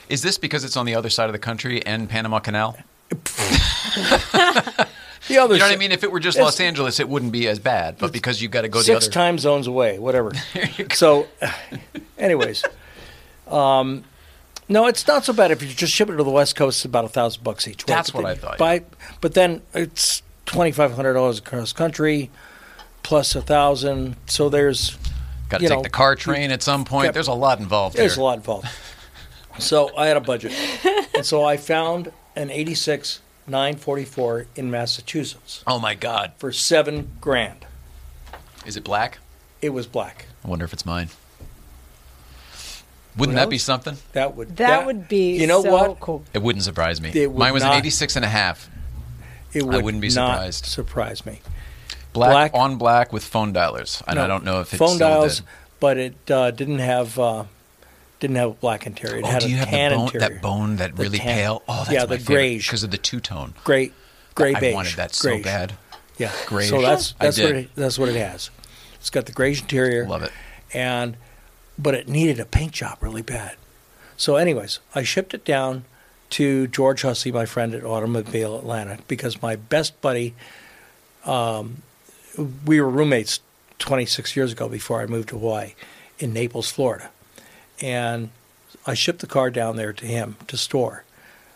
[0.08, 2.78] Is this because it's on the other side of the country and Panama Canal?
[5.28, 5.92] The other You know what I mean?
[5.92, 7.98] If it were just Los Angeles, it wouldn't be as bad.
[8.00, 9.14] But because you've got to go the six other.
[9.14, 10.32] time zones away, whatever.
[10.94, 11.28] so,
[12.18, 12.64] anyways,
[13.48, 14.04] um,
[14.72, 16.80] no, it's not so bad if you just ship it to the West Coast.
[16.80, 17.94] It's about a thousand bucks each way.
[17.94, 18.84] That's But what I thought, Buy,
[19.20, 22.32] but then it's twenty five hundred dollars across country,
[23.04, 24.16] plus a thousand.
[24.28, 24.98] So there's
[25.50, 27.06] Got to you take know, the car train at some point.
[27.06, 27.14] Yep.
[27.14, 28.68] There's a lot involved there's a lot involved.
[29.60, 30.54] So I had a budget,
[31.16, 36.32] and so I found an '86 944 in Massachusetts Oh my God!
[36.38, 37.66] for seven grand.
[38.66, 39.18] Is it black?
[39.62, 40.28] It was black.
[40.46, 41.10] I wonder if it's mine.
[43.18, 43.98] Wouldn't that be something?
[44.14, 46.00] That would That, would be You know so what?
[46.00, 46.24] cool.
[46.34, 47.12] It wouldn't surprise me.
[47.28, 47.78] Would Mine was an not.
[47.80, 48.70] 86 and a half.
[49.54, 50.66] It would I wouldn't be not surprised.
[50.66, 51.42] Surprise me.
[52.14, 52.52] Black, Black.
[52.54, 54.02] on black with phone dialers.
[54.08, 55.46] And I don't know if it's phone still dials, did.
[55.80, 57.44] but it uh, didn't have uh,
[58.20, 59.18] didn't have a black interior.
[59.18, 60.30] It Oh, had do a you have the bone, interior.
[60.30, 61.36] that bone, that The really tan.
[61.38, 61.64] pale?
[61.68, 63.54] Oh, that's yeah, my the favorite grayish, because of the two tone.
[63.64, 63.94] Great
[64.36, 64.74] gray, gray I beige.
[64.76, 65.44] wanted that so grayish.
[65.44, 65.74] bad.
[66.18, 66.70] Yeah, Grayish.
[66.70, 68.50] So that's that's what it, that's what it has.
[68.96, 70.06] It's got the grayish interior.
[70.08, 70.32] Love it.
[70.74, 71.18] And
[71.82, 73.56] but it needed a paint job really bad.
[74.18, 75.86] So, anyways, I shipped it down
[76.32, 80.34] to George Hussey, my friend at Automobile Atlanta, because my best buddy,
[81.26, 81.82] um,
[82.66, 83.42] we were roommates
[83.80, 85.74] 26 years ago before I moved to Hawaii
[86.20, 87.10] in Naples, Florida.
[87.82, 88.30] And
[88.86, 91.04] I shipped the car down there to him to store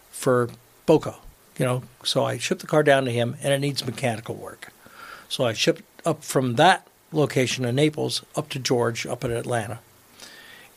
[0.09, 0.49] for
[0.85, 1.15] Boca,
[1.57, 1.83] you know.
[2.03, 4.73] So I shipped the car down to him, and it needs mechanical work.
[5.29, 9.79] So I shipped up from that location in Naples up to George up in Atlanta.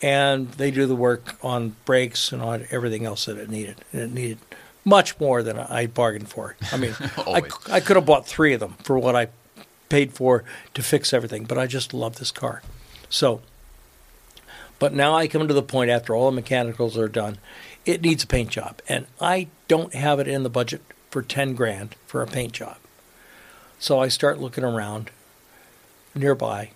[0.00, 3.84] And they do the work on brakes and on everything else that it needed.
[3.92, 4.38] And it needed
[4.84, 6.56] much more than I bargained for.
[6.72, 9.28] I mean, I, I could have bought three of them for what I
[9.88, 10.44] paid for
[10.74, 12.62] to fix everything, but I just love this car.
[13.08, 13.40] So,
[14.78, 17.38] but now I come to the point after all the mechanicals are done,
[17.84, 18.80] it needs a paint job.
[18.88, 22.76] And I don't have it in the budget for 10 grand for a paint job.
[23.78, 25.10] So I start looking around
[26.14, 26.70] nearby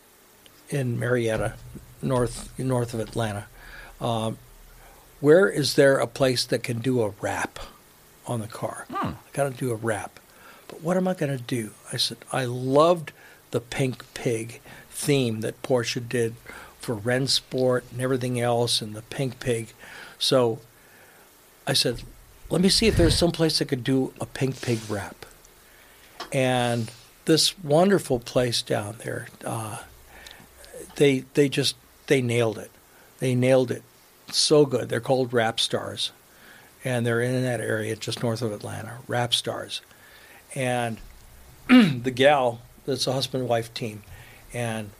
[0.70, 1.54] in Marietta,
[2.02, 3.46] north north of Atlanta.
[4.00, 4.38] Um,
[5.20, 7.60] where is there a place that can do a wrap
[8.26, 8.86] on the car?
[9.12, 10.18] I got to do a wrap.
[10.66, 11.70] But what am I going to do?
[11.92, 13.12] I said, I loved
[13.52, 14.60] the pink pig
[14.90, 16.34] theme that Porsche did
[16.80, 19.72] for Rennsport and everything else and the pink pig.
[20.18, 20.58] So
[21.66, 22.02] I said,
[22.50, 25.24] let me see if there's some place that could do a pink pig wrap.
[26.32, 26.90] And
[27.24, 29.82] this wonderful place down there, uh,
[30.96, 31.76] they they just
[32.06, 32.70] they nailed it.
[33.18, 33.82] They nailed it
[34.30, 34.88] so good.
[34.88, 36.12] They're called Rap Stars,
[36.84, 38.98] and they're in that area just north of Atlanta.
[39.06, 39.80] Rap Stars,
[40.54, 40.98] and
[41.68, 44.02] the gal that's a husband wife team,
[44.52, 44.90] and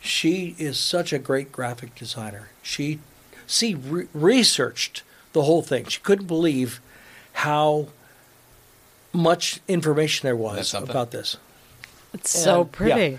[0.00, 2.50] she is such a great graphic designer.
[2.62, 3.00] She
[3.46, 5.02] she re- researched
[5.32, 5.86] the whole thing.
[5.86, 6.80] She couldn't believe
[7.32, 7.88] how
[9.12, 11.36] much information there was about this.
[12.12, 13.12] It's so pretty.
[13.12, 13.18] yeah.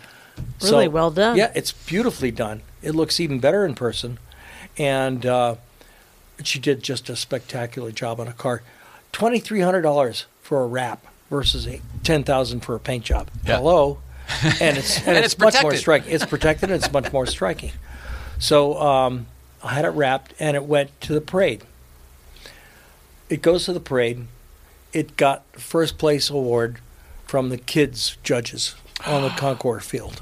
[0.60, 0.72] Pretty.
[0.72, 1.38] Really So, well done.
[1.38, 2.62] Yeah, it's beautifully done.
[2.82, 4.20] It looks even better in person,
[4.78, 5.56] and uh,
[6.44, 8.62] she did just a spectacular job on a car.
[9.12, 13.30] Twenty three hundred dollars for a wrap versus a ten thousand for a paint job.
[13.46, 13.58] Yeah.
[13.58, 14.00] Hello,
[14.62, 16.12] and it's and, And it's, it's much more striking.
[16.12, 16.70] It's protected.
[16.70, 17.72] and It's much more striking.
[18.40, 19.26] So um,
[19.64, 21.64] I had it wrapped, and it went to the parade.
[23.30, 24.28] It goes to the parade.
[24.94, 26.78] It got first place award
[27.26, 28.76] from the kids judges
[29.06, 30.22] on the concours field.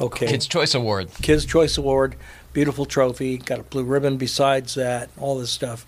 [0.00, 0.26] Okay.
[0.26, 1.10] Kids Choice Award.
[1.22, 2.14] Kids Choice Award,
[2.52, 5.86] beautiful trophy, got a blue ribbon besides that, all this stuff.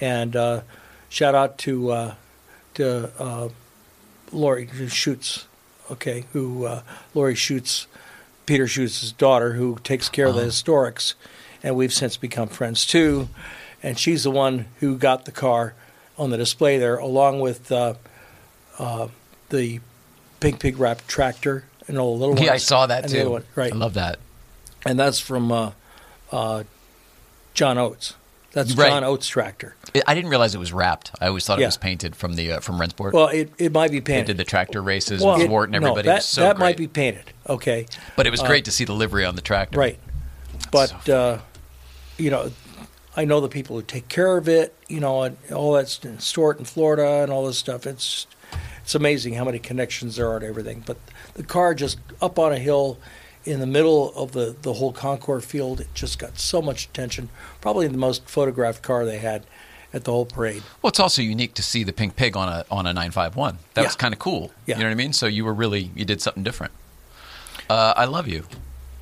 [0.00, 0.62] And uh,
[1.10, 2.14] shout out to uh,
[2.74, 3.48] to uh,
[4.32, 5.46] Lori Schutz,
[5.90, 6.82] okay, who uh,
[7.12, 7.86] Lori Schutz,
[8.46, 11.14] Peter Schutz's daughter, who takes care of the historics,
[11.62, 13.28] and we've since become friends too.
[13.82, 15.74] And she's the one who got the car
[16.18, 17.94] on the display there, along with uh,
[18.78, 19.08] uh,
[19.50, 19.80] the
[20.38, 21.64] Pink Pig Wrap tractor
[21.98, 22.44] all the little.
[22.44, 23.32] Yeah, I saw that and the other too.
[23.32, 23.72] one, right?
[23.72, 24.18] I love that.
[24.86, 25.72] and that's from uh,
[26.32, 26.64] uh,
[27.54, 28.14] John Oates.
[28.52, 28.88] That's Right.
[28.88, 29.76] John Oates tractor.
[30.06, 31.12] I- didn't realize it was wrapped.
[31.20, 33.12] I always thought it was painted from the uh, from Rennsport.
[33.12, 34.26] Well, it, it might be they painted.
[34.26, 36.06] did the tractor races Well, with it- Wart and no, everybody.
[36.06, 37.32] that it was so that might be painted.
[37.48, 37.86] Okay,
[38.16, 39.78] but it was great to see the livery on the tractor.
[39.78, 39.98] right.
[40.72, 41.38] But uh,
[42.18, 42.50] you know,
[43.16, 44.74] I know the people who take care of it.
[44.88, 47.86] You know, and all that's in store in Florida and all this stuff.
[47.86, 48.26] It's
[48.90, 50.82] it's amazing how many connections there are to everything.
[50.84, 50.96] But
[51.34, 52.98] the car just up on a hill
[53.44, 57.28] in the middle of the, the whole Concours field, it just got so much attention.
[57.60, 59.44] Probably the most photographed car they had
[59.92, 60.64] at the whole parade.
[60.82, 63.58] Well, it's also unique to see the pink pig on a on a 951.
[63.74, 64.50] That was kind of cool.
[64.66, 64.74] Yeah.
[64.74, 65.12] You know what I mean?
[65.12, 66.72] So you were really you did something different.
[67.68, 68.42] Uh, I love you.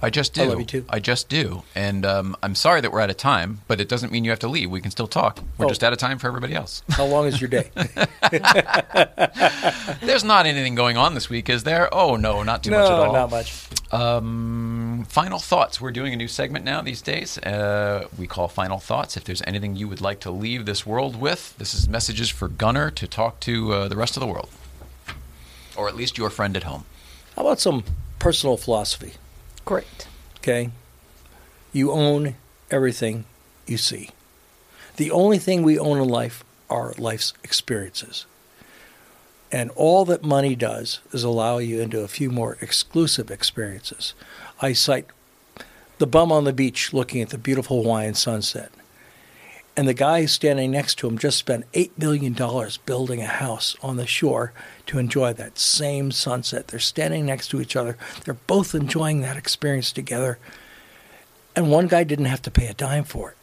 [0.00, 0.42] I just do.
[0.42, 0.84] I love you too.
[0.88, 1.64] I just do.
[1.74, 4.38] And um, I'm sorry that we're out of time, but it doesn't mean you have
[4.40, 4.70] to leave.
[4.70, 5.40] We can still talk.
[5.58, 5.68] We're Oh.
[5.68, 6.82] just out of time for everybody else.
[6.90, 7.70] How long is your day?
[10.00, 11.92] There's not anything going on this week, is there?
[11.92, 13.12] Oh no, not too much at no, all.
[13.12, 13.64] not much.
[13.92, 15.80] Um, final thoughts.
[15.80, 17.38] We're doing a new segment now these days.
[17.38, 19.16] Uh, we call Final Thoughts.
[19.16, 22.48] If there's anything you would like to leave this world with, this is messages for
[22.48, 24.48] Gunnar to talk to uh, the rest of the world,
[25.76, 26.84] or at least your friend at home.
[27.34, 27.84] How about some
[28.18, 29.14] personal philosophy.
[29.68, 30.08] Great.
[30.38, 30.70] Okay,
[31.74, 32.36] you own
[32.70, 33.26] everything
[33.66, 34.08] you see.
[34.96, 38.24] The only thing we own in life are life's experiences.
[39.52, 44.14] And all that money does is allow you into a few more exclusive experiences.
[44.62, 45.04] I cite
[45.98, 48.72] the bum on the beach looking at the beautiful Hawaiian sunset.
[49.78, 52.36] And the guy standing next to him just spent $8 million
[52.84, 54.52] building a house on the shore
[54.86, 56.66] to enjoy that same sunset.
[56.66, 57.96] They're standing next to each other.
[58.24, 60.40] They're both enjoying that experience together.
[61.54, 63.36] And one guy didn't have to pay a dime for it.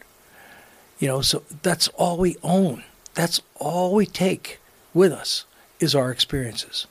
[0.99, 2.83] You know, so that's all we own.
[3.13, 4.59] That's all we take
[4.93, 5.45] with us
[5.79, 6.85] is our experiences.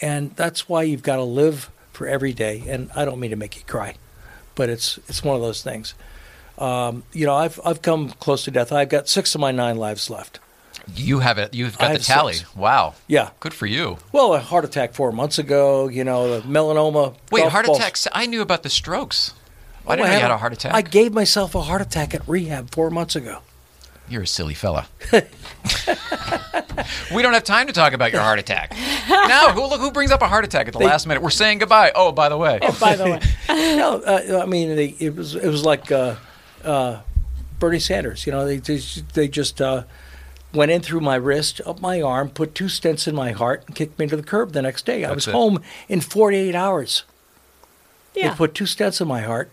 [0.00, 2.64] And that's why you've got to live for every day.
[2.66, 3.96] And I don't mean to make you cry,
[4.54, 5.92] but it's it's one of those things.
[6.58, 8.72] Um, you know, I've I've come close to death.
[8.72, 10.40] I've got six of my nine lives left.
[10.94, 11.52] You have it.
[11.52, 12.34] You've got I the tally.
[12.34, 12.54] six.
[12.56, 12.94] Wow.
[13.08, 13.30] Yeah.
[13.40, 13.98] Good for you.
[14.12, 15.88] Well, a heart attack four months ago.
[15.88, 17.14] You know, the melanoma.
[17.32, 17.78] Wait, heart balls.
[17.78, 18.06] attacks.
[18.12, 19.34] I knew about the strokes.
[19.86, 20.74] I Oh, didn't know you had a heart attack.
[20.74, 23.38] I gave myself a heart attack at rehab four months ago.
[24.08, 24.86] You're a silly fella.
[27.14, 28.72] we don't have time to talk about your heart attack.
[29.08, 31.22] now, who look who brings up a heart attack at the They- last minute?
[31.22, 31.92] We're saying goodbye.
[31.94, 32.58] Oh, by the way.
[32.62, 33.20] Oh, by the way,
[33.76, 36.14] no, uh, I mean it was it was like uh,
[36.66, 37.00] uh,
[37.58, 38.26] Bernie Sanders.
[38.26, 39.84] You know, they just, they just uh,
[40.52, 43.74] went in through my wrist, up my arm, put two stents in my heart, and
[43.76, 45.04] kicked me to the curb the next day.
[45.04, 45.32] I That's was it.
[45.32, 47.04] home in 48 hours.
[48.14, 48.30] yeah.
[48.30, 49.50] They put two stents in my heart,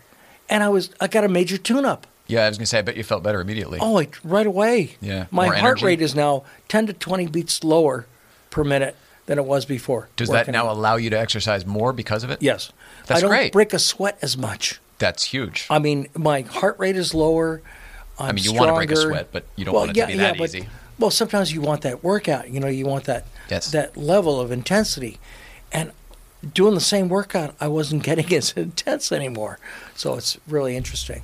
[0.48, 2.06] and I was I got a major tune-up.
[2.26, 2.78] Yeah, I was gonna say.
[2.78, 3.78] I bet you felt better immediately.
[3.82, 4.96] Oh, like right away.
[5.02, 5.86] Yeah, my more heart energy.
[5.86, 8.06] rate is now 10 to 20 beats lower
[8.48, 8.96] per minute
[9.26, 10.08] than it was before.
[10.16, 10.72] Does that now out.
[10.76, 12.40] allow you to exercise more because of it?
[12.42, 12.72] Yes.
[13.06, 13.52] That's I don't great.
[13.52, 14.80] break a sweat as much.
[14.98, 15.66] That's huge.
[15.70, 17.62] I mean, my heart rate is lower.
[18.18, 20.06] I'm I mean, you want to break a sweat, but you don't want it to
[20.06, 20.68] be that but- easy.
[20.96, 22.48] Well, sometimes you want that workout.
[22.50, 23.72] You know, you want that Yes.
[23.72, 25.18] that level of intensity,
[25.72, 25.90] and
[26.52, 29.58] doing the same workout, I wasn't getting as intense anymore.
[29.96, 31.22] So it's really interesting.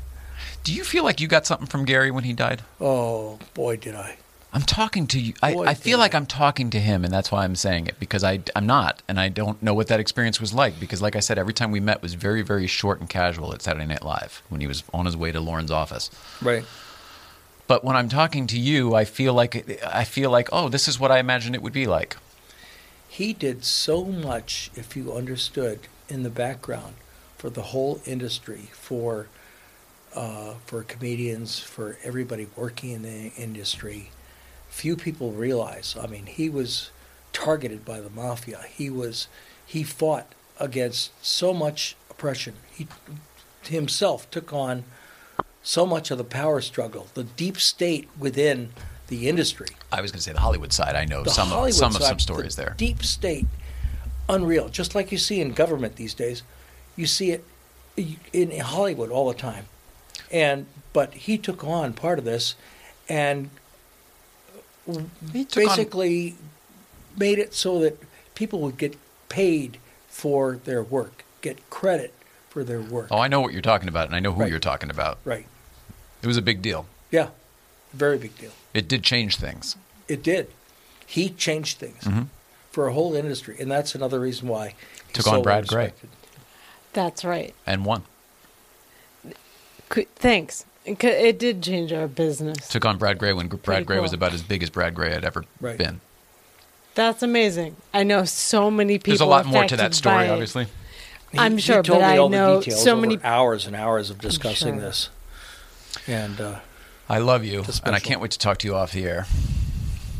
[0.65, 2.63] Do you feel like you got something from Garry when he died?
[2.81, 4.17] Oh boy, did I!
[4.53, 5.35] I'm talking to you.
[5.43, 6.15] I, I feel like.
[6.15, 9.21] I'm talking to him, and that's why I'm saying it because I, I'm not, and
[9.21, 10.81] I don't know what that experience was like.
[10.81, 13.63] Because, like I said, every time we met was very, very short and casual at
[13.63, 16.11] Saturday Night Live when he was on his way to Lorne's office.
[16.43, 16.65] Right.
[17.69, 20.99] But when I'm talking to you, I feel like I feel like, oh, this is
[20.99, 22.17] what I imagined it would be like.
[23.09, 26.95] He did so much, if you understood, in the background
[27.39, 29.29] for the whole industry, for
[30.15, 34.11] uh, for comedians, for everybody working in the industry.
[34.71, 35.95] Few people realize.
[36.01, 36.91] I mean, he was
[37.33, 38.63] targeted by the mafia.
[38.73, 39.29] He was
[39.67, 42.55] he fought against so much oppression.
[42.73, 42.89] He
[43.65, 44.85] himself took on
[45.63, 48.71] so much of the power struggle, the deep state within
[49.09, 49.69] the industry.
[49.93, 50.95] I was going to say the Hollywood side.
[50.97, 52.75] I know The some of, some of some stories the there.
[52.79, 53.47] Deep state,
[54.29, 54.69] unreal.
[54.69, 56.43] Just like you see in government these days,
[56.97, 57.45] you see it
[58.33, 59.67] in Hollywood all the time.
[60.33, 62.55] And but he took on part of this,
[63.09, 63.60] and He took on-
[65.55, 66.35] basically
[67.17, 67.99] made it so that
[68.35, 68.97] people would get
[69.29, 72.13] paid for their work, get credit
[72.49, 73.09] for their work.
[73.11, 74.51] oh, I know what you're talking about, and I know who Right.
[74.51, 75.19] you're talking about.
[75.25, 75.47] Right?
[76.23, 76.87] It was a big deal.
[77.11, 77.29] Yeah,
[77.93, 78.51] very big deal.
[78.75, 79.77] It did change things.
[80.09, 80.51] It did.
[81.07, 82.23] He changed things Mm-hmm.
[82.71, 84.75] for a whole industry, and that's another reason why
[85.07, 85.93] he's Took so on Brad Grey.
[86.93, 87.55] That's right.
[87.67, 88.03] and won.
[89.89, 90.65] Qu- Thanks.
[90.85, 92.69] It did change our business.
[92.69, 95.11] Took on Brad Grey when Brad Pretty Grey was about as big as Brad Grey
[95.13, 95.77] had ever Right.
[95.79, 96.01] been.
[96.95, 97.77] That's amazing.
[97.95, 99.13] I know so many people.
[99.13, 100.67] There's a lot more to that story, obviously.
[101.33, 103.67] He- I'm he sure, told but me I know the details so over many- hours
[103.67, 104.81] and hours of discussing sure.
[104.81, 105.09] this,
[106.09, 106.59] and uh,
[107.09, 109.27] I love you, and I can't wait to talk to you off the air.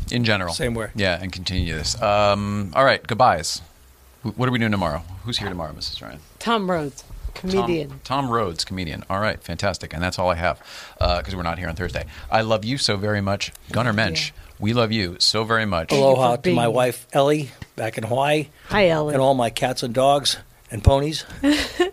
[0.09, 0.89] In general, Same way.
[0.95, 2.01] Yeah, and continue this.
[2.01, 3.61] Um, all right, goodbyes.
[4.23, 5.03] What are we doing tomorrow?
[5.23, 6.01] Who's here tomorrow, Mrs.
[6.01, 6.19] Ryan?
[6.39, 7.89] Tom Rhodes, comedian.
[7.89, 9.03] Tom, Tom Rhodes, comedian.
[9.09, 9.93] All right, fantastic.
[9.93, 10.59] And that's all I have
[10.99, 12.05] because we're not here on Thursday.
[12.29, 13.51] I love you so very much.
[13.71, 15.91] Gunnar Mensch, we love you so very much.
[15.91, 19.13] you aloha for to my wife Ellie back in Hawaii, Hi, Ellie.
[19.13, 20.37] and all my cats and dogs
[20.69, 21.25] and ponies.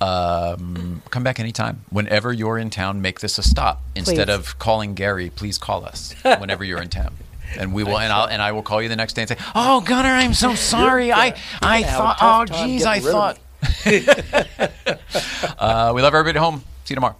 [0.00, 1.84] Um, come back anytime.
[1.90, 3.82] Whenever you're in town, make this a stop.
[3.94, 4.34] Instead Please.
[4.34, 7.14] of calling Garry, please call us whenever you're in town.
[7.58, 9.36] And we will, and I'll, and I will call you the next day and say,
[9.54, 11.12] "Oh, Gunnar, I'm so sorry.
[11.12, 12.18] I, I gonna have a thought,
[12.50, 13.38] oh, geez, I getting of thought."
[15.58, 16.60] uh, we love everybody at home.
[16.84, 17.16] See you tomorrow.